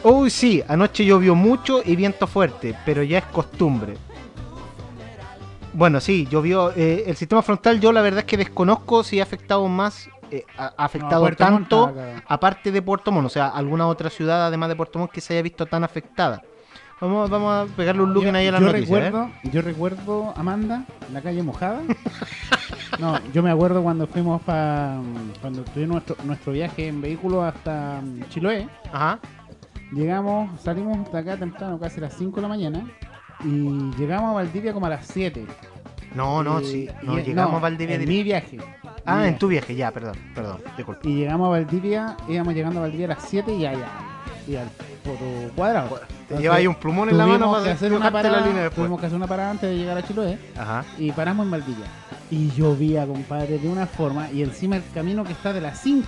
Uy, 0.03 0.29
sí, 0.29 0.63
anoche 0.67 1.05
llovió 1.05 1.35
mucho 1.35 1.81
y 1.83 1.95
viento 1.95 2.27
fuerte, 2.27 2.75
pero 2.85 3.03
ya 3.03 3.19
es 3.19 3.25
costumbre. 3.25 3.99
Bueno, 5.73 5.99
sí, 5.99 6.27
llovió. 6.29 6.71
eh, 6.75 7.05
el 7.07 7.15
sistema 7.15 7.41
frontal, 7.41 7.79
yo 7.79 7.91
la 7.91 8.01
verdad 8.01 8.19
es 8.19 8.25
que 8.25 8.37
desconozco 8.37 9.03
si 9.03 9.19
ha 9.19 9.23
afectado 9.23 9.67
más. 9.67 10.09
eh, 10.31 10.45
ha 10.57 10.73
afectado 10.77 11.29
tanto, 11.35 11.93
aparte 12.27 12.71
de 12.71 12.81
Puerto 12.81 13.11
Montt, 13.11 13.27
o 13.27 13.29
sea, 13.29 13.47
alguna 13.49 13.87
otra 13.87 14.09
ciudad 14.09 14.45
además 14.47 14.69
de 14.69 14.75
Puerto 14.75 14.99
Montt 14.99 15.11
que 15.11 15.21
se 15.21 15.33
haya 15.33 15.41
visto 15.43 15.65
tan 15.65 15.83
afectada. 15.83 16.41
Vamos, 17.03 17.29
vamos 17.29 17.51
a 17.69 17.75
pegarle 17.75 18.01
un 18.01 18.13
look 18.13 18.23
Yo, 18.23 18.33
ahí 18.33 18.47
a 18.47 18.51
la 18.53 18.59
yo 18.61 18.65
noticia. 18.67 18.97
¿eh? 18.97 19.01
recuerdo, 19.01 19.29
yo 19.51 19.61
recuerdo 19.61 20.33
Amanda, 20.37 20.85
la 21.11 21.21
calle 21.21 21.43
mojada. 21.43 21.81
no, 22.97 23.19
yo 23.33 23.43
me 23.43 23.51
acuerdo 23.51 23.83
cuando 23.83 24.07
fuimos 24.07 24.41
para 24.43 25.01
cuando 25.41 25.63
tuvimos 25.65 25.95
nuestro, 25.95 26.15
nuestro 26.23 26.53
viaje 26.53 26.87
en 26.87 27.01
vehículo 27.01 27.43
hasta 27.43 27.99
mm, 28.01 28.29
Chiloé. 28.29 28.69
Ajá. 28.93 29.19
Llegamos, 29.91 30.61
salimos 30.61 31.11
de 31.11 31.17
acá 31.19 31.35
temprano, 31.35 31.77
casi 31.77 31.97
a 31.99 32.03
las 32.03 32.13
5 32.13 32.37
de 32.37 32.41
la 32.41 32.47
mañana. 32.47 32.87
Y 33.43 33.91
llegamos 33.97 34.29
a 34.31 34.33
Valdivia 34.35 34.71
como 34.71 34.85
a 34.85 34.89
las 34.89 35.05
7. 35.07 35.45
No, 36.15 36.41
no, 36.41 36.61
Y- 36.61 36.65
sí. 36.65 36.89
y- 37.01 37.05
No, 37.05 37.19
llegamos 37.19 37.51
no, 37.51 37.57
a 37.57 37.61
Valdivia 37.61 37.95
En 37.95 38.07
mi 38.07 38.23
viaje. 38.23 38.59
Ah, 39.05 39.17
Mi 39.23 39.27
en 39.27 39.37
tu 39.37 39.49
viaje, 39.49 39.75
ya, 39.75 39.91
perdón, 39.91 40.15
perdón, 40.33 40.59
disculpa. 40.77 41.01
Y 41.09 41.15
llegamos 41.17 41.47
a 41.47 41.49
Valdivia, 41.49 42.15
íbamos 42.29 42.53
llegando 42.53 42.79
a 42.79 42.83
Valdivia 42.83 43.07
a 43.07 43.09
las 43.09 43.23
7 43.27 43.53
y 43.53 43.65
allá. 43.65 43.89
Y 44.47 44.55
al 44.55 44.67
poto 45.03 45.23
cuadrado. 45.55 45.95
Te 45.95 46.03
Entonces, 46.21 46.39
lleva 46.41 46.55
ahí 46.55 46.67
un 46.67 46.75
plumón 46.75 47.09
en 47.09 47.17
la 47.17 47.25
mano 47.25 47.37
Tuvimos 47.45 47.53
para 47.59 47.65
que 47.65 47.71
hacer 47.71 47.93
una 47.93 48.11
parada, 48.11 48.39
la 48.41 48.45
línea 48.47 48.61
después. 48.63 48.75
tuvimos 48.75 48.99
que 48.99 49.05
hacer 49.05 49.15
una 49.15 49.27
parada 49.27 49.51
antes 49.51 49.69
de 49.69 49.77
llegar 49.77 49.97
a 49.97 50.01
Chiloé 50.03 50.37
Ajá. 50.57 50.83
y 50.97 51.11
paramos 51.11 51.45
en 51.45 51.51
Valdivia. 51.51 51.85
Y 52.29 52.49
llovía, 52.51 53.05
compadre, 53.05 53.57
de 53.59 53.67
una 53.69 53.85
forma 53.85 54.29
y 54.31 54.41
encima 54.43 54.75
el 54.75 54.83
camino 54.93 55.23
que 55.23 55.31
está 55.33 55.53
de 55.53 55.61
las 55.61 55.79
5 55.79 56.07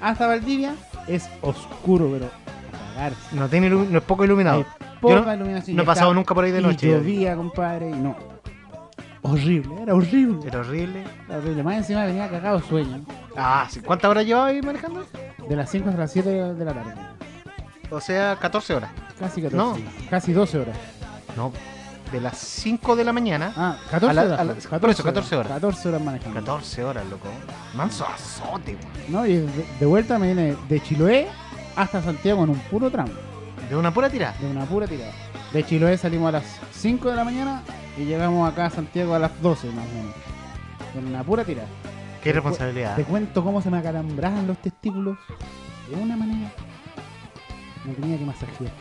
hasta 0.00 0.26
Valdivia 0.26 0.74
es 1.06 1.28
oscuro, 1.42 2.08
pero 2.12 2.26
a 2.26 2.94
cagarse. 2.94 3.36
No, 3.36 3.48
tiene 3.48 3.70
no 3.70 3.98
es 3.98 4.04
poco 4.04 4.24
iluminado. 4.24 4.64
Poca 5.00 5.20
no- 5.26 5.34
iluminación. 5.34 5.76
no 5.76 5.82
he 5.82 5.84
y 5.84 5.86
pasado 5.86 6.12
nunca 6.14 6.34
por 6.34 6.44
ahí 6.44 6.50
de 6.50 6.60
y 6.60 6.62
noche. 6.62 6.88
llovía, 6.90 7.36
compadre, 7.36 7.90
y 7.90 7.94
no. 7.94 8.16
Horrible, 9.22 9.82
era 9.82 9.94
horrible. 9.94 10.46
Era 10.48 10.60
horrible. 10.60 11.04
Era 11.28 11.38
horrible. 11.38 11.62
Más 11.62 11.76
encima 11.76 12.04
venía 12.04 12.28
cagado 12.30 12.60
sueño. 12.60 13.04
Ah. 13.36 13.66
¿cuántas 13.84 14.10
horas 14.10 14.24
llevaba 14.24 14.46
ahí 14.46 14.62
manejando? 14.62 15.04
De 15.48 15.56
las 15.56 15.70
5 15.70 15.88
hasta 15.88 16.00
las 16.00 16.12
7 16.12 16.28
de 16.54 16.64
la 16.64 16.72
tarde. 16.72 16.94
O 17.90 18.00
sea, 18.00 18.36
14 18.36 18.74
horas. 18.74 18.90
Casi 19.18 19.42
14. 19.42 19.56
No. 19.56 19.76
Casi 20.10 20.32
12 20.32 20.58
horas. 20.58 20.76
No, 21.36 21.52
de 22.12 22.20
las 22.20 22.36
5 22.38 22.96
de 22.96 23.04
la 23.04 23.12
mañana. 23.12 23.52
Ah, 23.56 23.76
14 23.90 24.10
A 24.10 24.12
la- 24.14 24.22
horas. 24.22 24.40
a 24.40 24.44
la- 24.44 24.52
pues, 24.54 24.66
por 24.66 24.90
eso, 24.90 25.02
14 25.02 25.36
horas. 25.36 25.52
14 25.52 25.88
horas 25.88 26.02
manejando. 26.02 26.34
14 26.40 26.84
horas, 26.84 27.06
loco. 27.06 27.28
Manso 27.74 28.06
azote, 28.06 28.76
weón. 28.76 29.12
No, 29.12 29.26
y 29.26 29.36
de, 29.38 29.66
de 29.80 29.86
vuelta 29.86 30.18
me 30.18 30.26
viene 30.32 30.56
de 30.68 30.80
Chiloé 30.82 31.28
hasta 31.76 32.02
Santiago 32.02 32.44
en 32.44 32.50
un 32.50 32.58
puro 32.58 32.90
tramo. 32.90 33.12
De 33.68 33.76
una 33.76 33.92
pura 33.92 34.08
tirada. 34.10 34.34
De 34.40 34.50
una 34.50 34.64
pura 34.64 34.86
tirada. 34.86 35.12
De 35.52 35.64
Chiloé 35.64 35.96
salimos 35.98 36.28
a 36.28 36.32
las 36.32 36.44
5 36.72 37.10
de 37.10 37.16
la 37.16 37.24
mañana 37.24 37.62
y 37.96 38.04
llegamos 38.04 38.50
acá 38.50 38.66
a 38.66 38.70
Santiago 38.70 39.14
a 39.14 39.18
las 39.18 39.40
12 39.42 39.68
más 39.68 39.84
o 39.86 39.94
menos. 39.94 40.14
En 40.96 41.06
una 41.06 41.22
pura 41.22 41.44
tirada. 41.44 41.68
Qué 42.22 42.32
responsabilidad. 42.32 42.96
Te 42.96 43.04
cuento 43.04 43.44
cómo 43.44 43.62
se 43.62 43.70
me 43.70 43.78
acalambraban 43.78 44.46
los 44.46 44.58
testículos. 44.58 45.16
De 45.88 45.96
una 45.96 46.16
manera. 46.16 46.50
Me 47.88 47.94
tenía 47.94 48.18
que 48.18 48.24
masajear. 48.24 48.72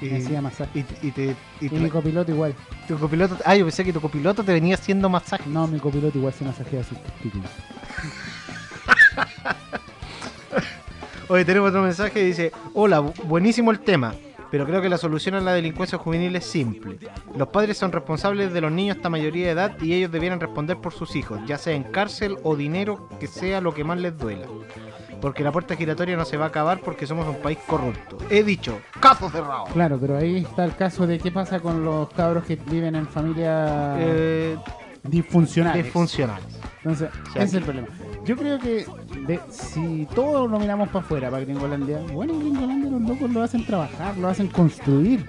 Y, 0.00 0.06
Me 0.06 0.18
hacía 0.18 0.42
masaje. 0.42 0.70
y, 1.02 1.06
y 1.06 1.10
te, 1.12 1.36
y 1.60 1.68
mi 1.70 1.88
copiloto 1.88 2.32
igual. 2.32 2.54
tu 2.88 2.98
copiloto. 2.98 3.38
Ah, 3.44 3.54
yo 3.54 3.64
pensé 3.64 3.84
que 3.84 3.92
tu 3.92 4.00
copiloto 4.00 4.42
te 4.42 4.52
venía 4.52 4.74
haciendo 4.74 5.08
masaje. 5.08 5.44
No, 5.48 5.66
mi 5.68 5.78
copiloto 5.78 6.18
igual 6.18 6.32
se 6.32 6.44
masajea 6.44 6.82
sus 6.82 6.98
testículos. 7.02 7.50
Oye, 11.28 11.44
tenemos 11.44 11.68
otro 11.70 11.82
mensaje 11.82 12.10
que 12.10 12.24
dice: 12.24 12.52
Hola, 12.74 13.00
bu- 13.00 13.14
buenísimo 13.24 13.70
el 13.70 13.80
tema, 13.80 14.12
pero 14.50 14.66
creo 14.66 14.82
que 14.82 14.88
la 14.88 14.98
solución 14.98 15.34
a 15.36 15.40
la 15.40 15.54
delincuencia 15.54 15.96
juvenil 15.98 16.34
es 16.36 16.44
simple. 16.44 16.98
Los 17.36 17.48
padres 17.48 17.78
son 17.78 17.92
responsables 17.92 18.52
de 18.52 18.60
los 18.60 18.72
niños 18.72 18.96
hasta 18.96 19.08
mayoría 19.08 19.46
de 19.46 19.52
edad 19.52 19.80
y 19.80 19.94
ellos 19.94 20.10
debieran 20.12 20.40
responder 20.40 20.76
por 20.78 20.92
sus 20.92 21.16
hijos, 21.16 21.40
ya 21.46 21.56
sea 21.58 21.74
en 21.74 21.84
cárcel 21.84 22.36
o 22.42 22.56
dinero, 22.56 23.08
que 23.20 23.28
sea 23.28 23.60
lo 23.60 23.72
que 23.72 23.84
más 23.84 23.98
les 23.98 24.18
duela. 24.18 24.46
Porque 25.22 25.42
la 25.44 25.52
puerta 25.52 25.76
giratoria 25.76 26.16
no 26.16 26.24
se 26.24 26.36
va 26.36 26.46
a 26.46 26.48
acabar 26.48 26.80
porque 26.80 27.06
somos 27.06 27.26
un 27.28 27.36
país 27.36 27.56
corrupto. 27.66 28.18
He 28.28 28.42
dicho, 28.42 28.80
caso 29.00 29.30
cerrado. 29.30 29.64
Claro, 29.72 29.96
pero 29.98 30.18
ahí 30.18 30.38
está 30.38 30.64
el 30.64 30.74
caso 30.74 31.06
de 31.06 31.18
qué 31.20 31.30
pasa 31.30 31.60
con 31.60 31.84
los 31.84 32.10
cabros 32.10 32.44
que 32.44 32.56
viven 32.56 32.96
en 32.96 33.06
familias 33.06 33.96
Eh, 34.00 34.56
disfuncionales. 35.04 35.84
disfuncionales. 35.84 36.44
Entonces, 36.78 37.08
ese 37.36 37.44
es 37.44 37.54
el 37.54 37.62
problema. 37.62 37.86
Yo 38.24 38.36
creo 38.36 38.58
que 38.58 38.84
de- 39.26 39.40
si 39.48 40.08
todos 40.12 40.50
lo 40.50 40.58
miramos 40.58 40.88
para 40.88 41.04
afuera, 41.04 41.30
para 41.30 41.44
Gringolandia, 41.44 41.98
bueno, 42.12 42.32
en 42.34 42.40
Gringolandia 42.40 42.90
los 42.90 43.02
locos 43.02 43.30
lo 43.30 43.42
hacen 43.42 43.64
trabajar, 43.64 44.16
lo 44.18 44.26
hacen 44.28 44.48
construir, 44.48 45.24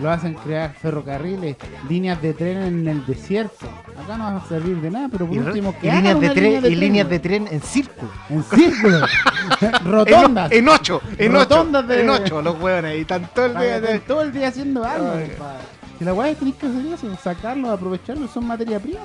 lo 0.00 0.10
hacen 0.10 0.34
crear 0.34 0.72
ferrocarriles, 0.74 1.56
líneas 1.88 2.20
de 2.22 2.32
tren 2.34 2.58
en 2.62 2.88
el 2.88 3.04
desierto. 3.06 3.66
Acá 4.02 4.16
no 4.16 4.24
va 4.24 4.36
a 4.36 4.48
servir 4.48 4.76
de 4.80 4.90
nada, 4.90 5.08
pero 5.10 5.26
por 5.26 5.36
Y, 5.36 5.38
último, 5.40 5.74
y 5.76 5.80
que 5.82 5.90
hagan 5.90 6.04
líneas 6.04 6.20
de 6.20 6.30
tren, 6.30 6.52
línea 6.54 6.70
y 6.70 6.74
líneas 6.76 7.08
de 7.08 7.18
tren 7.18 7.48
en 7.50 7.60
círculo. 7.60 8.10
En 8.28 8.42
círculo. 8.44 9.00
En, 9.60 9.72
Rotondas. 9.84 10.52
en 10.52 10.68
ocho, 10.68 11.02
en 11.18 11.34
ocho, 11.34 11.40
Rotondas 11.42 11.88
de- 11.88 12.00
en 12.02 12.10
ocho, 12.10 12.40
los 12.42 12.60
hueones, 12.60 12.96
y 12.98 13.00
están 13.00 13.28
todo 13.34 13.46
el 13.46 13.52
día. 13.58 13.76
estén 13.76 14.00
todo 14.02 14.22
el 14.22 14.32
día 14.32 14.48
haciendo 14.48 14.84
algo, 14.84 15.10
Ay. 15.14 15.28
compadre. 15.30 15.58
Si 15.98 16.04
la 16.04 16.14
weá 16.14 16.34
tenéis 16.34 16.56
que 16.56 16.66
hacer 16.66 16.86
eso, 16.86 17.16
sacarlo, 17.22 17.70
aprovecharlo, 17.70 18.26
son 18.28 18.46
materia 18.46 18.78
prima. 18.78 19.00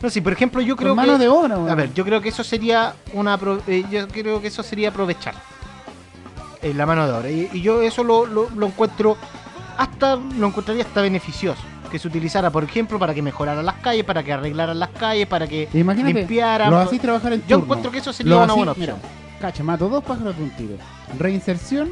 No, 0.00 0.10
sí, 0.10 0.20
por 0.20 0.32
ejemplo, 0.34 0.60
yo 0.60 0.76
creo 0.76 0.90
Con 0.90 0.96
manos 0.96 1.16
que. 1.16 1.22
de 1.22 1.28
obra. 1.28 1.54
A 1.56 1.74
ver, 1.74 1.92
yo 1.94 2.04
creo 2.04 2.20
que 2.20 2.28
eso 2.28 2.44
sería 2.44 2.94
una. 3.14 3.38
eh, 3.66 3.84
yo 3.90 4.06
creo 4.08 4.40
que 4.40 4.48
eso 4.48 4.62
sería 4.62 4.90
aprovechar 4.90 5.34
eh, 6.62 6.74
la 6.74 6.84
mano 6.86 7.06
de 7.06 7.12
obra. 7.12 7.30
Y, 7.30 7.48
y 7.54 7.60
yo 7.62 7.80
eso 7.82 8.04
lo, 8.04 8.26
lo- 8.26 8.50
lo 8.50 8.66
encuentro. 8.66 9.16
Hasta. 9.78 10.16
Lo 10.16 10.46
encontraría 10.46 10.84
hasta 10.84 11.00
beneficioso. 11.02 11.60
Que 11.90 11.98
se 12.00 12.08
utilizara, 12.08 12.50
por 12.50 12.64
ejemplo, 12.64 12.98
para 12.98 13.14
que 13.14 13.22
mejoraran 13.22 13.64
las 13.64 13.76
calles, 13.76 14.04
para 14.04 14.22
que 14.24 14.32
arreglaran 14.32 14.78
las 14.78 14.88
calles, 14.90 15.26
para 15.28 15.46
que 15.46 15.68
Imagínate, 15.72 16.14
limpiaran. 16.14 16.70
lo 16.70 16.78
hacís 16.78 17.00
trabajar 17.00 17.32
en 17.32 17.40
Yo 17.42 17.46
turno. 17.46 17.64
encuentro 17.64 17.90
que 17.92 17.98
eso 17.98 18.12
sería 18.12 18.30
Lo 18.30 18.36
una 18.38 18.46
hacís- 18.52 18.56
buena 18.56 18.72
opción. 18.72 18.96
Mira, 18.96 19.40
cacha, 19.40 19.62
mato 19.62 19.88
dos 19.88 20.02
pájaros 20.02 20.36
de 20.36 20.42
un 20.42 20.50
tiro. 20.50 20.74
Reinserción 21.16 21.90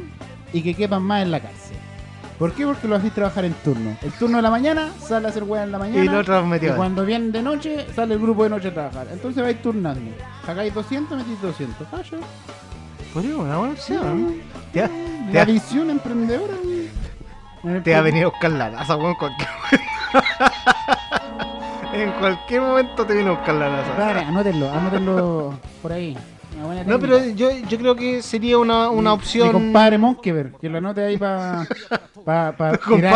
y 0.51 0.61
que 0.61 0.73
quepan 0.73 1.01
más 1.01 1.21
en 1.23 1.31
la 1.31 1.39
cárcel. 1.39 1.77
¿Por 2.37 2.51
qué? 2.51 2.65
Porque 2.65 2.89
lo 2.89 2.97
hacís 2.97 3.13
trabajar 3.13 3.45
en 3.45 3.53
turno. 3.53 3.95
El 4.01 4.11
turno 4.11 4.35
de 4.37 4.41
la 4.43 4.51
mañana 4.51 4.89
sale 4.99 5.27
a 5.27 5.29
hacer 5.29 5.43
weá 5.43 5.63
en 5.63 5.71
la 5.71 5.79
mañana. 5.79 6.03
Y 6.03 6.07
lo 6.09 6.19
otro 6.19 6.41
y 6.43 6.45
metido. 6.47 6.75
cuando 6.75 7.05
vienen 7.05 7.31
de 7.31 7.41
noche, 7.41 7.85
sale 7.95 8.15
el 8.15 8.19
grupo 8.19 8.43
de 8.43 8.49
noche 8.49 8.67
a 8.67 8.73
trabajar. 8.73 9.07
Entonces 9.13 9.41
vais 9.41 9.61
turnando. 9.61 10.11
Sacáis 10.45 10.73
200, 10.73 11.17
metís 11.17 11.41
200. 11.41 11.87
Cacha. 11.87 12.17
Podría 13.13 13.37
una 13.37 13.57
buena 13.57 13.73
opción. 13.73 14.35
Te 14.73 14.89
La 15.31 15.45
visión 15.45 15.89
emprendedora. 15.89 16.53
weón. 16.61 16.84
Te 17.83 17.91
va 17.93 17.99
a 17.99 18.01
venir 18.01 18.23
a 18.23 18.27
buscar 18.29 18.51
la 18.51 18.69
NASA, 18.69 18.95
weón, 18.95 19.11
en 19.11 19.15
cualquier 19.17 19.49
En 21.93 22.11
cualquier 22.13 22.61
momento 22.61 23.05
te 23.05 23.13
viene 23.13 23.29
a 23.29 23.33
buscar 23.33 23.55
la 23.55 23.69
NASA. 23.69 23.93
Dale, 23.97 24.19
anótenlo, 24.21 24.71
anótenlo 24.71 25.53
por 25.81 25.93
ahí. 25.93 26.17
No, 26.85 26.99
pero 26.99 27.23
yo, 27.25 27.51
yo 27.51 27.77
creo 27.77 27.95
que 27.95 28.21
sería 28.21 28.57
una, 28.57 28.89
una 28.89 29.11
Mi- 29.11 29.15
opción. 29.15 29.47
Mi 29.47 29.53
compadre 29.53 29.97
Monkever, 29.97 30.51
que 30.53 30.69
lo 30.69 30.77
anote 30.77 31.03
ahí 31.03 31.17
para 31.17 31.65
pa, 32.23 32.53
pa 32.57 32.77
tirar, 32.87 33.11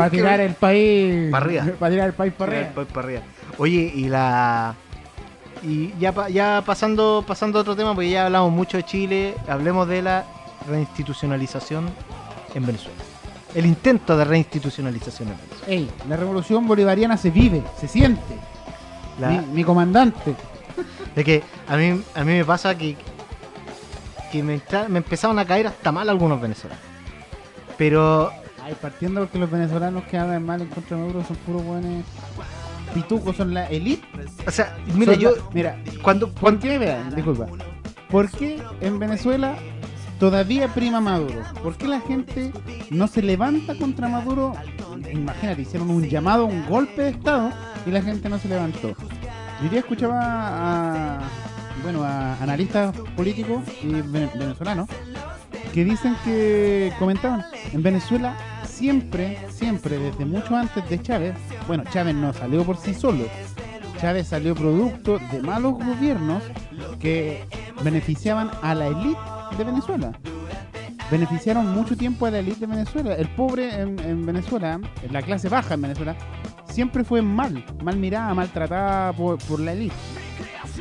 pa 0.00 0.34
el 0.40 0.54
país. 0.54 1.30
Pa' 1.30 1.38
arriba. 1.38 1.64
Para 1.78 1.90
tirar 1.92 2.06
el 2.08 2.14
país 2.14 2.32
para 2.36 2.52
Para 2.52 2.62
arriba. 2.82 3.00
arriba. 3.00 3.20
Oye, 3.58 3.92
y 3.94 4.08
la. 4.08 4.74
Y 5.62 5.92
ya, 5.98 6.12
pa- 6.12 6.28
ya 6.28 6.62
pasando, 6.64 7.24
pasando 7.26 7.58
a 7.58 7.62
otro 7.62 7.74
tema, 7.76 7.94
porque 7.94 8.10
ya 8.10 8.26
hablamos 8.26 8.52
mucho 8.52 8.76
de 8.76 8.84
Chile, 8.84 9.34
hablemos 9.48 9.88
de 9.88 10.02
la 10.02 10.24
reinstitucionalización 10.68 11.86
en 12.54 12.66
Venezuela. 12.66 12.98
El 13.54 13.66
intento 13.66 14.16
de 14.16 14.24
reinstitucionalización 14.24 15.28
en 15.28 15.36
Venezuela. 15.36 15.64
Ey, 15.72 15.90
la 16.08 16.16
revolución 16.16 16.66
bolivariana 16.66 17.16
se 17.16 17.30
vive, 17.30 17.62
se 17.78 17.86
siente. 17.88 18.34
La- 19.20 19.28
Mi, 19.28 19.38
mi 19.46 19.64
comandante. 19.64 20.34
de 21.14 21.24
que 21.24 21.42
a 21.68 21.76
mí, 21.76 22.02
a 22.16 22.24
mí 22.24 22.32
me 22.32 22.44
pasa 22.44 22.76
que, 22.76 22.96
que 24.32 24.42
me, 24.42 24.54
entra- 24.54 24.88
me 24.88 24.98
empezaron 24.98 25.38
a 25.38 25.44
caer 25.44 25.68
hasta 25.68 25.92
mal 25.92 26.08
algunos 26.08 26.40
venezolanos. 26.40 26.82
Pero 27.78 28.30
Ay, 28.62 28.74
partiendo 28.80 29.20
porque 29.20 29.38
los 29.38 29.50
venezolanos 29.50 30.04
que 30.04 30.18
hablan 30.18 30.44
mal 30.44 30.60
en 30.62 30.68
contra 30.68 30.96
de 30.96 31.02
Maduro 31.04 31.24
son 31.26 31.36
puros 31.36 31.62
buenos 31.64 32.04
pitucos, 32.92 33.36
son 33.36 33.54
la 33.54 33.66
elite. 33.66 34.04
O 34.46 34.50
sea, 34.50 34.76
mira, 34.94 35.12
Son 35.12 35.20
yo. 35.22 35.30
la- 35.36 35.42
mira, 35.52 35.78
Cuando, 36.02 36.28
¿por 36.30 36.40
cuando, 36.40 36.60
qué? 36.60 36.78
Vean, 36.78 37.14
disculpa. 37.14 37.46
¿Por 38.10 38.30
qué 38.30 38.62
en 38.80 38.98
Venezuela 38.98 39.56
todavía 40.24 40.68
prima 40.68 41.02
Maduro? 41.02 41.42
¿Por 41.62 41.76
qué 41.76 41.86
la 41.86 42.00
gente 42.00 42.50
no 42.88 43.06
se 43.08 43.20
levanta 43.20 43.74
contra 43.74 44.08
Maduro? 44.08 44.54
Imagínate, 45.12 45.60
hicieron 45.60 45.90
un 45.90 46.02
llamado, 46.08 46.46
un 46.46 46.64
golpe 46.66 47.02
de 47.02 47.08
Estado 47.10 47.50
y 47.84 47.90
la 47.90 48.00
gente 48.00 48.30
no 48.30 48.38
se 48.38 48.48
levantó. 48.48 48.94
Yo 49.62 49.68
día 49.68 49.80
escuchaba 49.80 50.18
a, 50.22 51.20
bueno, 51.82 52.02
a 52.04 52.42
analistas 52.42 52.96
políticos 53.14 53.64
y 53.82 53.88
vene- 53.88 54.30
venezolanos 54.34 54.88
que 55.74 55.84
dicen 55.84 56.16
que 56.24 56.90
comentaban 56.98 57.44
en 57.74 57.82
Venezuela 57.82 58.34
siempre, 58.66 59.36
siempre, 59.50 59.98
desde 59.98 60.24
mucho 60.24 60.56
antes 60.56 60.88
de 60.88 61.02
Chávez, 61.02 61.34
bueno, 61.66 61.84
Chávez 61.92 62.14
no 62.14 62.32
salió 62.32 62.64
por 62.64 62.78
sí 62.78 62.94
solo, 62.94 63.24
Chávez 64.00 64.28
salió 64.28 64.54
producto 64.54 65.18
de 65.30 65.42
malos 65.42 65.74
gobiernos 65.74 66.42
que 67.00 67.44
beneficiaban 67.82 68.50
a 68.62 68.74
la 68.74 68.86
élite 68.88 69.18
de 69.58 69.64
Venezuela. 69.64 70.12
Beneficiaron 71.10 71.70
mucho 71.74 71.96
tiempo 71.96 72.26
a 72.26 72.30
la 72.30 72.38
élite 72.38 72.60
de 72.60 72.66
Venezuela. 72.66 73.14
El 73.14 73.28
pobre 73.28 73.80
en, 73.80 73.98
en 74.00 74.24
Venezuela, 74.24 74.80
la 75.10 75.22
clase 75.22 75.48
baja 75.48 75.74
en 75.74 75.82
Venezuela, 75.82 76.16
siempre 76.68 77.04
fue 77.04 77.20
mal, 77.22 77.64
mal 77.82 77.96
mirada, 77.96 78.32
maltratada 78.34 79.12
por, 79.12 79.38
por 79.38 79.60
la 79.60 79.72
élite. 79.72 79.94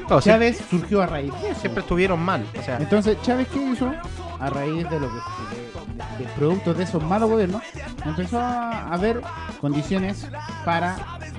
no, 0.09 0.19
sie- 0.21 0.31
Chávez 0.31 0.61
surgió 0.69 1.01
a 1.01 1.07
raíz 1.07 1.31
de 1.41 1.49
eso. 1.51 1.61
siempre 1.61 1.81
estuvieron 1.81 2.19
mal. 2.21 2.45
O 2.57 2.63
sea, 2.63 2.77
Entonces, 2.77 3.17
Chávez, 3.21 3.47
¿qué 3.49 3.61
hizo? 3.61 3.91
A 4.39 4.49
raíz 4.49 4.89
de 4.89 4.99
lo 4.99 5.07
que 5.07 5.13
de, 5.13 6.23
de 6.25 6.31
productos 6.37 6.77
de 6.77 6.83
esos 6.85 7.03
malos 7.03 7.29
gobiernos, 7.29 7.61
empezó 8.05 8.39
a 8.39 8.91
haber 8.93 9.21
condiciones 9.61 10.27
para 10.65 10.95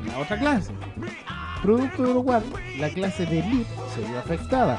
la 0.06 0.18
otra 0.18 0.38
clase. 0.38 0.72
Producto 1.64 2.02
de 2.02 2.12
lo 2.14 2.22
cual 2.22 2.42
la 2.78 2.90
clase 2.90 3.24
de 3.24 3.38
elite 3.40 3.66
se 3.94 4.06
vio 4.06 4.18
afectada. 4.18 4.78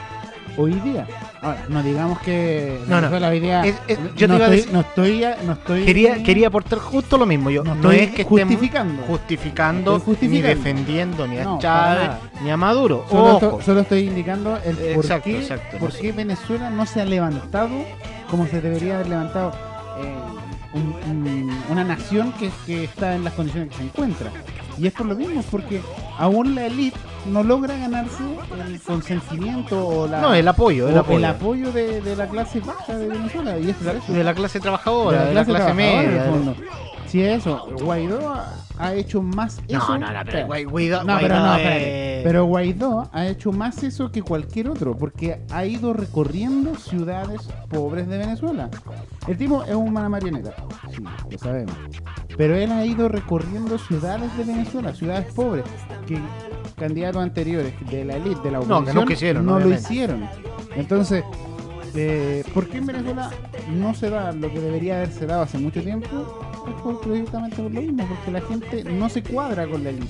Hoy 0.58 0.72
día, 0.76 1.06
ahora, 1.42 1.66
no 1.68 1.82
digamos 1.84 2.20
que 2.20 2.80
No, 2.88 3.02
no. 3.02 3.10
Hoy 3.28 3.40
día. 3.40 3.66
Es- 3.66 3.76
es- 3.88 3.98
yo 3.98 4.14
te 4.16 4.28
no, 4.28 4.36
iba 4.36 4.46
a 4.46 4.54
estoy, 4.54 4.58
decir- 4.58 4.72
no 4.72 4.80
estoy, 4.82 5.26
no 5.46 5.54
estoy. 5.54 5.84
quería, 5.86 6.24
quería 6.24 6.48
aportar 6.48 6.78
justo 6.80 7.18
lo 7.18 7.26
mismo. 7.26 7.50
Yo 7.50 7.64
No 7.64 7.92
es 7.92 8.12
que 8.12 8.22
estemos 8.22 8.42
justificando. 8.44 9.04
justificando, 9.04 10.00
justificando. 10.00 10.48
ni 10.48 10.56
defendiendo 10.56 11.28
ni 11.28 11.40
a 11.40 11.58
Chávez 11.58 12.10
ni 12.44 12.52
a 12.52 12.58
Maduro. 12.58 13.06
Solo, 13.10 13.24
Ojo. 13.38 13.46
esto- 13.48 13.62
solo 13.64 13.80
estoy 13.82 14.02
indicando 14.08 14.58
el 14.64 14.76
por 14.76 15.04
Exacto, 15.04 15.24
qué, 15.26 15.38
exacto, 15.40 15.78
por 15.80 15.92
no 15.94 16.00
qué 16.00 16.12
Venezuela 16.12 16.70
no 16.70 16.86
se 16.86 17.02
ha 17.02 17.06
levantado 17.06 17.76
como 18.30 18.46
se 18.48 18.62
debería 18.62 18.96
haber 18.96 19.08
levantado 19.10 19.52
eh, 20.00 20.16
un- 20.74 20.96
un- 21.10 21.62
una 21.70 21.84
nación 21.84 22.32
que, 22.34 22.50
que 22.66 22.84
está 22.86 23.16
en 23.16 23.24
las 23.24 23.34
condiciones 23.34 23.70
que 23.72 23.78
se 23.78 23.84
encuentra. 23.84 24.30
Y 24.78 24.88
es 24.88 24.94
por 24.94 25.06
lo 25.06 25.16
mismo, 25.16 25.42
porque 25.50 25.82
aún 26.18 26.56
la 26.56 26.66
élite 26.68 26.98
no 27.32 27.44
logra 27.44 27.76
ganarse 27.78 28.24
el 28.68 28.80
consentimiento 28.82 29.88
o 29.88 30.08
la, 30.08 30.22
No, 30.22 30.34
el 30.34 30.48
apoyo, 30.48 30.90
el 30.90 30.98
apoyo. 30.98 31.18
el 31.18 31.26
apoyo 31.26 31.72
de, 31.72 32.02
de 32.02 32.16
la 32.16 32.28
clase 32.28 32.60
baja 32.60 32.98
de 32.98 33.08
Venezuela. 33.08 33.58
Y 33.58 33.70
eso. 33.70 34.14
de 34.14 34.24
la 34.24 34.34
clase 34.34 34.60
trabajadora, 34.60 35.26
de 35.26 35.34
la 35.34 35.46
clase, 35.46 35.74
media. 35.74 36.26
Es 37.14 37.40
eso, 37.42 37.68
Guaidó 37.82 38.30
ha, 38.30 38.54
ha 38.78 38.94
hecho 38.94 39.22
más 39.22 39.62
eso. 39.68 39.98
No, 39.98 40.00
no, 40.00 40.12
no, 40.12 40.20
pero 40.26 40.48
Guaidó, 40.48 41.04
No, 41.04 41.18
pero 41.20 41.36
no, 41.40 41.56
espérate. 41.56 42.22
Pero 42.24 42.46
Guaidó 42.46 43.10
ha 43.14 43.28
hecho 43.28 43.52
más 43.52 43.84
eso 43.84 44.12
que 44.12 44.22
cualquier 44.22 44.70
otro, 44.70 44.98
porque 44.98 45.42
ha 45.52 45.66
ido 45.66 45.94
recorriendo 45.94 46.76
ciudades 46.76 47.42
pobres 47.70 48.08
de 48.08 48.18
Venezuela. 48.18 48.70
El 49.28 49.38
tipo 49.38 49.64
es 49.64 49.76
una 49.76 50.10
marioneta, 50.10 50.54
sí, 50.92 51.04
lo 51.30 51.38
sabemos. 51.38 51.76
Pero 52.38 52.56
él 52.56 52.72
ha 52.72 52.86
ido 52.86 53.08
recorriendo 53.08 53.78
ciudades 53.78 54.36
de 54.38 54.44
Venezuela, 54.44 54.94
ciudades 54.94 55.32
pobres, 55.34 55.66
que 56.08 56.20
candidatos 56.76 57.22
anteriores 57.22 57.74
de 57.90 58.06
la 58.06 58.16
élite, 58.18 58.42
de 58.42 58.52
la 58.52 58.60
No, 58.60 58.66
que 58.66 58.74
oposición, 58.74 58.96
nunca 58.96 59.14
hicieron, 59.14 59.46
no 59.46 59.60
lo 59.60 59.70
hicieron. 59.70 60.30
Entonces, 60.76 61.24
eh, 61.96 62.44
¿por 62.54 62.68
qué 62.68 62.78
en 62.78 62.86
Venezuela 62.88 63.30
no 63.74 63.94
se 63.94 64.10
da 64.10 64.32
lo 64.32 64.52
que 64.52 64.60
debería 64.60 64.98
haberse 64.98 65.26
dado 65.26 65.44
hace 65.44 65.58
mucho 65.58 65.82
tiempo? 65.82 66.08
Por- 66.84 67.02
precisamente 67.02 67.56
por 67.62 67.72
lo 67.74 67.82
mismo, 67.82 68.08
porque 68.08 68.32
la 68.32 68.42
gente 68.42 68.84
no 68.84 69.10
se 69.10 69.24
cuadra 69.24 69.68
con 69.68 69.84
la 69.84 69.90
élite. 69.92 70.08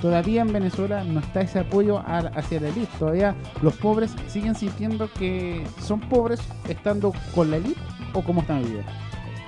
Todavía 0.00 0.42
en 0.42 0.52
Venezuela 0.52 1.02
no 1.02 1.18
está 1.20 1.40
ese 1.40 1.58
apoyo 1.58 1.98
hacia 2.06 2.60
la 2.60 2.68
élite. 2.68 2.88
Todavía 2.98 3.34
los 3.62 3.74
pobres 3.76 4.14
siguen 4.28 4.54
sintiendo 4.54 5.10
que 5.12 5.64
son 5.82 6.00
pobres 6.00 6.40
estando 6.68 7.12
con 7.34 7.50
la 7.50 7.56
élite 7.56 7.80
o 8.12 8.22
como 8.22 8.42
están 8.42 8.64
día. 8.64 8.84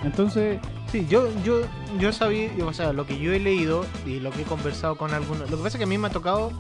Entonces, 0.03 0.59
Sí, 0.91 1.07
yo, 1.09 1.29
yo, 1.45 1.61
yo 2.01 2.11
sabía, 2.13 2.51
o 2.67 2.73
sea, 2.73 2.93
lo 2.93 3.07
que 3.07 3.17
yo 3.17 3.33
he 3.33 3.39
leído 3.39 3.85
y 4.05 4.19
lo 4.19 4.33
que 4.33 4.43
he 4.43 4.45
conversado 4.45 4.97
con 4.99 5.15
algunos. 5.15 5.49
Lo 5.49 5.57
que 5.57 5.63
pasa 5.63 5.69
es 5.69 5.79
que 5.79 5.85
a 5.85 5.87
mí 5.87 5.99
me 5.99 6.09
ha 6.09 6.11
tocado, 6.11 6.51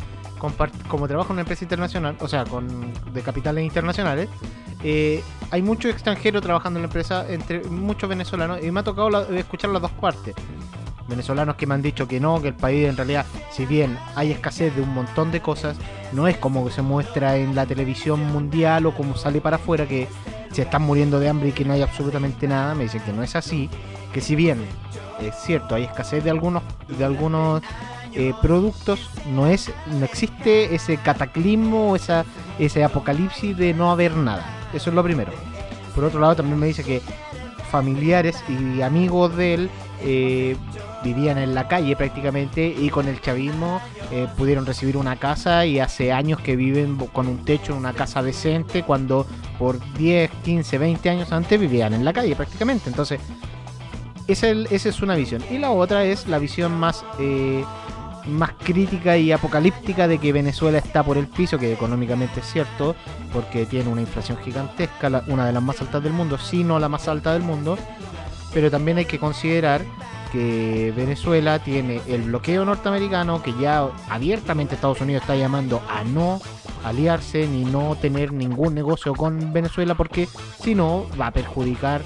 como 0.88 1.07
trabajo 1.07 1.28
en 1.28 1.34
una 1.34 1.43
empresa 1.43 1.64
internacional, 1.64 2.16
o 2.20 2.26
sea, 2.26 2.45
con 2.45 2.93
de 3.12 3.22
capitales 3.22 3.64
internacionales, 3.64 4.28
eh, 4.82 5.22
hay 5.51 5.62
muchos 5.62 5.93
extranjeros 5.93 6.43
trabajando 6.43 6.78
en 6.78 6.82
la 6.82 6.86
empresa, 6.86 7.26
entre 7.28 7.62
muchos 7.64 8.09
venezolanos, 8.09 8.62
y 8.62 8.70
me 8.70 8.80
ha 8.80 8.82
tocado 8.82 9.30
escuchar 9.34 9.70
las 9.70 9.82
dos 9.82 9.93
partes. 9.93 10.34
Venezolanos 11.07 11.57
que 11.57 11.66
me 11.66 11.74
han 11.74 11.82
dicho 11.82 12.07
que 12.07 12.20
no, 12.20 12.41
que 12.41 12.49
el 12.49 12.55
país 12.55 12.88
en 12.88 12.97
realidad, 12.97 13.26
si 13.51 13.66
bien 13.66 13.99
hay 14.14 14.30
escasez 14.30 14.74
de 14.74 14.82
un 14.82 14.95
montón 14.95 15.32
de 15.32 15.41
cosas, 15.41 15.76
no 16.12 16.28
es 16.28 16.36
como 16.36 16.68
se 16.70 16.82
muestra 16.82 17.36
en 17.36 17.55
la 17.55 17.66
televisión 17.66 18.24
mundial 18.32 18.86
o 18.86 18.95
como 18.95 19.16
sale 19.16 19.41
para 19.41 19.57
afuera 19.57 19.86
que 19.86 20.09
se 20.53 20.62
están 20.62 20.82
muriendo 20.82 21.18
de 21.20 21.28
hambre 21.28 21.49
y 21.49 21.53
que 21.53 21.64
no 21.64 21.72
hay 21.72 21.82
absolutamente 21.82 22.47
nada. 22.47 22.74
Me 22.74 22.84
dicen 22.84 23.03
que 23.03 23.12
no 23.12 23.24
es 23.24 23.34
así, 23.34 23.68
que 24.12 24.20
si 24.20 24.36
bien 24.36 24.64
es 25.20 25.34
cierto, 25.34 25.74
hay 25.74 25.84
escasez 25.84 26.22
de 26.24 26.30
algunos 26.30 26.62
de 26.88 27.05
algunos 27.05 27.62
eh, 28.15 28.35
productos, 28.43 29.09
no 29.33 29.47
es 29.47 29.71
no 29.87 30.05
existe 30.05 30.75
ese 30.75 30.97
cataclismo, 30.97 31.95
esa 31.97 32.25
ese 32.59 32.85
apocalipsis 32.85 33.57
de 33.57 33.75
no 33.75 33.91
haber 33.91 34.17
nada. 34.17 34.45
Eso 34.73 34.91
es 34.91 34.97
lo 34.97 35.03
primero. 35.03 35.33
Por 35.95 36.05
otro 36.05 36.21
lado, 36.21 36.37
también 36.37 36.59
me 36.59 36.67
dice 36.67 36.85
que 36.85 37.01
familiares 37.71 38.43
y 38.49 38.83
amigos 38.83 39.37
de 39.37 39.55
él 39.55 39.71
eh, 40.03 40.57
vivían 41.05 41.39
en 41.39 41.55
la 41.55 41.69
calle 41.69 41.97
prácticamente 41.97 42.67
y 42.67 42.91
con 42.91 43.09
el 43.09 43.21
chavismo 43.21 43.81
eh, 44.11 44.27
pudieron 44.37 44.67
recibir 44.67 44.97
una 44.97 45.17
casa 45.17 45.65
y 45.65 45.79
hace 45.79 46.13
años 46.13 46.41
que 46.41 46.57
viven 46.57 46.97
con 46.97 47.29
un 47.29 47.45
techo 47.45 47.73
en 47.73 47.79
una 47.79 47.93
casa 47.93 48.23
decente 48.23 48.83
cuando 48.83 49.27
por 49.59 49.79
10, 49.95 50.31
15, 50.45 50.79
20 50.79 51.11
años 51.11 51.33
antes 51.33 51.59
vivían 51.59 51.95
en 51.95 52.05
la 52.05 52.13
calle 52.13 52.35
prácticamente. 52.37 52.91
Entonces, 52.91 53.21
esa 54.27 54.49
es, 54.49 55.03
una 55.03 55.15
visión. 55.15 55.43
Y 55.51 55.59
la 55.59 55.71
otra 55.71 56.05
es 56.05 56.27
la 56.29 56.39
visión 56.39 56.79
más... 56.79 57.05
más 58.27 58.53
crítica 58.53 59.16
y 59.16 59.33
apocalíptica 59.33 60.09
de 60.09 60.18
que 60.18 60.33
Venezuela 60.33 60.79
está 60.79 61.03
por 61.03 61.16
el 61.18 61.27
piso, 61.27 61.59
que 61.59 61.73
económicamente 61.73 62.41
es 62.41 62.47
cierto, 62.47 62.95
porque 63.33 63.66
tiene 63.66 63.91
una 63.91 64.01
inflación 64.01 64.39
gigantesca, 64.39 65.25
una 65.27 65.47
de 65.47 65.53
las 65.53 65.62
más 65.62 65.81
altas 65.81 66.03
del 66.03 66.12
mundo, 66.12 66.39
si 66.39 66.64
no 66.64 66.79
la 66.79 66.89
más 66.89 67.09
alta 67.09 67.33
del 67.33 67.43
mundo, 67.43 67.79
pero 68.53 68.71
también 68.71 68.99
hay 68.99 69.05
que 69.05 69.18
considerar 69.18 69.83
que 70.33 70.93
Venezuela 70.97 71.59
tiene 71.59 72.01
el 72.07 72.23
bloqueo 72.23 72.64
norteamericano, 72.64 73.43
que 73.43 73.53
ya 73.61 73.89
abiertamente 74.09 74.75
Estados 74.75 75.01
Unidos 75.01 75.23
está 75.23 75.37
llamando 75.37 75.83
a 75.89 76.05
no 76.05 76.41
aliarse 76.85 77.47
ni 77.47 77.64
no 77.64 77.97
tener 78.01 78.33
ningún 78.33 78.75
negocio 78.75 79.14
con 79.14 79.53
Venezuela, 79.53 79.95
porque 79.95 80.29
si 80.62 80.75
no 80.75 81.07
va 81.21 81.29
a 81.29 81.33
perjudicar, 81.33 82.03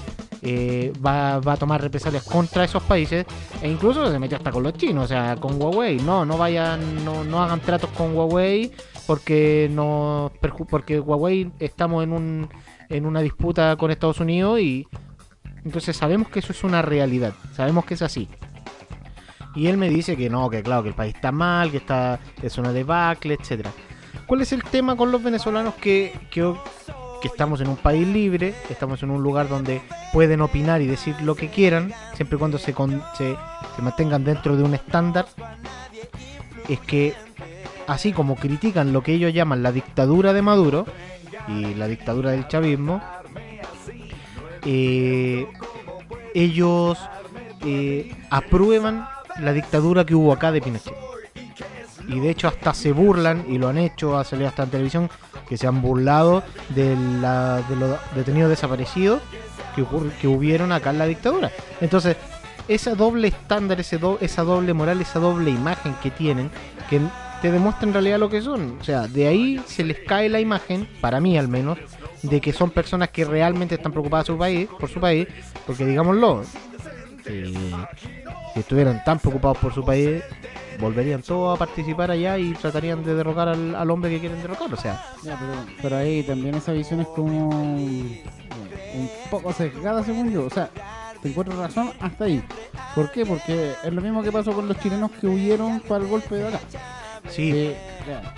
eh, 0.47 0.93
va, 1.03 1.39
va 1.39 1.53
a 1.53 1.57
tomar 1.57 1.81
represalias 1.81 2.23
contra 2.23 2.63
esos 2.63 2.83
países 2.83 3.25
e 3.63 3.67
incluso 3.67 4.11
se 4.11 4.19
metió 4.19 4.37
hasta 4.37 4.51
con 4.51 4.61
los 4.61 4.73
chinos, 4.73 5.05
o 5.05 5.07
sea, 5.07 5.35
con 5.37 5.59
Huawei. 5.59 5.97
No, 5.97 6.23
no 6.23 6.37
vayan, 6.37 7.03
no, 7.03 7.23
no 7.23 7.41
hagan 7.41 7.59
tratos 7.61 7.89
con 7.91 8.15
Huawei 8.15 8.71
porque 9.07 9.67
no 9.71 10.31
porque 10.69 10.99
Huawei 10.99 11.51
estamos 11.59 12.03
en 12.03 12.13
un 12.13 12.49
en 12.89 13.05
una 13.07 13.21
disputa 13.21 13.75
con 13.75 13.89
Estados 13.89 14.19
Unidos 14.19 14.59
y 14.59 14.87
entonces 15.63 15.97
sabemos 15.97 16.29
que 16.29 16.39
eso 16.39 16.51
es 16.51 16.63
una 16.63 16.83
realidad, 16.83 17.33
sabemos 17.55 17.83
que 17.85 17.95
es 17.95 18.03
así. 18.03 18.29
Y 19.55 19.65
él 19.67 19.77
me 19.77 19.89
dice 19.89 20.15
que 20.15 20.29
no, 20.29 20.47
que 20.49 20.61
claro, 20.61 20.83
que 20.83 20.89
el 20.89 20.95
país 20.95 21.15
está 21.15 21.31
mal, 21.31 21.71
que 21.71 21.77
está 21.77 22.19
es 22.43 22.57
una 22.59 22.71
debacle, 22.71 23.33
etcétera. 23.33 23.71
¿Cuál 24.27 24.41
es 24.41 24.53
el 24.53 24.63
tema 24.63 24.95
con 24.95 25.11
los 25.11 25.23
venezolanos 25.23 25.73
que, 25.75 26.13
que 27.21 27.27
estamos 27.27 27.61
en 27.61 27.69
un 27.69 27.77
país 27.77 28.07
libre, 28.07 28.53
estamos 28.69 29.01
en 29.03 29.09
un 29.11 29.21
lugar 29.23 29.47
donde 29.47 29.81
pueden 30.13 30.41
opinar 30.41 30.81
y 30.81 30.87
decir 30.87 31.15
lo 31.21 31.35
que 31.35 31.49
quieran, 31.49 31.93
siempre 32.13 32.35
y 32.35 32.39
cuando 32.39 32.57
se, 32.57 32.73
con- 32.73 33.03
se, 33.17 33.35
mantengan 33.79 34.23
dentro 34.23 34.55
de 34.55 34.63
un 34.63 34.73
estándar? 34.73 35.25
Es 36.69 36.79
que 36.79 37.13
así 37.87 38.11
como 38.11 38.35
critican 38.35 38.93
lo 38.93 39.03
que 39.03 39.13
ellos 39.13 39.33
llaman 39.33 39.63
la 39.63 39.71
dictadura 39.71 40.33
de 40.33 40.41
Maduro 40.41 40.85
y 41.47 41.73
la 41.75 41.87
dictadura 41.87 42.31
del 42.31 42.47
chavismo, 42.47 43.01
eh, 44.65 45.47
ellos 46.33 46.97
eh, 47.65 48.13
aprueban 48.29 49.07
la 49.39 49.53
dictadura 49.53 50.05
que 50.05 50.15
hubo 50.15 50.33
acá 50.33 50.51
de 50.51 50.61
Pinochet. 50.61 50.95
Y 52.07 52.19
de 52.19 52.29
hecho 52.29 52.47
hasta 52.47 52.73
se 52.73 52.91
burlan, 52.91 53.45
y 53.49 53.57
lo 53.57 53.67
han 53.67 53.77
hecho, 53.77 54.17
ha 54.17 54.23
salido 54.23 54.47
hasta 54.47 54.63
en 54.63 54.69
televisión, 54.69 55.09
que 55.47 55.57
se 55.57 55.67
han 55.67 55.81
burlado 55.81 56.43
de, 56.69 56.95
la, 57.21 57.61
de 57.69 57.75
los 57.75 57.97
detenidos 58.15 58.49
desaparecidos 58.49 59.21
que, 60.21 60.27
hubieron 60.27 60.71
acá 60.71 60.91
en 60.91 60.97
la 60.99 61.05
dictadura. 61.05 61.51
Entonces, 61.81 62.15
esa 62.67 62.95
doble 62.95 63.27
estándar, 63.27 63.79
ese 63.79 63.97
do- 63.97 64.17
esa 64.21 64.43
doble 64.43 64.73
moral, 64.73 65.01
esa 65.01 65.19
doble 65.19 65.51
imagen 65.51 65.93
que 66.01 66.11
tienen, 66.11 66.49
que 66.89 67.01
te 67.41 67.51
demuestra 67.51 67.85
en 67.87 67.93
realidad 67.93 68.17
lo 68.17 68.29
que 68.29 68.41
son. 68.41 68.77
O 68.79 68.83
sea, 68.83 69.07
de 69.07 69.27
ahí 69.27 69.61
se 69.67 69.83
les 69.83 69.99
cae 69.99 70.29
la 70.29 70.39
imagen, 70.39 70.87
para 71.01 71.19
mí 71.19 71.37
al 71.37 71.47
menos, 71.49 71.77
de 72.23 72.39
que 72.41 72.53
son 72.53 72.71
personas 72.71 73.09
que 73.09 73.25
realmente 73.25 73.75
están 73.75 73.91
preocupadas 73.91 74.25
por 74.27 74.35
su 74.35 74.39
país, 74.39 74.69
por 74.79 74.89
su 74.89 74.99
país 74.99 75.27
porque 75.67 75.85
digámoslo, 75.85 76.43
si, 77.27 77.45
si 78.53 78.59
estuvieran 78.59 79.03
tan 79.03 79.19
preocupados 79.19 79.57
por 79.57 79.73
su 79.73 79.83
país, 79.83 80.23
volverían 80.79 81.21
todos 81.21 81.55
a 81.55 81.59
participar 81.59 82.11
allá 82.11 82.37
y 82.37 82.53
tratarían 82.53 83.03
de 83.03 83.15
derrocar 83.15 83.49
al, 83.49 83.75
al 83.75 83.91
hombre 83.91 84.09
que 84.11 84.19
quieren 84.19 84.41
derrocar. 84.41 84.73
O 84.73 84.77
sea, 84.77 85.03
Ya, 85.23 85.37
pero, 85.39 85.53
pero 85.81 85.97
ahí 85.97 86.23
también 86.23 86.55
esa 86.55 86.71
visión 86.73 87.01
es 87.01 87.07
como 87.07 87.49
un, 87.49 88.19
un 88.95 89.09
poco 89.29 89.51
sesgada 89.53 90.03
según 90.03 90.31
yo. 90.31 90.45
O 90.45 90.49
sea, 90.49 90.69
te 91.21 91.29
encuentro 91.29 91.57
razón 91.59 91.91
hasta 91.99 92.25
ahí. 92.25 92.43
¿Por 92.93 93.11
qué? 93.11 93.25
Porque 93.25 93.73
es 93.83 93.93
lo 93.93 94.01
mismo 94.01 94.21
que 94.23 94.31
pasó 94.31 94.53
con 94.53 94.67
los 94.67 94.79
chilenos 94.79 95.11
que 95.11 95.27
huyeron 95.27 95.79
para 95.81 96.03
el 96.03 96.09
golpe 96.09 96.35
de 96.35 96.47
acá. 96.47 96.59
sí, 97.29 97.73
ya, 98.07 98.33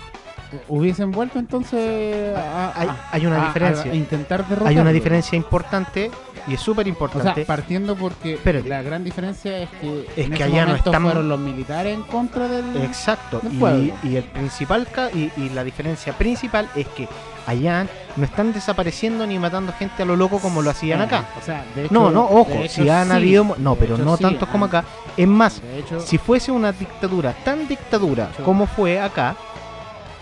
hubiesen 0.68 1.10
vuelto 1.10 1.38
entonces 1.38 2.36
a, 2.36 2.72
hay, 3.12 3.26
una 3.26 3.42
a- 3.42 3.46
diferencia. 3.46 3.92
a 3.92 3.94
intentar 3.94 4.46
derrotar. 4.48 4.68
Hay 4.68 4.78
una 4.78 4.92
diferencia 4.92 5.36
importante 5.36 6.10
y 6.46 6.54
es 6.54 6.60
súper 6.60 6.82
O 6.82 6.84
sea, 6.84 6.90
importante. 6.90 7.44
partiendo 7.44 7.94
porque 7.96 8.34
Espérate. 8.34 8.68
la 8.68 8.80
gran 8.82 9.04
diferencia 9.04 9.58
es 9.58 9.68
que 9.80 10.06
Es 10.16 10.26
en 10.26 10.32
que 10.32 10.42
allá 10.44 10.64
no 10.66 10.74
están- 10.76 11.02
fueron 11.02 11.28
los 11.28 11.38
militares 11.38 11.94
en 11.94 12.02
contra 12.04 12.48
del 12.48 12.76
Exacto. 12.82 13.40
del 13.42 13.52
Y, 13.54 13.56
pueblo. 13.58 13.92
y 14.02 14.16
el 14.16 14.24
principal 14.24 14.86
ca- 14.90 15.10
y, 15.12 15.30
y 15.36 15.50
la 15.50 15.64
diferencia 15.64 16.12
principal 16.16 16.68
es 16.74 16.86
que 16.88 17.06
allá 17.46 17.86
no 18.16 18.24
están 18.24 18.52
desapareciendo 18.52 19.26
ni 19.26 19.38
matando 19.38 19.72
gente 19.72 20.02
a 20.02 20.06
lo 20.06 20.16
loco 20.16 20.38
como 20.38 20.62
lo 20.62 20.70
hacían 20.70 21.00
acá. 21.02 21.24
O 21.40 21.44
sea, 21.44 21.64
de 21.74 21.84
hecho, 21.84 21.94
No, 21.94 22.10
no, 22.10 22.24
ojo, 22.24 22.50
de 22.50 22.64
hecho 22.64 22.82
si 22.82 22.88
han 22.88 23.08
sí. 23.08 23.12
habido, 23.14 23.54
no, 23.58 23.74
pero 23.74 23.94
hecho 23.94 24.04
no 24.04 24.16
sí, 24.16 24.22
tantos 24.22 24.48
como 24.48 24.64
han- 24.64 24.70
acá. 24.70 24.84
Es 25.16 25.28
más, 25.28 25.60
hecho, 25.76 26.00
si 26.00 26.16
fuese 26.18 26.50
una 26.52 26.72
dictadura 26.72 27.32
tan 27.44 27.66
dictadura 27.68 28.30
como 28.44 28.66
fue 28.66 29.00
acá, 29.00 29.34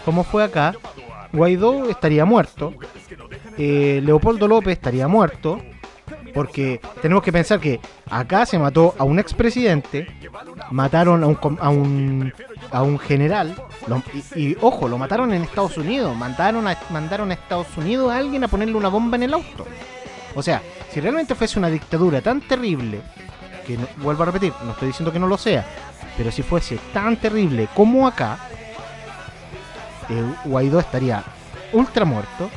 como 0.07 0.23
fue 0.23 0.45
acá, 0.45 0.73
Guaidó 1.33 1.91
estaría 1.91 2.25
muerto, 2.25 2.73
eh, 3.59 4.01
Leopoldo 4.05 4.47
López 4.47 4.75
estaría 4.75 5.09
muerto, 5.09 5.61
porque 6.33 6.81
tenemos 7.03 7.25
que 7.25 7.33
pensar 7.33 7.59
que 7.59 7.81
acá 8.09 8.47
se 8.47 8.57
mató 8.57 8.95
a 8.99 9.03
un 9.03 9.19
expresidente, 9.19 10.07
mataron 10.71 11.25
a 11.25 11.27
un, 11.27 11.59
a 11.61 11.71
un, 11.71 12.33
a 12.71 12.83
un 12.85 12.99
general, 13.01 13.57
y, 14.37 14.57
ojo, 14.61 14.87
lo 14.87 14.97
mataron 14.97 15.35
en 15.35 15.43
Estados 15.43 15.77
Unidos, 15.77 16.17
mandaron 16.17 16.69
a, 16.69 16.79
mandaron 16.91 17.33
a 17.33 17.35
Estados 17.35 17.77
Unidos 17.77 18.13
a 18.13 18.19
alguien 18.19 18.45
a 18.45 18.49
ponerle 18.49 18.77
una 18.77 18.89
bomba 18.89 19.17
en 19.17 19.25
el 19.25 19.35
auto. 19.35 19.67
O 20.37 20.43
sea, 20.43 20.63
si 20.93 21.01
realmente 21.01 21.35
fuese 21.35 21.59
una 21.59 21.69
dictadura 21.69 22.21
tan 22.21 22.43
terrible, 22.43 23.01
que 23.67 23.77
vuelvo 23.97 24.23
a 24.23 24.27
repetir, 24.27 24.53
no 24.65 24.71
estoy 24.71 24.87
diciendo 24.87 25.13
que 25.13 25.19
no 25.19 25.27
lo 25.27 25.37
sea, 25.37 25.67
pero 26.17 26.31
si 26.31 26.43
fuese 26.43 26.79
tan 26.93 27.17
terrible 27.17 27.67
como 27.75 28.07
acá, 28.07 28.39
eh, 30.09 30.23
Guaidó 30.45 30.81
estaría 30.81 31.23
ultra 31.73 32.05
muerto, 32.05 32.51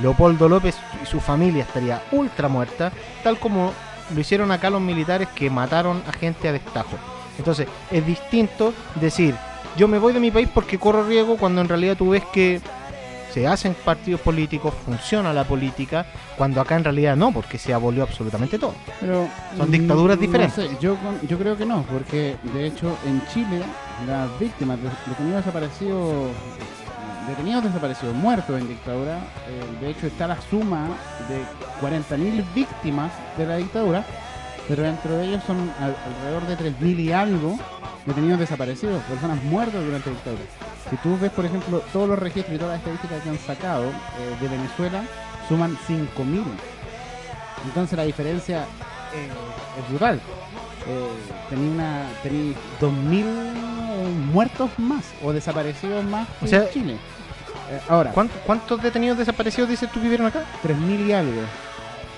Leopoldo 0.00 0.48
López 0.48 0.76
y 1.02 1.06
su 1.06 1.20
familia 1.20 1.62
estaría 1.62 2.02
ultra 2.12 2.48
muerta, 2.48 2.92
tal 3.22 3.38
como 3.38 3.72
lo 4.14 4.20
hicieron 4.20 4.50
acá 4.52 4.70
los 4.70 4.80
militares 4.80 5.28
que 5.34 5.50
mataron 5.50 6.02
a 6.06 6.12
gente 6.12 6.48
a 6.48 6.52
destajo. 6.52 6.96
Entonces, 7.38 7.66
es 7.90 8.06
distinto 8.06 8.72
decir, 8.96 9.34
yo 9.76 9.88
me 9.88 9.98
voy 9.98 10.12
de 10.12 10.20
mi 10.20 10.30
país 10.30 10.48
porque 10.52 10.78
corro 10.78 11.04
riesgo 11.04 11.36
cuando 11.36 11.60
en 11.60 11.68
realidad 11.68 11.96
tú 11.96 12.10
ves 12.10 12.24
que 12.32 12.60
se 13.32 13.46
hacen 13.46 13.74
partidos 13.84 14.22
políticos, 14.22 14.72
funciona 14.86 15.30
la 15.34 15.44
política, 15.44 16.06
cuando 16.38 16.58
acá 16.58 16.76
en 16.76 16.84
realidad 16.84 17.16
no, 17.16 17.32
porque 17.32 17.58
se 17.58 17.74
abolió 17.74 18.02
absolutamente 18.04 18.58
todo. 18.58 18.74
Pero, 18.98 19.28
Son 19.58 19.68
mm, 19.68 19.72
dictaduras 19.72 20.16
no 20.16 20.20
diferentes. 20.22 20.54
sé, 20.54 20.70
yo, 20.80 20.96
creo 21.38 21.54
que 21.54 21.66
no, 21.66 21.82
porque 21.82 22.36
de 22.54 22.66
hecho 22.66 22.96
en 23.06 23.20
Chile 23.26 23.62
las 24.06 24.38
víctimas 24.38 24.78
de 24.82 24.88
detenidos 25.06 25.44
desaparecidos, 25.44 26.30
detenidos 27.26 27.64
desaparecidos, 27.64 28.14
muertos 28.14 28.60
en 28.60 28.68
dictadura, 28.68 29.18
eh, 29.48 29.78
de 29.80 29.90
hecho 29.90 30.06
está 30.06 30.26
la 30.26 30.36
suma 30.50 30.86
de 31.28 31.42
40.000 31.80 32.44
víctimas 32.54 33.10
de 33.36 33.46
la 33.46 33.56
dictadura, 33.56 34.04
pero 34.68 34.82
dentro 34.82 35.16
de 35.16 35.26
ellos 35.26 35.42
son 35.46 35.58
al- 35.80 35.96
alrededor 36.06 36.46
de 36.46 36.56
3.000 36.56 36.98
y 37.00 37.12
algo 37.12 37.58
detenidos 38.04 38.38
desaparecidos, 38.38 39.02
personas 39.04 39.42
muertas 39.44 39.84
durante 39.84 40.10
la 40.10 40.16
dictadura. 40.16 40.42
Si 40.90 40.96
tú 40.98 41.18
ves, 41.20 41.32
por 41.32 41.44
ejemplo, 41.44 41.82
todos 41.92 42.08
los 42.08 42.18
registros 42.18 42.54
y 42.54 42.58
todas 42.58 42.72
las 42.74 42.78
estadísticas 42.80 43.22
que 43.22 43.28
han 43.30 43.38
sacado 43.38 43.84
eh, 43.86 44.36
de 44.40 44.48
Venezuela, 44.48 45.02
suman 45.48 45.76
5.000. 45.88 46.42
Entonces 47.64 47.96
la 47.96 48.04
diferencia 48.04 48.60
eh, 49.14 49.28
es 49.82 49.88
brutal. 49.88 50.20
Eh, 50.88 51.08
tenía 51.50 51.70
una 51.72 52.02
tenía 52.22 52.54
2.000 52.80 53.24
muertos 54.32 54.70
más 54.78 55.04
o 55.24 55.32
desaparecidos 55.32 56.04
más 56.04 56.28
O 56.36 56.44
que 56.44 56.48
sea, 56.48 56.70
Chile. 56.70 56.96
Eh, 57.70 57.80
ahora, 57.88 58.12
¿Cuántos, 58.12 58.38
cuántos 58.46 58.82
detenidos 58.82 59.18
desaparecidos 59.18 59.68
dices 59.70 59.90
tú 59.90 60.00
vivieron 60.00 60.26
acá? 60.26 60.44
3.000 60.62 61.06
y 61.06 61.12
algo 61.12 61.42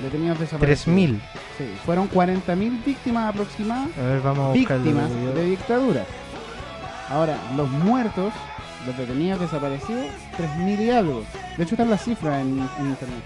detenidos 0.01 0.39
desaparecidos. 0.39 0.97
3.000. 0.99 1.21
Sí, 1.57 1.65
fueron 1.85 2.09
40.000 2.11 2.85
víctimas 2.85 3.31
aproximadas 3.35 3.89
A 3.99 4.03
ver, 4.03 4.21
vamos 4.21 4.51
a 4.51 4.53
buscarlo. 4.59 4.85
víctimas 4.85 5.11
de 5.35 5.45
dictadura. 5.45 6.05
Ahora, 7.11 7.37
los 7.57 7.69
muertos, 7.71 8.33
los 8.87 8.97
detenidos 8.97 9.41
desaparecidos, 9.41 10.07
3.000 10.39 10.81
y 10.81 10.91
algo. 10.91 11.25
De 11.57 11.65
hecho, 11.65 11.75
están 11.75 11.91
las 11.91 12.05
cifras 12.05 12.41
en, 12.43 12.59
en 12.79 12.87
internet. 12.87 13.25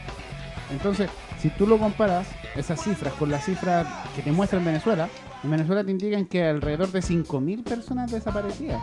Entonces, 0.71 1.11
si 1.41 1.51
tú 1.51 1.67
lo 1.67 1.79
comparas, 1.79 2.27
esas 2.57 2.81
cifras 2.81 3.13
con 3.15 3.31
las 3.31 3.45
cifras 3.45 3.87
que 4.15 4.23
te 4.23 4.33
muestra 4.33 4.59
en 4.59 4.65
Venezuela, 4.65 5.09
en 5.43 5.51
Venezuela 5.51 5.85
te 5.85 5.91
indican 5.91 6.25
que 6.25 6.45
alrededor 6.49 6.91
de 6.93 7.01
5.000 7.01 7.65
personas 7.65 8.11
desaparecidas. 8.11 8.81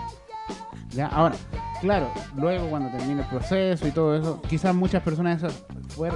¿Ya? 0.92 1.08
Ahora, 1.08 1.36
claro, 1.82 2.12
luego 2.36 2.70
cuando 2.70 2.90
termine 2.90 3.22
el 3.22 3.28
proceso 3.28 3.88
y 3.88 3.92
todo 3.92 4.16
eso, 4.16 4.42
quizás 4.48 4.76
muchas 4.76 5.02
personas 5.04 5.38
esas 5.38 5.64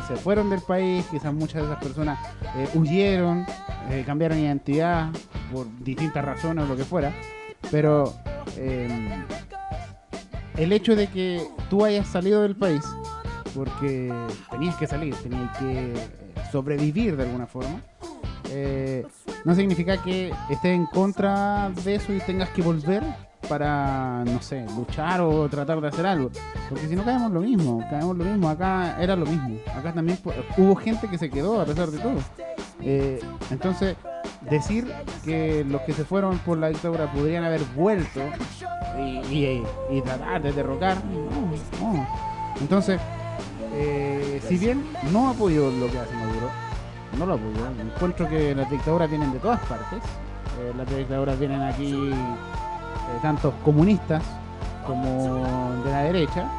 se 0.07 0.15
fueron 0.15 0.49
del 0.49 0.61
país, 0.61 1.05
quizás 1.11 1.33
muchas 1.33 1.61
de 1.61 1.67
esas 1.67 1.83
personas 1.83 2.19
eh, 2.55 2.67
huyeron, 2.73 3.45
eh, 3.89 4.03
cambiaron 4.05 4.39
identidad, 4.39 5.09
por 5.53 5.67
distintas 5.83 6.25
razones 6.25 6.65
o 6.65 6.67
lo 6.67 6.75
que 6.75 6.83
fuera. 6.83 7.13
Pero 7.71 8.13
eh, 8.57 9.23
el 10.57 10.73
hecho 10.73 10.95
de 10.95 11.07
que 11.07 11.47
tú 11.69 11.85
hayas 11.85 12.07
salido 12.07 12.41
del 12.41 12.55
país, 12.55 12.83
porque 13.55 14.11
tenías 14.49 14.75
que 14.75 14.87
salir, 14.87 15.15
tenías 15.15 15.57
que 15.57 15.93
eh, 15.93 15.95
sobrevivir 16.51 17.15
de 17.15 17.23
alguna 17.23 17.47
forma, 17.47 17.81
no 19.45 19.55
significa 19.55 19.97
que 19.97 20.31
estés 20.49 20.71
en 20.75 20.85
contra 20.87 21.69
de 21.83 21.95
eso 21.95 22.13
y 22.13 22.19
tengas 22.19 22.49
que 22.49 22.61
volver 22.61 23.03
para, 23.49 24.23
no 24.25 24.41
sé, 24.41 24.65
luchar 24.75 25.19
o 25.21 25.49
tratar 25.49 25.81
de 25.81 25.89
hacer 25.89 26.05
algo. 26.05 26.31
Porque 26.69 26.87
si 26.87 26.95
no 26.95 27.03
caemos 27.03 27.31
lo 27.31 27.41
mismo, 27.41 27.83
caemos 27.89 28.17
lo 28.17 28.23
mismo. 28.23 28.47
Acá 28.49 28.95
era 29.01 29.15
lo 29.15 29.25
mismo. 29.25 29.57
Acá 29.75 29.93
también 29.93 30.17
hubo 30.57 30.75
gente 30.75 31.07
que 31.09 31.17
se 31.17 31.29
quedó 31.29 31.59
a 31.61 31.65
pesar 31.65 31.89
de 31.89 31.97
todo. 31.99 32.19
Eh, 32.81 33.19
entonces, 33.51 33.95
decir 34.49 34.91
que 35.25 35.65
los 35.65 35.81
que 35.81 35.93
se 35.93 36.05
fueron 36.05 36.37
por 36.39 36.57
la 36.57 36.69
dictadura 36.69 37.11
podrían 37.11 37.43
haber 37.43 37.61
vuelto 37.75 38.21
y, 39.29 39.63
y- 39.91 40.01
tratar 40.01 40.41
de 40.41 40.51
derrocar, 40.53 40.97
no, 41.05 41.91
no. 41.93 42.07
Entonces, 42.61 42.99
eh, 43.73 44.41
si 44.47 44.57
bien 44.57 44.83
no 45.11 45.29
apoyo 45.29 45.69
lo 45.71 45.89
que 45.91 45.99
hace 45.99 46.13
Maduro, 46.15 46.32
no 47.17 47.25
lo 47.25 47.33
apoyo. 47.33 47.67
Encuentro 47.79 48.27
que 48.27 48.55
las 48.55 48.69
dictaduras 48.69 49.09
vienen 49.09 49.31
de 49.31 49.39
todas 49.39 49.59
partes. 49.61 49.99
Eh, 50.59 50.73
las 50.77 50.89
dictaduras 50.89 51.39
vienen 51.39 51.61
aquí 51.61 52.11
eh, 52.11 53.19
tanto 53.21 53.53
comunistas 53.63 54.23
como 54.85 55.73
de 55.83 55.91
la 55.91 56.03
derecha. 56.03 56.49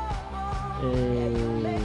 Eh, 0.83 1.79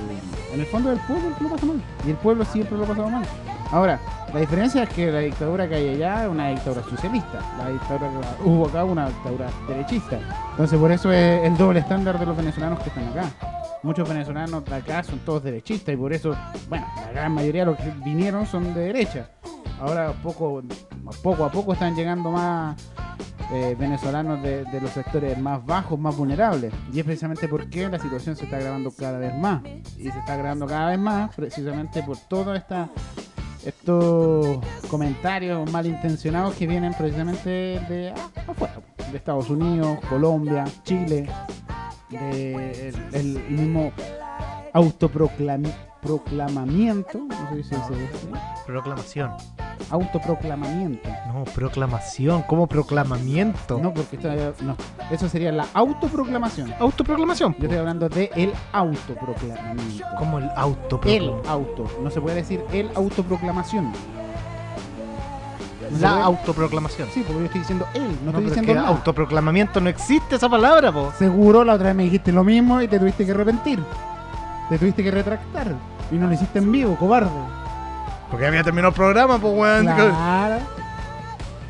en 0.53 0.59
el 0.59 0.65
fondo 0.67 0.89
del 0.89 0.99
pueblo 0.99 1.29
lo 1.39 1.49
pasa 1.49 1.65
mal. 1.65 1.81
Y 2.05 2.09
el 2.09 2.17
pueblo 2.17 2.45
siempre 2.45 2.77
lo 2.77 2.83
ha 2.83 2.87
pasado 2.87 3.09
mal. 3.09 3.23
Ahora, 3.71 3.99
la 4.33 4.39
diferencia 4.39 4.83
es 4.83 4.89
que 4.89 5.11
la 5.11 5.19
dictadura 5.19 5.67
que 5.67 5.75
hay 5.75 5.89
allá 5.89 6.23
es 6.23 6.29
una 6.29 6.49
dictadura 6.49 6.83
socialista. 6.83 7.39
La 7.57 7.69
dictadura 7.69 8.09
que 8.09 8.43
hubo 8.43 8.67
acá 8.67 8.83
una 8.83 9.07
dictadura 9.09 9.47
derechista. 9.67 10.19
Entonces 10.51 10.79
por 10.79 10.91
eso 10.91 11.11
es 11.11 11.45
el 11.45 11.55
doble 11.55 11.79
estándar 11.79 12.17
de 12.19 12.25
los 12.25 12.35
venezolanos 12.35 12.79
que 12.79 12.89
están 12.89 13.07
acá. 13.09 13.29
Muchos 13.83 14.09
venezolanos 14.09 14.65
de 14.65 14.75
acá 14.75 15.03
son 15.03 15.19
todos 15.19 15.43
derechistas 15.43 15.93
y 15.93 15.97
por 15.97 16.11
eso, 16.11 16.35
bueno, 16.67 16.85
la 16.95 17.11
gran 17.11 17.31
mayoría 17.33 17.61
de 17.61 17.71
los 17.71 17.77
que 17.77 17.91
vinieron 18.03 18.45
son 18.45 18.73
de 18.73 18.81
derecha. 18.81 19.29
Ahora 19.79 20.13
poco, 20.23 20.61
poco 21.23 21.45
a 21.45 21.51
poco 21.51 21.73
están 21.73 21.95
llegando 21.95 22.31
más 22.31 22.75
eh, 23.53 23.75
venezolanos 23.79 24.41
de, 24.43 24.65
de 24.65 24.81
los 24.81 24.91
sectores 24.91 25.37
más 25.37 25.65
bajos, 25.65 25.97
más 25.97 26.17
vulnerables. 26.17 26.73
Y 26.91 26.99
es 26.99 27.05
precisamente 27.05 27.47
porque 27.47 27.87
la 27.87 27.99
situación 27.99 28.35
se 28.35 28.45
está 28.45 28.57
agravando 28.57 28.91
cada 28.91 29.19
vez 29.19 29.33
más. 29.35 29.61
Y 29.97 30.09
se 30.11 30.19
está 30.19 30.33
agravando 30.33 30.65
cada 30.65 30.89
vez 30.89 30.99
más 30.99 31.33
precisamente 31.35 32.03
por 32.03 32.17
todos 32.17 32.57
esta, 32.57 32.89
estos 33.65 34.59
comentarios 34.89 35.69
malintencionados 35.71 36.55
que 36.55 36.67
vienen 36.67 36.93
precisamente 36.93 37.49
de 37.49 38.13
afuera. 38.47 38.81
De 39.11 39.17
Estados 39.17 39.49
Unidos, 39.49 39.97
Colombia, 40.07 40.65
Chile, 40.83 41.27
de 42.09 42.93
el, 43.11 43.43
mismo 43.49 43.91
autoproclamamiento, 44.73 47.17
no 47.17 47.49
sé 47.49 47.63
si 47.63 47.69
se 47.69 47.75
dice 47.75 48.27
Proclamación. 48.67 49.31
Autoproclamamiento. 49.89 51.09
No, 51.33 51.43
proclamación. 51.45 52.41
¿Cómo 52.43 52.67
proclamamiento? 52.67 53.79
No, 53.81 53.93
porque 53.93 54.15
esto, 54.17 54.29
no, 54.63 54.75
eso 55.11 55.29
sería 55.29 55.51
la 55.51 55.65
autoproclamación. 55.73 56.73
Autoproclamación. 56.79 57.55
Yo 57.57 57.63
estoy 57.63 57.77
hablando 57.79 58.09
de 58.09 58.29
el 58.35 58.51
autoproclamamiento. 58.73 60.05
Como 60.17 60.37
el 60.39 60.45
El 60.45 60.51
autoproclamación. 60.55 61.41
auto. 61.47 61.85
No 62.03 62.09
se 62.09 62.21
puede 62.21 62.37
decir 62.37 62.63
el 62.71 62.89
autoproclamación. 62.95 63.91
La 65.99 66.23
autoproclamación. 66.23 67.07
Sí, 67.13 67.21
porque 67.25 67.39
yo 67.39 67.45
estoy 67.45 67.59
diciendo 67.61 67.87
él, 67.95 68.15
no, 68.23 68.31
No, 68.31 68.37
estoy 68.39 68.45
diciendo 68.45 68.73
la. 68.75 68.87
autoproclamamiento 68.89 69.81
no 69.81 69.89
existe 69.89 70.35
esa 70.35 70.47
palabra, 70.47 70.91
po. 70.91 71.11
Seguro 71.17 71.63
la 71.63 71.73
otra 71.73 71.87
vez 71.87 71.95
me 71.95 72.03
dijiste 72.03 72.31
lo 72.31 72.43
mismo 72.43 72.79
y 72.81 72.87
te 72.87 72.99
tuviste 72.99 73.25
que 73.25 73.31
arrepentir. 73.31 73.79
Te 74.69 74.77
tuviste 74.77 75.03
que 75.03 75.09
retractar. 75.09 75.73
Y 76.11 76.15
no 76.15 76.27
lo 76.27 76.33
hiciste 76.33 76.59
en 76.59 76.71
vivo, 76.71 76.95
cobarde. 76.95 77.29
Porque 78.29 78.45
había 78.45 78.63
terminado 78.63 78.89
el 78.89 78.95
programa, 78.95 79.39
pues, 79.39 79.53
weón. 79.53 79.85
Claro. 79.85 80.59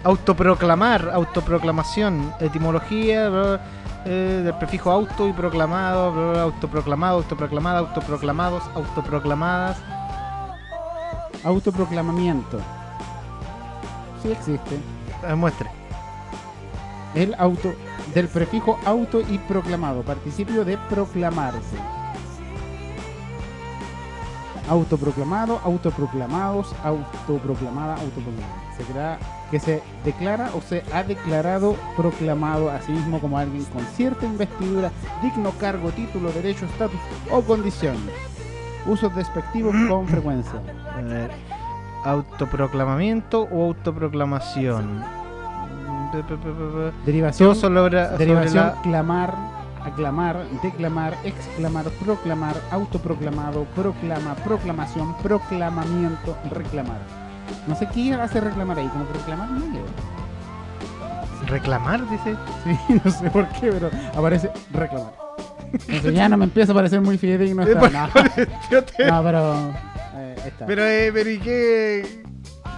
Autoproclamar, 0.04 1.10
autoproclamación, 1.14 2.34
etimología 2.40 3.60
eh, 4.06 4.42
del 4.44 4.54
prefijo 4.56 4.92
auto 4.92 5.28
y 5.28 5.34
proclamado, 5.34 6.40
autoproclamado, 6.40 7.18
autoproclamada, 7.18 7.80
autoproclamados, 7.80 8.64
autoproclamadas. 8.76 9.78
Autoproclamamiento. 11.44 12.60
Sí 14.22 14.32
existe. 14.32 14.80
Eh, 15.28 15.36
muestre. 15.36 15.70
El 17.16 17.36
auto, 17.38 17.74
del 18.14 18.28
prefijo 18.28 18.80
auto 18.86 19.22
y 19.22 19.38
proclamado, 19.40 20.04
participio 20.04 20.64
de 20.64 20.78
proclamarse. 20.90 21.78
Autoproclamado, 24.70 25.60
autoproclamados, 25.64 26.76
autoproclamada, 26.84 27.96
autoproclamada. 27.96 28.54
Se 28.78 28.84
crea 28.84 29.18
que 29.50 29.60
se 29.60 29.82
declara 30.06 30.52
o 30.56 30.62
se 30.62 30.84
ha 30.94 31.02
declarado 31.04 31.76
proclamado 31.98 32.70
a 32.70 32.80
sí 32.82 32.92
mismo 32.92 33.20
como 33.20 33.38
alguien 33.40 33.66
con 33.66 33.84
cierta 33.96 34.26
investidura, 34.28 34.92
digno 35.24 35.52
cargo, 35.60 35.90
título, 35.90 36.32
derecho, 36.32 36.66
estatus 36.66 37.00
o 37.32 37.42
condición. 37.42 37.96
Usos 38.86 39.14
despectivos 39.16 39.76
con 39.90 40.08
frecuencia. 40.08 40.62
Autoproclamamiento 42.06 43.48
o 43.52 43.66
autoproclamación. 43.66 45.04
Derivación, 47.06 47.56
sobre 47.56 48.08
derivación 48.18 48.66
la- 48.66 48.82
clamar, 48.82 49.36
aclamar, 49.84 50.46
declamar, 50.62 51.18
exclamar, 51.24 51.86
proclamar, 52.04 52.56
autoproclamado, 52.72 53.66
proclama, 53.76 54.36
proclamación, 54.36 55.16
proclamamiento, 55.18 56.38
reclamar. 56.52 57.00
No 57.68 57.76
sé 57.76 57.88
qué 57.94 58.14
hace 58.14 58.42
reclamar 58.42 58.78
ahí, 58.80 58.88
como 58.88 59.06
proclamar 59.06 59.50
no 59.50 59.60
reclamar, 61.50 62.08
dice. 62.10 62.36
Sí, 62.64 63.02
no 63.04 63.12
sé 63.12 63.30
por 63.30 63.48
qué, 63.50 63.72
pero 63.72 63.90
aparece 64.16 64.50
reclamar. 64.72 65.14
Entonces 65.74 66.14
ya 66.14 66.30
no 66.30 66.38
me 66.38 66.46
empieza 66.46 66.72
a 66.72 66.76
parecer 66.76 67.02
muy 67.02 67.18
fidedigno 67.18 67.64
esta. 67.64 67.90
No, 67.90 68.08
no, 69.08 69.24
pero 69.24 69.74
eh, 70.16 70.36
está. 70.46 70.66
Pero, 70.66 70.86
eh, 70.86 71.12
pero 71.14 71.30
¿y 71.30 71.40
qué? 71.40 72.24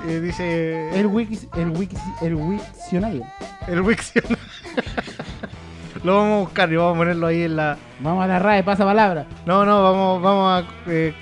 Eh, 0.08 0.20
dice 0.20 1.00
El 1.00 1.06
wiki, 1.08 1.40
el 1.56 1.70
wiki, 1.70 1.96
el 2.22 2.36
wikcionario. 2.36 3.24
el 3.68 3.82
Wixion. 3.82 4.26
Lo 6.04 6.16
vamos 6.18 6.38
a 6.38 6.40
buscar 6.42 6.72
y 6.72 6.76
vamos 6.76 6.96
a 6.96 6.98
ponerlo 6.98 7.28
ahí 7.28 7.44
en 7.44 7.56
la. 7.56 7.78
Vamos 8.00 8.24
a 8.24 8.28
la 8.28 8.40
RAE, 8.40 8.64
pasa 8.64 8.84
palabra. 8.86 9.26
No, 9.46 9.66
no, 9.66 9.84
vamos, 9.84 10.22
vamos 10.22 10.64
a. 10.64 10.92
eh, 10.92 11.14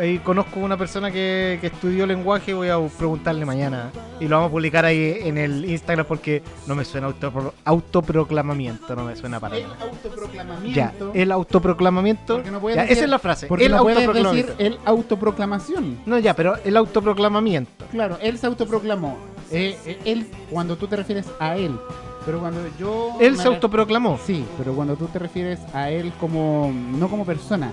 ahí 0.00 0.18
conozco 0.18 0.58
una 0.58 0.76
persona 0.76 1.12
que, 1.12 1.58
que 1.60 1.68
estudió 1.68 2.04
lenguaje, 2.04 2.52
voy 2.52 2.68
a 2.68 2.78
preguntarle 2.98 3.44
mañana. 3.44 3.90
Y 4.18 4.26
lo 4.26 4.36
vamos 4.36 4.48
a 4.48 4.52
publicar 4.52 4.84
ahí 4.84 5.18
en 5.22 5.38
el 5.38 5.64
Instagram 5.64 6.04
porque 6.06 6.42
no 6.66 6.74
me 6.74 6.84
suena 6.84 7.06
auto, 7.08 7.52
autoproclamamiento, 7.64 8.96
no 8.96 9.04
me 9.04 9.14
suena 9.14 9.38
para 9.38 9.56
El 9.56 9.62
nada. 9.64 9.76
autoproclamamiento. 9.82 10.74
Ya, 10.74 10.92
el 11.14 11.30
autoproclamamiento. 11.30 12.42
No 12.50 12.60
puedes 12.60 12.76
Ya, 12.76 12.82
decir- 12.82 12.92
esa 12.96 13.04
es 13.04 13.10
la 13.10 13.18
frase. 13.20 13.46
Porque 13.46 13.66
el 13.66 13.72
no 13.72 13.82
puedes 13.82 14.12
decir 14.12 14.52
el 14.58 14.78
autoproclamación. 14.84 15.98
No, 16.06 16.18
ya, 16.18 16.34
pero 16.34 16.56
el 16.64 16.76
autoproclamamiento. 16.76 17.84
Claro, 17.92 18.18
él 18.20 18.36
se 18.38 18.46
autoproclamó. 18.46 19.16
Eh, 19.50 19.76
eh, 19.86 19.98
él, 20.04 20.26
cuando 20.50 20.76
tú 20.76 20.86
te 20.88 20.96
refieres 20.96 21.26
a 21.38 21.56
él. 21.56 21.78
Pero 22.24 22.40
cuando 22.40 22.60
yo. 22.78 23.16
Él 23.20 23.36
se 23.36 23.48
autoproclamó. 23.48 24.18
Sí, 24.24 24.44
pero 24.58 24.74
cuando 24.74 24.96
tú 24.96 25.06
te 25.06 25.18
refieres 25.18 25.60
a 25.74 25.90
él 25.90 26.12
como. 26.18 26.72
No 26.72 27.08
como 27.08 27.24
persona. 27.24 27.72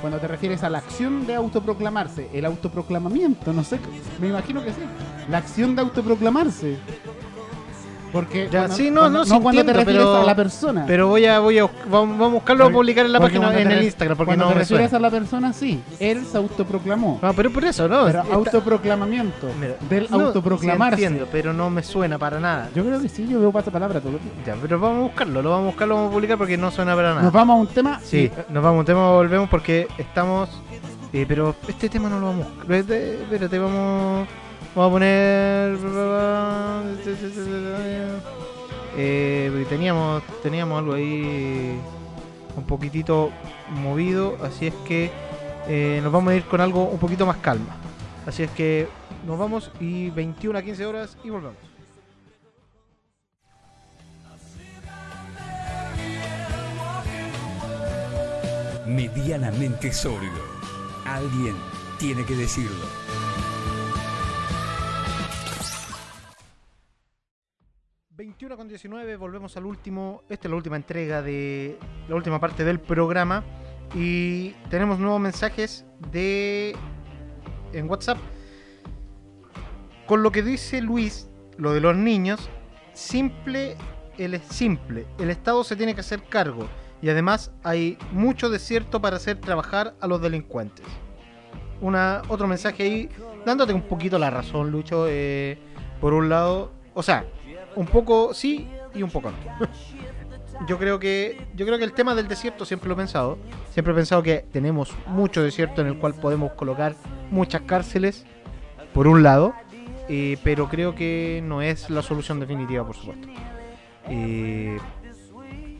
Cuando 0.00 0.18
te 0.18 0.28
refieres 0.28 0.62
a 0.62 0.70
la 0.70 0.78
acción 0.78 1.26
de 1.26 1.34
autoproclamarse, 1.34 2.30
el 2.32 2.46
autoproclamamiento, 2.46 3.52
no 3.52 3.62
sé, 3.62 3.78
me 4.18 4.28
imagino 4.28 4.64
que 4.64 4.70
sí. 4.70 4.80
La 5.28 5.36
acción 5.36 5.76
de 5.76 5.82
autoproclamarse. 5.82 6.78
Porque 8.12 8.48
Ya, 8.50 8.60
cuando- 8.60 8.76
sí, 8.76 8.90
no, 8.90 9.00
cuando- 9.02 9.18
no, 9.20 9.24
sí 9.24 9.30
cuando 9.30 9.50
te 9.50 9.56
entiendo, 9.58 9.72
refieres 9.80 10.02
pero- 10.02 10.16
a 10.22 10.24
la 10.24 10.34
persona. 10.36 10.84
Pero 10.86 11.08
voy 11.08 11.26
a, 11.26 11.38
voy 11.38 11.58
a, 11.58 11.68
vamos, 11.90 12.20
a 12.20 12.32
buscarlo, 12.32 12.64
a 12.66 12.70
publicar 12.70 13.06
en 13.06 13.12
la 13.12 13.20
porque 13.20 13.38
página, 13.40 13.60
en 13.60 13.68
te 13.68 13.74
el 13.78 13.84
Instagram, 13.84 14.16
porque 14.16 14.26
cuando 14.28 14.44
no 14.46 14.48
te 14.50 14.54
me 14.56 14.60
refieres 14.62 14.90
suena. 14.90 15.06
a 15.06 15.10
la 15.10 15.18
persona, 15.18 15.52
sí. 15.52 15.80
Él 15.98 16.24
se 16.26 16.36
autoproclamó. 16.36 17.18
Ah, 17.22 17.32
pero 17.36 17.50
por 17.50 17.64
eso, 17.64 17.88
¿no? 17.88 18.04
pero 18.06 18.20
Está- 18.22 18.34
autoproclamamiento 18.34 19.48
Mira, 19.60 19.74
del 19.88 20.06
no, 20.10 20.20
autoproclamarse. 20.26 20.96
sí 20.98 21.04
entiendo, 21.04 21.28
pero 21.30 21.52
no 21.52 21.70
me 21.70 21.82
suena 21.82 22.18
para 22.18 22.40
nada. 22.40 22.68
Yo 22.74 22.84
creo 22.84 23.00
que 23.00 23.08
sí, 23.08 23.26
yo 23.28 23.40
veo 23.40 23.52
pasapalabra 23.52 24.00
todo 24.00 24.12
el 24.14 24.18
tiempo. 24.18 24.40
Ya, 24.46 24.56
pero 24.60 24.78
vamos 24.80 24.98
a 24.98 25.02
buscarlo, 25.02 25.42
lo 25.42 25.50
vamos 25.50 25.64
a 25.64 25.66
buscar, 25.70 25.88
lo 25.88 25.94
vamos 25.94 26.10
a 26.10 26.12
publicar 26.14 26.38
porque 26.38 26.56
no 26.56 26.70
suena 26.70 26.94
para 26.94 27.10
nada. 27.10 27.22
Nos 27.22 27.32
vamos 27.32 27.56
a 27.56 27.60
un 27.60 27.66
tema. 27.68 28.00
Sí, 28.02 28.30
nos 28.48 28.62
vamos 28.62 28.76
a 28.78 28.80
un 28.80 28.86
tema, 28.86 29.10
volvemos 29.12 29.48
porque 29.48 29.86
estamos... 29.98 30.48
eh, 31.12 31.24
pero 31.28 31.54
este 31.68 31.88
tema 31.88 32.08
no 32.08 32.20
lo 32.20 32.26
vamos 32.26 32.46
a 32.46 32.48
buscar. 32.50 32.72
Espérate, 32.72 33.58
vamos, 33.58 34.26
Vamos 34.74 34.88
a 34.88 34.92
poner. 34.92 35.30
Teníamos, 39.70 40.22
teníamos 40.42 40.78
algo 40.80 40.94
ahí 40.94 41.78
un 42.56 42.64
poquitito 42.64 43.30
movido, 43.70 44.36
así 44.42 44.66
es 44.66 44.74
que 44.84 45.12
eh, 45.68 46.00
nos 46.02 46.12
vamos 46.12 46.32
a 46.32 46.36
ir 46.36 46.44
con 46.44 46.60
algo 46.60 46.84
un 46.84 46.98
poquito 46.98 47.24
más 47.24 47.36
calma. 47.36 47.76
Así 48.26 48.42
es 48.42 48.50
que 48.50 48.88
nos 49.24 49.38
vamos 49.38 49.70
y 49.78 50.10
21 50.10 50.58
a 50.58 50.62
15 50.62 50.86
horas 50.86 51.16
y 51.22 51.30
volvemos. 51.30 51.56
Medianamente 58.86 59.92
sobrio. 59.92 60.30
Alguien 61.04 61.54
tiene 61.98 62.24
que 62.24 62.34
decirlo. 62.34 63.29
...21 68.20 68.54
con 68.54 68.68
19, 68.68 69.16
volvemos 69.16 69.56
al 69.56 69.64
último... 69.64 70.24
Esta 70.28 70.46
es 70.46 70.50
la 70.50 70.56
última 70.58 70.76
entrega 70.76 71.22
de... 71.22 71.78
La 72.06 72.16
última 72.16 72.38
parte 72.38 72.64
del 72.64 72.78
programa. 72.78 73.42
Y 73.94 74.50
tenemos 74.68 74.98
nuevos 74.98 75.18
mensajes 75.18 75.86
de... 76.12 76.76
En 77.72 77.88
WhatsApp. 77.88 78.18
Con 80.06 80.22
lo 80.22 80.32
que 80.32 80.42
dice 80.42 80.82
Luis, 80.82 81.30
lo 81.56 81.72
de 81.72 81.80
los 81.80 81.96
niños, 81.96 82.50
simple, 82.92 83.78
el 84.18 84.34
es 84.34 84.42
simple. 84.42 85.06
El 85.18 85.30
Estado 85.30 85.64
se 85.64 85.74
tiene 85.74 85.94
que 85.94 86.02
hacer 86.02 86.22
cargo. 86.24 86.68
Y 87.00 87.08
además 87.08 87.54
hay 87.62 87.96
mucho 88.12 88.50
desierto 88.50 89.00
para 89.00 89.16
hacer 89.16 89.40
trabajar 89.40 89.94
a 89.98 90.06
los 90.06 90.20
delincuentes. 90.20 90.84
Una, 91.80 92.20
otro 92.28 92.46
mensaje 92.46 92.82
ahí, 92.82 93.08
dándote 93.46 93.72
un 93.72 93.88
poquito 93.88 94.18
la 94.18 94.28
razón, 94.28 94.70
Lucho. 94.70 95.06
eh, 95.08 95.56
por 96.02 96.12
un 96.12 96.28
lado, 96.28 96.70
o 96.92 97.02
sea, 97.02 97.24
un 97.76 97.86
poco 97.86 98.34
sí 98.34 98.68
y 98.94 99.02
un 99.02 99.10
poco 99.10 99.30
no. 99.30 99.36
yo 100.68 100.78
creo 100.78 100.98
que 100.98 101.46
yo 101.54 101.66
creo 101.66 101.78
que 101.78 101.84
el 101.84 101.92
tema 101.92 102.14
del 102.14 102.28
desierto 102.28 102.64
siempre 102.64 102.88
lo 102.88 102.94
he 102.94 102.96
pensado. 102.96 103.38
Siempre 103.72 103.92
he 103.92 103.96
pensado 103.96 104.22
que 104.22 104.44
tenemos 104.52 104.92
mucho 105.06 105.42
desierto 105.42 105.80
en 105.80 105.88
el 105.88 105.98
cual 105.98 106.14
podemos 106.14 106.52
colocar 106.52 106.94
muchas 107.30 107.62
cárceles, 107.62 108.26
por 108.92 109.06
un 109.06 109.22
lado, 109.22 109.54
eh, 110.08 110.36
pero 110.42 110.68
creo 110.68 110.94
que 110.94 111.40
no 111.44 111.62
es 111.62 111.88
la 111.90 112.02
solución 112.02 112.40
definitiva, 112.40 112.84
por 112.84 112.96
supuesto. 112.96 113.28
Eh, 114.08 114.78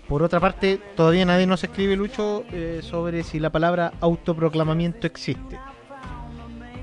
por 0.08 0.22
otra 0.22 0.40
parte, 0.40 0.80
todavía 0.96 1.24
nadie 1.24 1.46
nos 1.46 1.62
escribe, 1.62 1.96
Lucho, 1.96 2.44
eh, 2.52 2.80
sobre 2.82 3.22
si 3.22 3.38
la 3.38 3.50
palabra 3.50 3.92
autoproclamamiento 4.00 5.06
existe. 5.06 5.58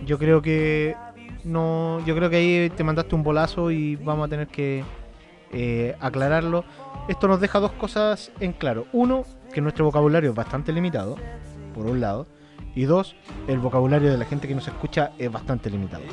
Yo 0.06 0.18
creo 0.18 0.42
que 0.42 0.96
no, 1.48 2.00
yo 2.06 2.16
creo 2.16 2.30
que 2.30 2.36
ahí 2.36 2.70
te 2.70 2.84
mandaste 2.84 3.16
un 3.16 3.24
bolazo 3.24 3.72
y 3.72 3.96
vamos 3.96 4.28
a 4.28 4.30
tener 4.30 4.48
que 4.48 4.84
eh, 5.52 5.96
aclararlo. 6.00 6.64
Esto 7.08 7.28
nos 7.28 7.40
deja 7.40 7.60
dos 7.60 7.72
cosas 7.72 8.32
en 8.40 8.54
claro. 8.54 8.86
Uno, 8.92 9.24
que 9.54 9.62
nuestro 9.62 9.86
vocabulario 9.86 10.30
es 10.32 10.36
bastante 10.36 10.72
limitado, 10.72 11.16
por 11.74 11.86
un 11.86 12.02
lado. 12.02 12.28
Y 12.76 12.84
dos, 12.84 13.16
el 13.48 13.60
vocabulario 13.60 14.12
de 14.12 14.18
la 14.18 14.26
gente 14.26 14.48
que 14.48 14.54
nos 14.54 14.68
escucha 14.68 15.12
es 15.18 15.32
bastante 15.32 15.70
limitado. 15.70 16.04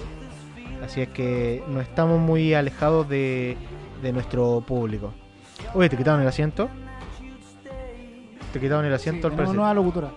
Así 0.82 1.02
es 1.02 1.08
que 1.08 1.62
no 1.68 1.80
estamos 1.80 2.20
muy 2.20 2.54
alejados 2.54 3.08
de, 3.08 3.56
de 4.02 4.12
nuestro 4.12 4.62
público. 4.66 5.12
Oye, 5.74 5.88
¿te 5.88 5.96
quitaron 5.96 6.20
el 6.22 6.28
asiento? 6.28 6.68
¿Te 8.52 8.60
quitaron 8.60 8.84
el 8.84 8.94
asiento 8.94 9.26
al 9.26 9.32
Tenemos 9.32 9.48
parecer? 9.48 9.56
nueva 9.56 9.74
locutora. 9.74 10.10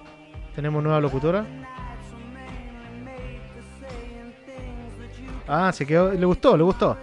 Tenemos 0.55 0.83
nueva 0.83 1.01
locutora. 1.01 1.45
Ah, 5.47 5.71
se 5.71 5.85
quedó. 5.85 6.11
Le 6.11 6.25
gustó, 6.25 6.57
le 6.57 6.63
gustó. 6.63 6.97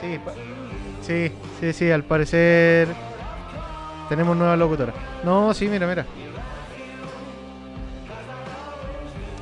Sí, 0.00 0.18
sí, 1.02 1.32
sí, 1.60 1.72
sí, 1.72 1.90
al 1.90 2.04
parecer. 2.04 2.88
Tenemos 4.08 4.36
nueva 4.36 4.56
locutora. 4.56 4.92
No, 5.24 5.52
sí, 5.52 5.66
mira, 5.66 5.86
mira. 5.86 6.06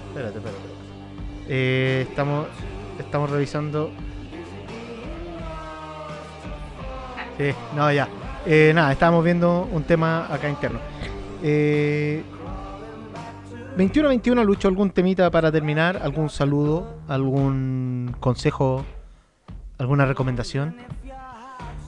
Espérate, 0.08 0.38
espérate. 0.38 0.66
Eh, 1.48 2.06
estamos, 2.08 2.46
estamos 2.98 3.30
revisando. 3.30 3.90
Sí, 7.36 7.52
no, 7.76 7.92
ya. 7.92 8.08
Eh, 8.46 8.72
nada, 8.74 8.92
estábamos 8.92 9.24
viendo 9.24 9.68
un 9.70 9.82
tema 9.82 10.26
acá 10.32 10.48
interno. 10.48 10.78
Eh, 11.42 12.22
21-21, 13.76 14.44
Lucho, 14.44 14.68
¿algún 14.68 14.90
temita 14.90 15.30
para 15.30 15.52
terminar? 15.52 16.00
¿Algún 16.02 16.30
saludo? 16.30 16.94
¿Algún 17.08 18.14
consejo? 18.20 18.84
¿Alguna 19.78 20.06
recomendación? 20.06 20.76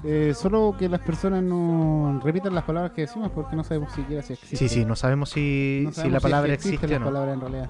Eh, 0.04 0.32
solo 0.36 0.76
que 0.78 0.88
las 0.88 1.00
personas 1.00 1.42
no 1.42 2.20
repitan 2.22 2.54
las 2.54 2.64
palabras 2.64 2.92
que 2.92 3.00
decimos 3.02 3.30
porque 3.34 3.56
no 3.56 3.64
sabemos 3.64 3.92
siquiera 3.92 4.22
si 4.22 4.34
existen. 4.34 4.58
Sí, 4.58 4.68
sí, 4.68 4.84
no 4.84 4.94
sabemos 4.94 5.30
si, 5.30 5.80
No 5.84 5.90
si 5.90 5.96
sabemos 5.96 6.12
la 6.12 6.20
palabra 6.20 6.52
es 6.52 6.62
que 6.62 6.68
existen 6.68 6.90
existe 6.90 6.96
o 6.96 7.00
no. 7.00 7.06
palabras 7.06 7.34
en 7.34 7.40
realidad. 7.40 7.68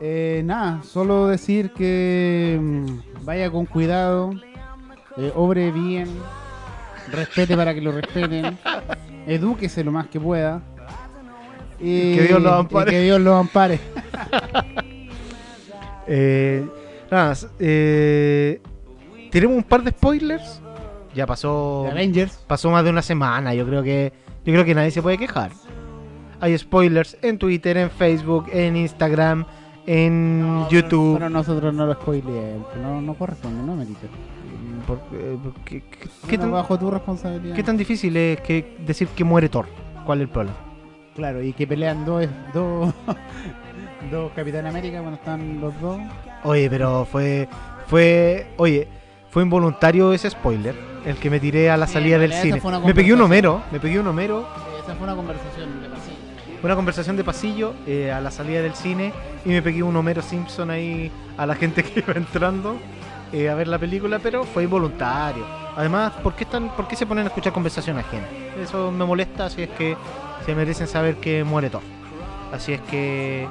Eh, 0.00 0.42
nada, 0.44 0.82
solo 0.84 1.26
decir 1.26 1.72
que 1.72 2.58
mm, 2.60 3.24
vaya 3.24 3.50
con 3.50 3.66
cuidado, 3.66 4.32
eh, 5.16 5.32
obre 5.34 5.70
bien, 5.70 6.08
respete 7.10 7.56
para 7.56 7.74
que 7.74 7.80
lo 7.80 7.92
respeten, 7.92 8.58
edúquese 9.26 9.82
lo 9.84 9.92
más 9.92 10.06
que 10.06 10.20
pueda. 10.20 10.62
Y, 11.84 12.14
que 12.16 12.22
Dios 12.22 12.42
lo 12.42 12.54
ampare. 12.54 12.90
y 12.90 12.94
que 12.94 13.02
Dios 13.02 13.20
lo 13.20 13.36
ampare. 13.36 13.78
Eh, 16.06 16.66
nada, 17.10 17.34
eh, 17.58 18.60
tenemos 19.30 19.56
un 19.56 19.62
par 19.62 19.82
de 19.82 19.90
spoilers. 19.90 20.60
Ya 21.14 21.26
pasó. 21.26 21.86
Avengers. 21.90 22.44
Pasó 22.46 22.70
más 22.70 22.84
de 22.84 22.90
una 22.90 23.02
semana. 23.02 23.54
Yo 23.54 23.66
creo 23.66 23.82
que. 23.82 24.12
Yo 24.44 24.52
creo 24.52 24.64
que 24.64 24.74
nadie 24.74 24.90
se 24.90 25.00
puede 25.00 25.16
quejar. 25.16 25.52
Hay 26.40 26.56
spoilers 26.58 27.16
en 27.22 27.38
Twitter, 27.38 27.76
en 27.78 27.90
Facebook, 27.90 28.46
en 28.52 28.76
Instagram, 28.76 29.46
en 29.86 30.66
YouTube. 30.68 31.14
Pero 31.16 31.30
nosotros 31.30 31.72
no 31.72 31.86
lo 31.86 31.94
spoileemos, 31.94 32.66
no, 32.82 33.00
no 33.00 33.14
corresponde, 33.14 33.62
no 33.62 33.74
merito. 33.76 34.00
Por- 34.86 35.00
eh, 35.14 35.38
por- 35.42 35.54
¿qué, 35.64 35.80
qué- 35.80 36.08
qué 36.28 36.36
No 36.36 36.42
tan, 36.42 36.52
bajo 36.52 36.78
tu 36.78 36.90
responsabilidad. 36.90 37.56
qué 37.56 37.62
tan 37.62 37.78
difícil 37.78 38.14
es 38.18 38.40
que 38.42 38.76
decir 38.84 39.08
que 39.08 39.24
muere 39.24 39.48
Thor? 39.48 39.64
¿Cuál 40.04 40.18
es 40.18 40.22
el 40.24 40.28
problema? 40.28 40.58
Claro, 41.14 41.42
y 41.42 41.52
que 41.52 41.66
pelean 41.66 42.04
dos, 42.04 42.26
dos, 42.52 42.92
dos 44.10 44.32
Capitán 44.34 44.66
América 44.66 44.98
cuando 44.98 45.16
están 45.16 45.60
los 45.60 45.80
dos. 45.80 45.98
Oye, 46.42 46.68
pero 46.68 47.04
fue. 47.04 47.48
Fue. 47.86 48.48
Oye, 48.56 48.88
fue 49.30 49.42
involuntario 49.42 50.12
ese 50.12 50.30
spoiler. 50.30 50.74
El 51.06 51.16
que 51.16 51.30
me 51.30 51.38
tiré 51.38 51.70
a 51.70 51.76
la 51.76 51.86
Sí, 51.86 51.94
salida 51.94 52.18
del 52.18 52.32
cine. 52.32 52.60
Me 52.84 52.94
pegué 52.94 53.12
un 53.12 53.20
homero. 53.20 53.62
Me 53.70 53.78
pegué 53.78 53.98
un 54.00 54.06
homero. 54.06 54.46
Esa 54.82 54.94
fue 54.94 55.04
una 55.04 55.14
conversación 55.14 55.82
de 55.82 55.88
pasillo. 55.88 56.16
Una 56.62 56.76
conversación 56.76 57.16
de 57.16 57.24
pasillo 57.24 57.74
eh, 57.86 58.10
a 58.10 58.20
la 58.20 58.30
salida 58.30 58.62
del 58.62 58.74
cine. 58.74 59.12
Y 59.44 59.50
me 59.50 59.62
pegué 59.62 59.82
un 59.82 59.94
Homero 59.94 60.22
Simpson 60.22 60.70
ahí 60.70 61.12
a 61.36 61.46
la 61.46 61.54
gente 61.54 61.82
que 61.84 62.00
iba 62.00 62.14
entrando 62.14 62.76
eh, 63.32 63.48
a 63.50 63.54
ver 63.54 63.68
la 63.68 63.78
película. 63.78 64.18
Pero 64.18 64.44
fue 64.44 64.64
involuntario. 64.64 65.44
Además, 65.76 66.12
¿por 66.22 66.34
qué, 66.34 66.44
están, 66.44 66.74
¿por 66.74 66.88
qué 66.88 66.96
se 66.96 67.04
ponen 67.04 67.24
a 67.24 67.28
escuchar 67.28 67.52
conversación 67.52 67.98
ajena? 67.98 68.26
Eso 68.62 68.90
me 68.90 69.04
molesta 69.04 69.50
si 69.50 69.62
es 69.62 69.70
que 69.70 69.96
se 70.44 70.54
merecen 70.54 70.86
saber 70.86 71.16
que 71.16 71.44
muere 71.44 71.70
Thor. 71.70 71.82
Así 72.52 72.72
es 72.72 72.80
que. 72.82 73.48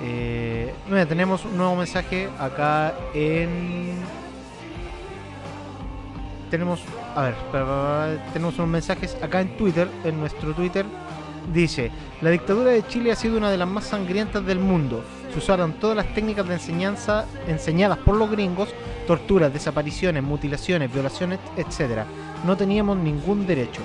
Eh, 0.00 0.72
tenemos 1.08 1.44
un 1.44 1.56
nuevo 1.56 1.76
mensaje 1.76 2.28
acá 2.38 2.94
en. 3.14 3.96
Tenemos. 6.50 6.82
A 7.14 7.22
ver, 7.22 7.34
tenemos 8.32 8.56
unos 8.58 8.70
mensajes 8.70 9.16
acá 9.22 9.40
en 9.40 9.56
Twitter, 9.56 9.88
en 10.04 10.20
nuestro 10.20 10.54
Twitter. 10.54 10.86
Dice: 11.52 11.90
La 12.20 12.30
dictadura 12.30 12.70
de 12.70 12.86
Chile 12.86 13.12
ha 13.12 13.16
sido 13.16 13.36
una 13.36 13.50
de 13.50 13.58
las 13.58 13.68
más 13.68 13.84
sangrientas 13.84 14.46
del 14.46 14.60
mundo. 14.60 15.02
Se 15.32 15.38
usaron 15.38 15.74
todas 15.74 15.96
las 15.96 16.14
técnicas 16.14 16.46
de 16.46 16.54
enseñanza 16.54 17.26
enseñadas 17.48 17.98
por 17.98 18.16
los 18.16 18.30
gringos: 18.30 18.68
torturas, 19.06 19.52
desapariciones, 19.52 20.22
mutilaciones, 20.22 20.92
violaciones, 20.92 21.40
etc. 21.56 22.04
No 22.46 22.56
teníamos 22.56 22.96
ningún 22.96 23.46
derecho. 23.46 23.80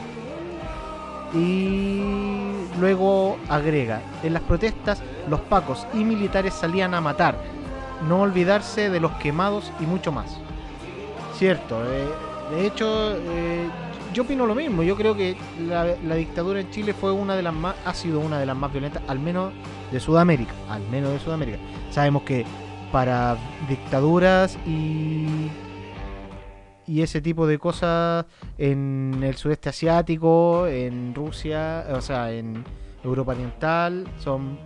Y 1.33 2.01
luego 2.79 3.37
agrega, 3.49 4.01
en 4.21 4.33
las 4.33 4.43
protestas 4.43 5.01
los 5.29 5.39
pacos 5.41 5.87
y 5.93 6.03
militares 6.03 6.53
salían 6.53 6.93
a 6.93 7.01
matar, 7.01 7.37
no 8.07 8.21
olvidarse 8.21 8.89
de 8.89 8.99
los 8.99 9.11
quemados 9.13 9.71
y 9.79 9.85
mucho 9.85 10.11
más. 10.11 10.37
Cierto, 11.37 11.81
eh, 11.85 12.07
de 12.51 12.67
hecho 12.67 13.15
eh, 13.15 13.67
yo 14.13 14.23
opino 14.23 14.45
lo 14.45 14.53
mismo, 14.53 14.83
yo 14.83 14.95
creo 14.95 15.15
que 15.15 15.35
la, 15.59 15.95
la 16.05 16.15
dictadura 16.15 16.59
en 16.59 16.69
Chile 16.69 16.93
fue 16.93 17.11
una 17.11 17.35
de 17.35 17.41
las 17.41 17.53
más, 17.53 17.75
ha 17.85 17.93
sido 17.93 18.19
una 18.19 18.39
de 18.39 18.45
las 18.45 18.55
más 18.55 18.71
violentas, 18.71 19.01
al 19.07 19.19
menos 19.19 19.51
de 19.91 19.99
Sudamérica, 19.99 20.53
al 20.69 20.81
menos 20.91 21.11
de 21.11 21.19
Sudamérica. 21.19 21.57
Sabemos 21.89 22.23
que 22.23 22.45
para 22.91 23.37
dictaduras 23.67 24.57
y 24.67 25.25
y 26.87 27.01
ese 27.01 27.21
tipo 27.21 27.47
de 27.47 27.57
cosas 27.59 28.25
en 28.57 29.21
el 29.23 29.35
sudeste 29.35 29.69
asiático, 29.69 30.67
en 30.67 31.13
Rusia, 31.15 31.85
o 31.91 32.01
sea, 32.01 32.31
en 32.31 32.63
Europa 33.03 33.31
Oriental, 33.33 34.05
son 34.19 34.57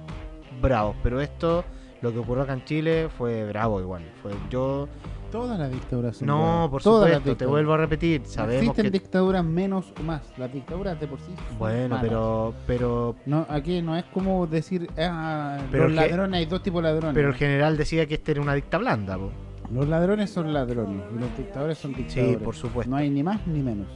bravos. 0.61 0.95
Pero 1.03 1.21
esto, 1.21 1.63
lo 2.01 2.11
que 2.11 2.19
ocurrió 2.19 2.43
acá 2.43 2.53
en 2.53 2.65
Chile, 2.65 3.09
fue 3.17 3.45
bravo 3.45 3.79
igual. 3.79 4.03
Fue 4.21 4.31
yo. 4.49 4.87
Todas 5.31 5.59
las 5.59 5.69
dictaduras 5.69 6.15
son 6.15 6.27
No, 6.27 6.69
por 6.71 6.81
Todas 6.81 7.09
supuesto, 7.17 7.35
te 7.35 7.45
vuelvo 7.45 7.73
a 7.73 7.77
repetir. 7.77 8.21
Sabemos 8.25 8.61
existen 8.61 8.85
que. 8.85 8.91
dictaduras 8.91 9.43
menos 9.43 9.93
o 9.99 10.03
más. 10.03 10.21
Las 10.37 10.53
dictaduras 10.53 10.97
de 11.01 11.07
por 11.07 11.19
sí 11.19 11.33
son 11.49 11.59
Bueno, 11.59 11.89
malas. 11.89 12.01
pero. 12.01 12.53
Pero. 12.65 13.15
No, 13.25 13.45
aquí 13.49 13.81
no 13.81 13.97
es 13.97 14.05
como 14.05 14.47
decir, 14.47 14.89
ah, 14.97 15.57
Pero 15.69 15.89
los 15.89 15.95
ladrones, 15.97 16.37
hay 16.39 16.45
dos 16.45 16.63
tipos 16.63 16.81
de 16.81 16.89
ladrones. 16.89 17.13
Pero 17.13 17.27
el 17.27 17.35
general 17.35 17.75
decía 17.75 18.05
que 18.05 18.13
este 18.13 18.31
era 18.31 18.41
una 18.41 18.53
dicta 18.53 18.77
blanda, 18.77 19.17
po. 19.17 19.31
Los 19.71 19.87
ladrones 19.87 20.29
son 20.29 20.53
ladrones 20.53 21.03
y 21.15 21.19
los 21.19 21.37
dictadores 21.37 21.77
son 21.77 21.93
dictadores. 21.93 22.37
por 22.37 22.55
supuesto. 22.55 22.89
No 22.89 22.97
hay 22.97 23.09
ni 23.09 23.21
más 23.23 23.45
ni 23.47 23.61
menos. 23.61 23.87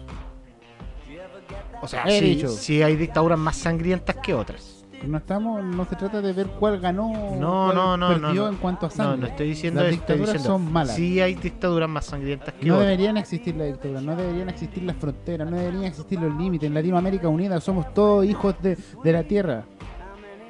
O 1.82 1.88
sea, 1.88 2.04
He 2.04 2.20
sí, 2.20 2.26
dicho. 2.36 2.48
sí 2.50 2.82
hay 2.84 2.96
dictaduras 2.96 3.40
más 3.40 3.56
sangrientas 3.58 4.16
que 4.18 4.34
otras. 4.34 4.78
No 5.08 5.18
estamos, 5.18 5.64
no 5.64 5.84
se 5.86 5.96
trata 5.96 6.22
de 6.22 6.32
ver 6.32 6.46
cuál 6.60 6.80
ganó, 6.80 7.08
No, 7.40 7.72
cuál 7.74 7.76
no, 7.76 7.98
no, 7.98 8.08
perdió 8.10 8.28
no, 8.28 8.34
no. 8.34 8.50
en 8.50 8.56
cuanto 8.58 8.86
a 8.86 8.90
No, 8.90 8.96
sangre. 8.96 9.18
no 9.22 9.28
estoy 9.28 9.48
diciendo 9.48 9.80
Las 9.82 9.90
eso, 9.94 10.00
estoy 10.00 10.16
dictaduras 10.16 10.34
diciendo, 10.44 10.60
son 10.66 10.72
malas. 10.74 10.96
Sí 10.96 11.20
hay 11.20 11.34
dictaduras 11.34 11.90
más 11.90 12.06
sangrientas 12.06 12.54
que 12.54 12.66
No 12.68 12.76
otras. 12.76 12.88
deberían 12.90 13.18
existir 13.18 13.56
las 13.56 13.68
dictaduras, 13.70 14.04
no 14.04 14.16
deberían 14.16 14.50
existir 14.50 14.84
las 14.84 14.96
fronteras, 14.98 15.50
no 15.50 15.58
deberían 15.58 15.86
existir 15.86 16.20
los 16.22 16.36
límites. 16.38 16.68
En 16.68 16.76
Latinoamérica 16.76 17.28
Unida 17.30 17.60
somos 17.60 17.92
todos 17.96 18.26
hijos 18.26 18.54
de, 18.62 18.78
de 19.04 19.12
la 19.12 19.24
tierra, 19.24 19.64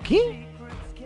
¿Qué? 0.04 0.48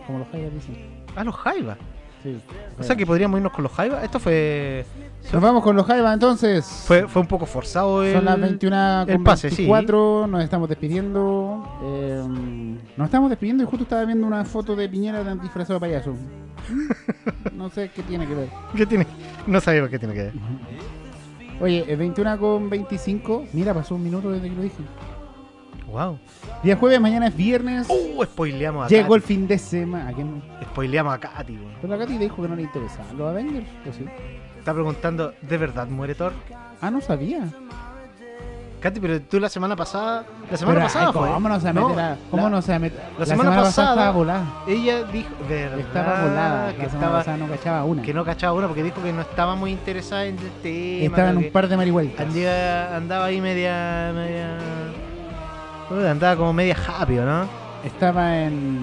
como 0.08 0.18
los 0.20 0.28
jairas 0.28 0.52
dicen. 0.52 1.04
A 1.14 1.22
los 1.22 1.34
Jaivas. 1.36 1.78
Sí, 2.26 2.40
O 2.78 2.82
sea 2.82 2.96
que 2.96 3.06
podríamos 3.06 3.38
irnos 3.38 3.52
con 3.52 3.62
los 3.62 3.72
Jaivas. 3.72 4.02
Esto 4.04 4.18
fue 4.18 4.84
Nos 5.32 5.42
vamos 5.42 5.62
con 5.62 5.76
los 5.76 5.86
jaivas 5.86 6.14
entonces. 6.14 6.64
fue, 6.86 7.06
fue 7.08 7.22
un 7.22 7.28
poco 7.28 7.46
forzado 7.46 8.02
el, 8.02 8.14
Son 8.14 8.24
las 8.24 8.40
21 8.40 9.02
el 9.02 9.14
con 9.14 9.24
pase, 9.24 9.50
sí. 9.50 9.62
24, 9.62 10.26
nos 10.26 10.42
estamos 10.44 10.68
despidiendo. 10.68 11.62
eh, 11.82 12.22
nos 12.96 13.04
estamos 13.06 13.30
despidiendo 13.30 13.62
y 13.62 13.66
justo 13.66 13.84
estaba 13.84 14.04
viendo 14.04 14.26
una 14.26 14.44
foto 14.44 14.74
de 14.76 14.88
Piñera 14.88 15.22
de 15.22 15.34
disfrazado 15.40 15.74
de 15.74 15.80
payaso. 15.80 16.14
No 17.52 17.70
sé 17.70 17.90
qué 17.94 18.02
tiene 18.02 18.26
que 18.26 18.34
ver. 18.34 18.48
¿Qué 18.76 18.84
tiene? 18.86 19.06
No 19.46 19.60
sabía 19.60 19.88
qué 19.88 19.98
tiene 19.98 20.12
que 20.14 20.22
ver. 20.24 20.32
Oye, 21.60 21.84
eh, 21.88 21.96
21 21.96 22.38
con 22.38 22.68
25. 22.68 23.46
Mira, 23.52 23.72
pasó 23.72 23.94
un 23.94 24.02
minuto 24.02 24.30
desde 24.30 24.50
que 24.50 24.54
lo 24.56 24.62
dije. 24.62 24.76
Wow. 25.86 26.18
Día 26.62 26.76
jueves, 26.76 27.00
mañana 27.00 27.28
es 27.28 27.36
viernes. 27.36 27.86
Uh, 27.88 28.24
spoileamos 28.24 28.86
a 28.86 28.88
Llegó 28.88 29.14
el 29.14 29.22
fin 29.22 29.46
de 29.46 29.56
semana. 29.58 30.08
¿A 30.08 30.12
quién? 30.12 30.42
Spoileamos 30.72 31.14
a 31.14 31.18
Katy, 31.18 31.52
weón. 31.56 31.74
Pero 31.80 31.96
la 31.96 32.04
Katy 32.04 32.18
dijo 32.18 32.42
que 32.42 32.48
no 32.48 32.56
le 32.56 32.62
interesaban 32.62 33.16
los 33.16 33.30
Avengers. 33.30 33.66
¿o 33.88 33.92
sí? 33.92 34.04
Está 34.58 34.74
preguntando, 34.74 35.32
¿de 35.42 35.58
verdad 35.58 35.86
muere 35.86 36.14
Thor? 36.16 36.32
Ah, 36.80 36.90
no 36.90 37.00
sabía. 37.00 37.48
Katy, 38.80 39.00
pero 39.00 39.20
tú 39.22 39.38
la 39.40 39.48
semana 39.48 39.74
pasada. 39.76 40.24
La 40.50 40.56
semana 40.56 40.74
Pero, 40.80 40.86
pasada 40.86 41.06
ay, 41.06 41.12
fue. 41.12 41.28
¿Cómo 41.28 41.48
no 41.48 41.58
se 41.60 41.64
va 41.64 41.70
a 41.70 41.72
No, 41.72 41.88
meter 41.88 42.04
a- 42.04 42.16
¿Cómo 42.30 42.42
la- 42.42 42.50
no 42.50 42.62
se 42.62 42.72
va 42.72 42.76
a 42.76 42.78
meter? 42.78 43.00
la 43.18 43.26
semana 43.26 43.50
pasada 43.50 43.90
estaba 43.90 44.10
volada. 44.10 44.44
Ella 44.68 45.04
dijo, 45.04 45.28
¿verdad? 45.48 45.78
Estaba 45.78 46.22
volada. 46.24 46.72
Que 46.72 46.82
La 46.82 46.88
semana 46.90 46.94
estaba, 47.06 47.18
pasada 47.18 47.36
no 47.38 47.48
cachaba 47.48 47.84
una. 47.84 48.02
que 48.02 48.14
no 48.14 48.24
cachaba 48.24 48.52
una 48.52 48.66
porque 48.66 48.82
dijo 48.82 49.02
que 49.02 49.12
no 49.12 49.22
estaba 49.22 49.54
muy 49.54 49.70
interesada 49.70 50.26
en 50.26 50.36
el 50.38 50.50
tema. 50.62 51.04
Estaba 51.06 51.30
en 51.30 51.38
que 51.40 51.46
un 51.46 51.52
par 51.52 51.68
de 51.68 51.76
marihueltas. 51.76 52.26
andaba, 52.26 52.96
andaba 52.96 53.24
ahí 53.24 53.40
media. 53.40 54.12
media. 54.14 54.58
Andaba 55.90 56.36
como 56.36 56.52
media 56.52 56.76
happy, 56.76 57.14
¿no? 57.14 57.46
Estaba 57.84 58.40
en. 58.42 58.80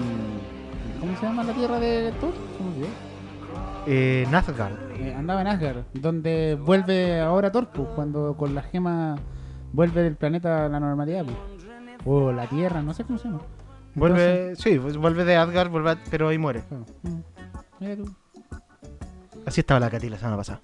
¿Cómo 1.00 1.16
se 1.18 1.26
llama 1.26 1.44
la 1.44 1.52
tierra 1.52 1.78
de 1.78 2.12
Thor? 2.20 2.32
¿Cómo 2.58 2.72
se 2.74 2.80
llama? 2.80 2.92
Eh, 3.86 4.26
Nazgard. 4.30 4.72
Eh, 4.98 5.14
andaba 5.14 5.42
en 5.42 5.46
Asgard, 5.48 5.82
donde 5.92 6.54
vuelve 6.60 7.20
ahora 7.20 7.52
Thor, 7.52 7.68
pues, 7.68 7.88
cuando 7.94 8.34
con 8.36 8.54
la 8.54 8.62
gema 8.62 9.16
vuelve 9.72 10.06
el 10.06 10.16
planeta 10.16 10.64
a 10.64 10.68
la 10.68 10.80
normalidad. 10.80 11.24
pues. 11.24 11.36
O 12.06 12.32
la 12.32 12.46
tierra, 12.46 12.82
no 12.82 12.94
sé 12.94 13.04
cómo 13.04 13.18
se 13.18 13.28
llama. 13.28 13.40
Vuelve, 13.94 14.56
sí, 14.56 14.78
pues 14.78 14.96
vuelve 14.96 15.24
de 15.24 15.36
Asgard, 15.36 15.70
vuelve 15.70 15.90
a- 15.92 15.98
pero 16.10 16.28
ahí 16.28 16.38
muere. 16.38 16.62
Claro. 16.68 16.84
Mm. 17.02 17.20
Mira 17.80 17.96
tú. 17.96 18.10
Así 19.46 19.60
estaba 19.60 19.78
la 19.80 19.90
Katy 19.90 20.08
la 20.08 20.16
semana 20.18 20.36
pasada. 20.38 20.60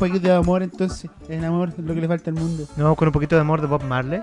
Un 0.00 0.08
poquito 0.08 0.28
de 0.28 0.34
amor 0.34 0.62
entonces. 0.62 1.10
El 1.28 1.44
amor 1.44 1.70
es 1.76 1.78
lo 1.78 1.92
que 1.92 2.00
le 2.00 2.06
falta 2.06 2.30
al 2.30 2.36
mundo. 2.36 2.64
Nos 2.76 2.84
vamos 2.84 2.96
con 2.96 3.08
un 3.08 3.12
poquito 3.12 3.34
de 3.34 3.40
amor 3.40 3.60
de 3.60 3.66
Bob 3.66 3.82
Marley. 3.82 4.22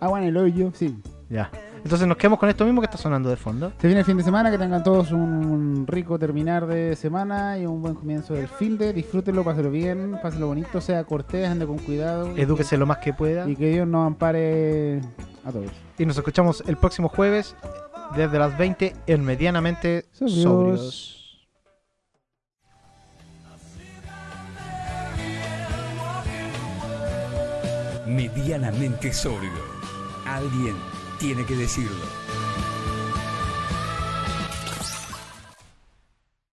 Agua 0.00 0.22
en 0.22 0.28
el 0.28 0.36
hoyo, 0.38 0.72
sí. 0.74 0.98
Ya. 1.28 1.50
Entonces 1.84 2.08
nos 2.08 2.16
quedamos 2.16 2.38
con 2.38 2.48
esto 2.48 2.64
mismo 2.64 2.80
que 2.80 2.86
está 2.86 2.96
sonando 2.96 3.28
de 3.28 3.36
fondo. 3.36 3.72
Se 3.78 3.86
viene 3.86 4.00
el 4.00 4.06
fin 4.06 4.16
de 4.16 4.22
semana, 4.22 4.50
que 4.50 4.56
tengan 4.56 4.82
todos 4.82 5.12
un 5.12 5.86
rico 5.86 6.18
terminar 6.18 6.66
de 6.66 6.96
semana 6.96 7.58
y 7.58 7.66
un 7.66 7.82
buen 7.82 7.94
comienzo 7.94 8.32
del 8.32 8.48
fin 8.48 8.78
de. 8.78 8.94
Disfrútenlo, 8.94 9.44
pásenlo 9.44 9.70
bien, 9.70 10.18
pásenlo 10.22 10.46
bonito, 10.46 10.80
sea 10.80 11.04
cortés, 11.04 11.46
ande 11.46 11.66
con 11.66 11.78
cuidado. 11.78 12.34
Edúquese 12.36 12.78
lo 12.78 12.86
más 12.86 12.98
que 12.98 13.12
pueda. 13.12 13.48
Y 13.48 13.56
que 13.56 13.70
Dios 13.70 13.86
nos 13.86 14.06
ampare 14.06 15.02
a 15.44 15.52
todos. 15.52 15.70
Y 15.98 16.06
nos 16.06 16.16
escuchamos 16.16 16.62
el 16.66 16.78
próximo 16.78 17.10
jueves 17.10 17.54
desde 18.16 18.38
las 18.38 18.56
20 18.56 18.94
en 19.06 19.24
Medianamente 19.24 20.06
Sobrios. 20.12 20.42
Sobrios. 20.42 21.19
Medianamente 28.10 29.12
sobrio. 29.12 29.52
Alguien 30.26 30.74
tiene 31.20 31.46
que 31.46 31.54
decirlo. 31.54 32.19